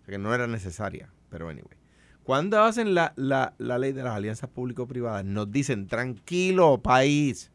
O 0.01 0.05
sea 0.05 0.13
que 0.13 0.17
no 0.17 0.33
era 0.33 0.47
necesaria, 0.47 1.11
pero 1.29 1.49
anyway. 1.49 1.77
Cuando 2.23 2.61
hacen 2.63 2.95
la, 2.95 3.13
la- 3.17 3.53
la 3.57 3.77
ley 3.77 3.91
de 3.91 4.03
las 4.03 4.13
alianzas 4.15 4.49
público-privadas, 4.49 5.25
nos 5.25 5.51
dicen, 5.51 5.87
tranquilo 5.87 6.81
país, 6.81 7.51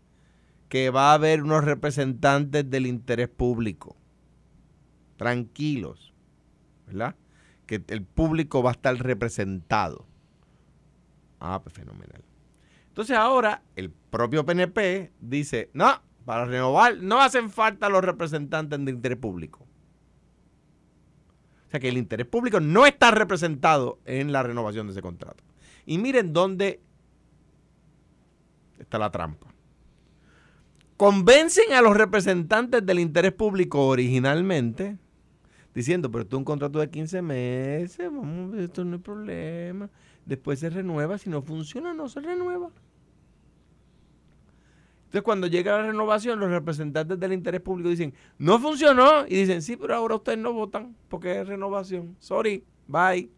que 0.68 0.90
va 0.90 1.10
a 1.10 1.14
haber 1.14 1.42
unos 1.42 1.64
representantes 1.64 2.68
del 2.70 2.86
interés 2.86 3.28
público. 3.28 3.96
Tranquilos, 5.16 6.12
¿verdad? 6.86 7.16
Que 7.66 7.82
el 7.88 8.02
público 8.04 8.62
va 8.62 8.70
a 8.70 8.72
estar 8.72 8.96
representado. 8.96 10.06
Ah, 11.40 11.60
pues 11.62 11.74
fenomenal. 11.74 12.22
Entonces 13.00 13.16
ahora 13.16 13.62
el 13.76 13.90
propio 13.90 14.44
PNP 14.44 15.10
dice, 15.22 15.70
no, 15.72 16.02
para 16.26 16.44
renovar 16.44 16.98
no 16.98 17.18
hacen 17.18 17.48
falta 17.48 17.88
los 17.88 18.04
representantes 18.04 18.78
del 18.78 18.94
interés 18.94 19.16
público. 19.16 19.66
O 21.66 21.70
sea 21.70 21.80
que 21.80 21.88
el 21.88 21.96
interés 21.96 22.26
público 22.26 22.60
no 22.60 22.84
está 22.84 23.10
representado 23.10 24.00
en 24.04 24.32
la 24.32 24.42
renovación 24.42 24.86
de 24.86 24.92
ese 24.92 25.00
contrato. 25.00 25.42
Y 25.86 25.96
miren 25.96 26.34
dónde 26.34 26.82
está 28.78 28.98
la 28.98 29.10
trampa. 29.10 29.46
Convencen 30.98 31.72
a 31.72 31.80
los 31.80 31.96
representantes 31.96 32.84
del 32.84 32.98
interés 32.98 33.32
público 33.32 33.86
originalmente, 33.86 34.98
diciendo, 35.74 36.10
pero 36.10 36.24
esto 36.24 36.36
es 36.36 36.38
un 36.40 36.44
contrato 36.44 36.80
de 36.80 36.90
15 36.90 37.22
meses, 37.22 38.12
vamos, 38.12 38.58
esto 38.58 38.84
no 38.84 38.96
es 38.96 39.02
problema. 39.02 39.88
Después 40.26 40.58
se 40.58 40.68
renueva, 40.68 41.16
si 41.16 41.30
no 41.30 41.40
funciona, 41.40 41.94
no 41.94 42.06
se 42.06 42.20
renueva. 42.20 42.70
Entonces, 45.10 45.24
cuando 45.24 45.48
llega 45.48 45.76
la 45.76 45.88
renovación, 45.88 46.38
los 46.38 46.50
representantes 46.50 47.18
del 47.18 47.32
interés 47.32 47.60
público 47.60 47.88
dicen, 47.88 48.14
no 48.38 48.60
funcionó. 48.60 49.26
Y 49.26 49.34
dicen, 49.40 49.60
sí, 49.60 49.76
pero 49.76 49.96
ahora 49.96 50.14
ustedes 50.14 50.38
no 50.38 50.52
votan 50.52 50.94
porque 51.08 51.40
es 51.40 51.48
renovación. 51.48 52.14
Sorry, 52.20 52.62
bye. 52.86 53.28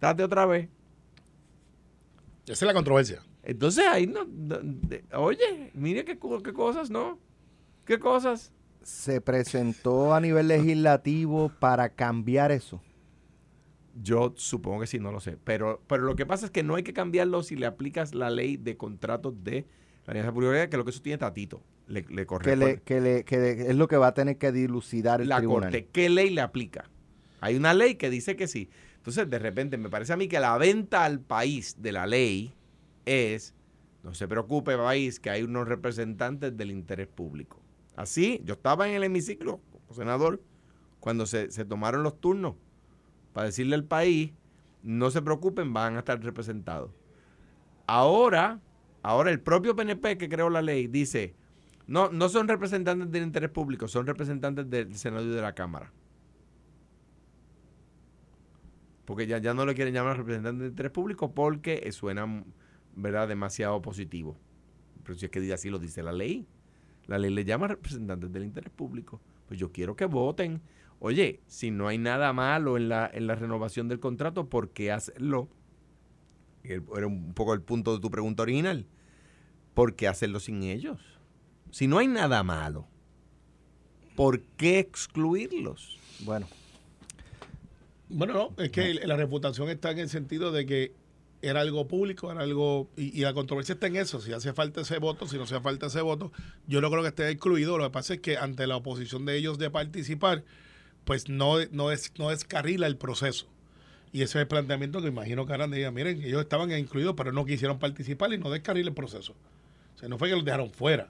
Date 0.00 0.24
otra 0.24 0.46
vez. 0.46 0.70
Esa 2.44 2.52
es 2.52 2.62
la 2.62 2.72
controversia. 2.72 3.22
Entonces 3.42 3.84
ahí 3.86 4.06
no, 4.06 4.24
no- 4.24 4.58
de- 4.62 5.04
oye, 5.14 5.70
mire 5.74 6.02
qué, 6.06 6.18
qué 6.42 6.52
cosas, 6.54 6.88
¿no? 6.90 7.18
¿Qué 7.84 7.98
cosas? 7.98 8.50
Se 8.82 9.20
presentó 9.20 10.14
a 10.14 10.20
nivel 10.20 10.48
legislativo 10.48 11.50
para 11.60 11.90
cambiar 11.90 12.52
eso. 12.52 12.80
Yo 14.02 14.32
supongo 14.36 14.80
que 14.80 14.86
sí, 14.86 14.98
no 14.98 15.12
lo 15.12 15.20
sé. 15.20 15.36
Pero, 15.44 15.82
pero 15.86 16.04
lo 16.04 16.16
que 16.16 16.24
pasa 16.24 16.46
es 16.46 16.50
que 16.50 16.62
no 16.62 16.74
hay 16.76 16.82
que 16.82 16.94
cambiarlo 16.94 17.42
si 17.42 17.54
le 17.54 17.66
aplicas 17.66 18.14
la 18.14 18.30
ley 18.30 18.56
de 18.56 18.78
contratos 18.78 19.44
de 19.44 19.66
la 20.06 20.10
alianza 20.12 20.32
pública, 20.32 20.68
que 20.68 20.76
lo 20.76 20.84
que 20.84 20.90
eso 20.90 21.02
tiene 21.02 21.18
tatito. 21.18 21.62
Le, 21.86 22.02
le 22.08 22.26
Que, 22.26 22.56
le, 22.56 22.80
que, 22.80 23.00
le, 23.00 23.24
que 23.24 23.36
le- 23.38 23.70
es 23.70 23.76
lo 23.76 23.88
que 23.88 23.96
va 23.96 24.08
a 24.08 24.14
tener 24.14 24.38
que 24.38 24.52
dilucidar 24.52 25.20
el 25.20 25.28
la 25.28 25.38
tribunal. 25.38 25.70
corte. 25.70 25.88
¿Qué 25.92 26.08
ley 26.08 26.30
le 26.30 26.40
aplica? 26.40 26.88
Hay 27.40 27.56
una 27.56 27.74
ley 27.74 27.96
que 27.96 28.08
dice 28.08 28.36
que 28.36 28.46
sí. 28.48 28.70
Entonces, 28.96 29.28
de 29.28 29.38
repente, 29.38 29.76
me 29.78 29.90
parece 29.90 30.12
a 30.12 30.16
mí 30.16 30.28
que 30.28 30.38
la 30.40 30.56
venta 30.58 31.04
al 31.04 31.20
país 31.20 31.76
de 31.82 31.90
la 31.92 32.06
ley 32.06 32.54
es, 33.04 33.54
no 34.04 34.14
se 34.14 34.28
preocupe, 34.28 34.76
país, 34.76 35.18
que 35.18 35.30
hay 35.30 35.42
unos 35.42 35.66
representantes 35.68 36.56
del 36.56 36.70
interés 36.70 37.08
público. 37.08 37.60
Así, 37.96 38.40
yo 38.44 38.54
estaba 38.54 38.88
en 38.88 38.94
el 38.94 39.02
hemiciclo 39.04 39.60
como 39.72 39.94
senador 39.94 40.40
cuando 41.00 41.26
se, 41.26 41.50
se 41.50 41.64
tomaron 41.64 42.04
los 42.04 42.20
turnos 42.20 42.54
para 43.32 43.46
decirle 43.46 43.74
al 43.74 43.84
país, 43.84 44.30
no 44.84 45.10
se 45.10 45.20
preocupen, 45.20 45.72
van 45.72 45.96
a 45.96 45.98
estar 46.00 46.22
representados. 46.22 46.92
Ahora, 47.86 48.60
ahora 49.02 49.30
el 49.30 49.40
propio 49.40 49.76
PNP 49.76 50.16
que 50.18 50.28
creó 50.28 50.50
la 50.50 50.62
ley 50.62 50.86
dice, 50.86 51.34
no, 51.86 52.10
no 52.10 52.28
son 52.28 52.48
representantes 52.48 53.10
del 53.10 53.24
interés 53.24 53.50
público, 53.50 53.88
son 53.88 54.06
representantes 54.06 54.68
del 54.70 54.94
Senado 54.94 55.24
y 55.24 55.30
de 55.30 55.42
la 55.42 55.54
Cámara. 55.54 55.92
Porque 59.04 59.26
ya, 59.26 59.38
ya 59.38 59.52
no 59.52 59.66
le 59.66 59.74
quieren 59.74 59.92
llamar 59.92 60.16
representantes 60.16 60.60
del 60.60 60.70
interés 60.70 60.92
público 60.92 61.34
porque 61.34 61.82
eh, 61.84 61.92
suena 61.92 62.44
¿verdad? 62.94 63.28
demasiado 63.28 63.82
positivo. 63.82 64.36
Pero 65.02 65.18
si 65.18 65.26
es 65.26 65.30
que 65.30 65.52
así 65.52 65.70
lo 65.70 65.78
dice 65.78 66.02
la 66.02 66.12
ley. 66.12 66.46
La 67.06 67.18
ley 67.18 67.30
le 67.30 67.44
llama 67.44 67.66
representantes 67.66 68.30
del 68.32 68.44
interés 68.44 68.70
público. 68.70 69.20
Pues 69.48 69.58
yo 69.58 69.72
quiero 69.72 69.96
que 69.96 70.04
voten. 70.04 70.62
Oye, 71.00 71.40
si 71.48 71.72
no 71.72 71.88
hay 71.88 71.98
nada 71.98 72.32
malo 72.32 72.76
en 72.76 72.88
la, 72.88 73.10
en 73.12 73.26
la 73.26 73.34
renovación 73.34 73.88
del 73.88 73.98
contrato, 73.98 74.48
¿por 74.48 74.70
qué 74.70 74.92
hacerlo? 74.92 75.48
Era 76.64 77.06
un 77.06 77.34
poco 77.34 77.54
el 77.54 77.62
punto 77.62 77.94
de 77.94 78.00
tu 78.00 78.10
pregunta 78.10 78.42
original. 78.42 78.86
¿Por 79.74 79.94
qué 79.94 80.06
hacerlo 80.08 80.38
sin 80.40 80.62
ellos? 80.62 81.00
Si 81.70 81.86
no 81.86 81.98
hay 81.98 82.06
nada 82.06 82.42
malo, 82.42 82.86
¿por 84.14 84.42
qué 84.56 84.78
excluirlos? 84.78 85.98
Bueno, 86.20 86.46
Bueno, 88.08 88.34
no, 88.34 88.62
es 88.62 88.70
que 88.70 88.94
la 88.94 89.16
reputación 89.16 89.70
está 89.70 89.90
en 89.90 89.98
el 90.00 90.08
sentido 90.10 90.52
de 90.52 90.66
que 90.66 90.92
era 91.40 91.60
algo 91.62 91.88
público, 91.88 92.30
era 92.30 92.42
algo. 92.42 92.88
Y, 92.96 93.18
y 93.18 93.22
la 93.22 93.32
controversia 93.32 93.72
está 93.72 93.86
en 93.86 93.96
eso. 93.96 94.20
Si 94.20 94.32
hace 94.32 94.52
falta 94.52 94.82
ese 94.82 94.98
voto, 94.98 95.26
si 95.26 95.36
no 95.38 95.44
hace 95.44 95.58
falta 95.60 95.86
ese 95.86 96.02
voto, 96.02 96.30
yo 96.66 96.80
no 96.80 96.90
creo 96.90 97.02
que 97.02 97.08
esté 97.08 97.28
excluido. 97.30 97.78
Lo 97.78 97.84
que 97.84 97.90
pasa 97.90 98.14
es 98.14 98.20
que 98.20 98.36
ante 98.36 98.66
la 98.66 98.76
oposición 98.76 99.24
de 99.24 99.36
ellos 99.36 99.58
de 99.58 99.70
participar, 99.70 100.44
pues 101.04 101.28
no, 101.28 101.56
no, 101.72 101.90
es, 101.90 102.12
no 102.18 102.28
descarrila 102.28 102.86
el 102.86 102.96
proceso. 102.96 103.48
Y 104.12 104.18
ese 104.22 104.38
es 104.38 104.42
el 104.42 104.48
planteamiento 104.48 105.00
que 105.00 105.08
imagino 105.08 105.46
que 105.46 105.52
harán 105.54 105.70
de 105.70 105.78
digan, 105.78 105.94
miren, 105.94 106.22
ellos 106.22 106.42
estaban 106.42 106.70
incluidos, 106.72 107.14
pero 107.16 107.32
no 107.32 107.46
quisieron 107.46 107.78
participar 107.78 108.32
y 108.32 108.38
no 108.38 108.50
descarrila 108.50 108.90
el 108.90 108.94
proceso. 108.94 109.34
O 109.96 109.98
sea, 109.98 110.08
no 110.08 110.18
fue 110.18 110.28
que 110.28 110.34
los 110.36 110.44
dejaron 110.44 110.70
fuera. 110.70 111.08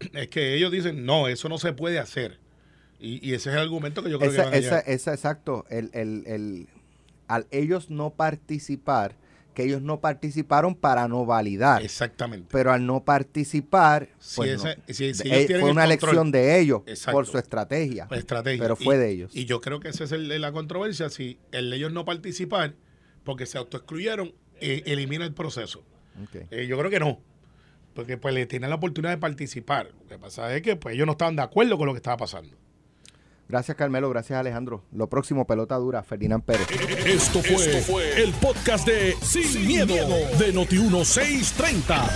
Es 0.12 0.28
que 0.28 0.54
ellos 0.54 0.72
dicen, 0.72 1.06
no, 1.06 1.28
eso 1.28 1.48
no 1.48 1.58
se 1.58 1.72
puede 1.72 1.98
hacer. 1.98 2.38
Y, 2.98 3.26
y 3.26 3.34
ese 3.34 3.50
es 3.50 3.54
el 3.56 3.62
argumento 3.62 4.02
que 4.02 4.10
yo 4.10 4.18
creo 4.18 4.30
que 4.32 4.38
van 4.38 4.54
a 4.54 4.56
esa, 4.56 4.80
esa- 4.80 5.12
exacto. 5.12 5.64
El, 5.70 5.90
el, 5.92 6.24
el- 6.26 6.68
al 7.28 7.46
ellos 7.50 7.90
no 7.90 8.10
participar, 8.10 9.14
que 9.56 9.64
ellos 9.64 9.80
no 9.80 10.00
participaron 10.00 10.74
para 10.74 11.08
no 11.08 11.24
validar. 11.24 11.82
Exactamente. 11.82 12.48
Pero 12.52 12.70
al 12.72 12.84
no 12.86 13.02
participar, 13.04 14.10
Si 14.18 14.36
pues 14.36 14.50
ese- 14.50 14.76
no. 14.76 14.82
si- 14.86 15.14
si 15.14 15.28
De- 15.28 15.38
ellos 15.40 15.50
eh, 15.50 15.60
fue 15.60 15.70
una 15.70 15.84
elección 15.84 16.30
de 16.30 16.60
ellos 16.60 16.82
Exacto. 16.86 17.12
por 17.16 17.26
su 17.26 17.38
estrategia. 17.38 18.06
estrategia. 18.10 18.62
Pero 18.62 18.76
fue 18.76 18.96
Y- 18.96 18.98
de 18.98 19.10
ellos. 19.10 19.34
Y 19.34 19.46
yo 19.46 19.60
creo 19.62 19.80
que 19.80 19.88
esa 19.88 20.04
es 20.04 20.12
el- 20.12 20.28
la 20.40 20.52
controversia. 20.52 21.08
Si 21.08 21.38
el 21.52 21.70
de 21.70 21.76
ellos 21.78 21.90
no 21.92 22.04
participar, 22.04 22.74
porque 23.24 23.46
se 23.46 23.56
autoexcluyeron, 23.58 24.34
eh, 24.60 24.82
elimina 24.86 25.24
el 25.24 25.32
proceso. 25.32 25.82
Eh, 26.50 26.66
yo 26.66 26.78
creo 26.78 26.90
que 26.90 27.00
no. 27.00 27.18
Porque 27.94 28.18
pues 28.18 28.34
le 28.34 28.44
tienen 28.44 28.68
la 28.68 28.76
oportunidad 28.76 29.12
de 29.12 29.18
participar. 29.18 29.90
Lo 30.02 30.06
que 30.06 30.18
pasa 30.18 30.54
es 30.54 30.60
que 30.60 30.76
pues 30.76 30.94
ellos 30.94 31.06
no 31.06 31.12
estaban 31.12 31.34
de 31.34 31.42
acuerdo 31.42 31.78
con 31.78 31.86
lo 31.86 31.94
que 31.94 31.98
estaba 31.98 32.18
pasando. 32.18 32.54
Gracias, 33.48 33.76
Carmelo. 33.76 34.10
Gracias, 34.10 34.38
Alejandro. 34.38 34.82
Lo 34.92 35.08
próximo, 35.08 35.46
pelota 35.46 35.76
dura, 35.76 36.02
Ferdinand 36.02 36.42
Pérez. 36.42 36.66
Esto 37.06 37.40
fue, 37.42 38.22
el 38.22 38.32
podcast 38.34 38.86
de 38.86 39.14
Sin, 39.22 39.66
miedo, 39.66 39.94
de 39.94 40.52
Noti1630. 40.52 42.10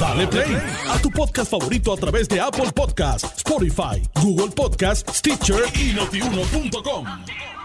Dale 0.00 0.26
play 0.26 0.56
a 0.88 0.98
tu 0.98 1.10
podcast 1.10 1.50
favorito 1.50 1.92
a 1.92 1.96
través 1.96 2.28
de 2.28 2.40
Apple 2.40 2.72
Podcasts, 2.74 3.32
Spotify, 3.36 4.02
Google 4.20 4.50
Podcasts, 4.50 5.18
Stitcher 5.18 5.62
y 5.74 5.92
notiuno.com. 5.94 7.61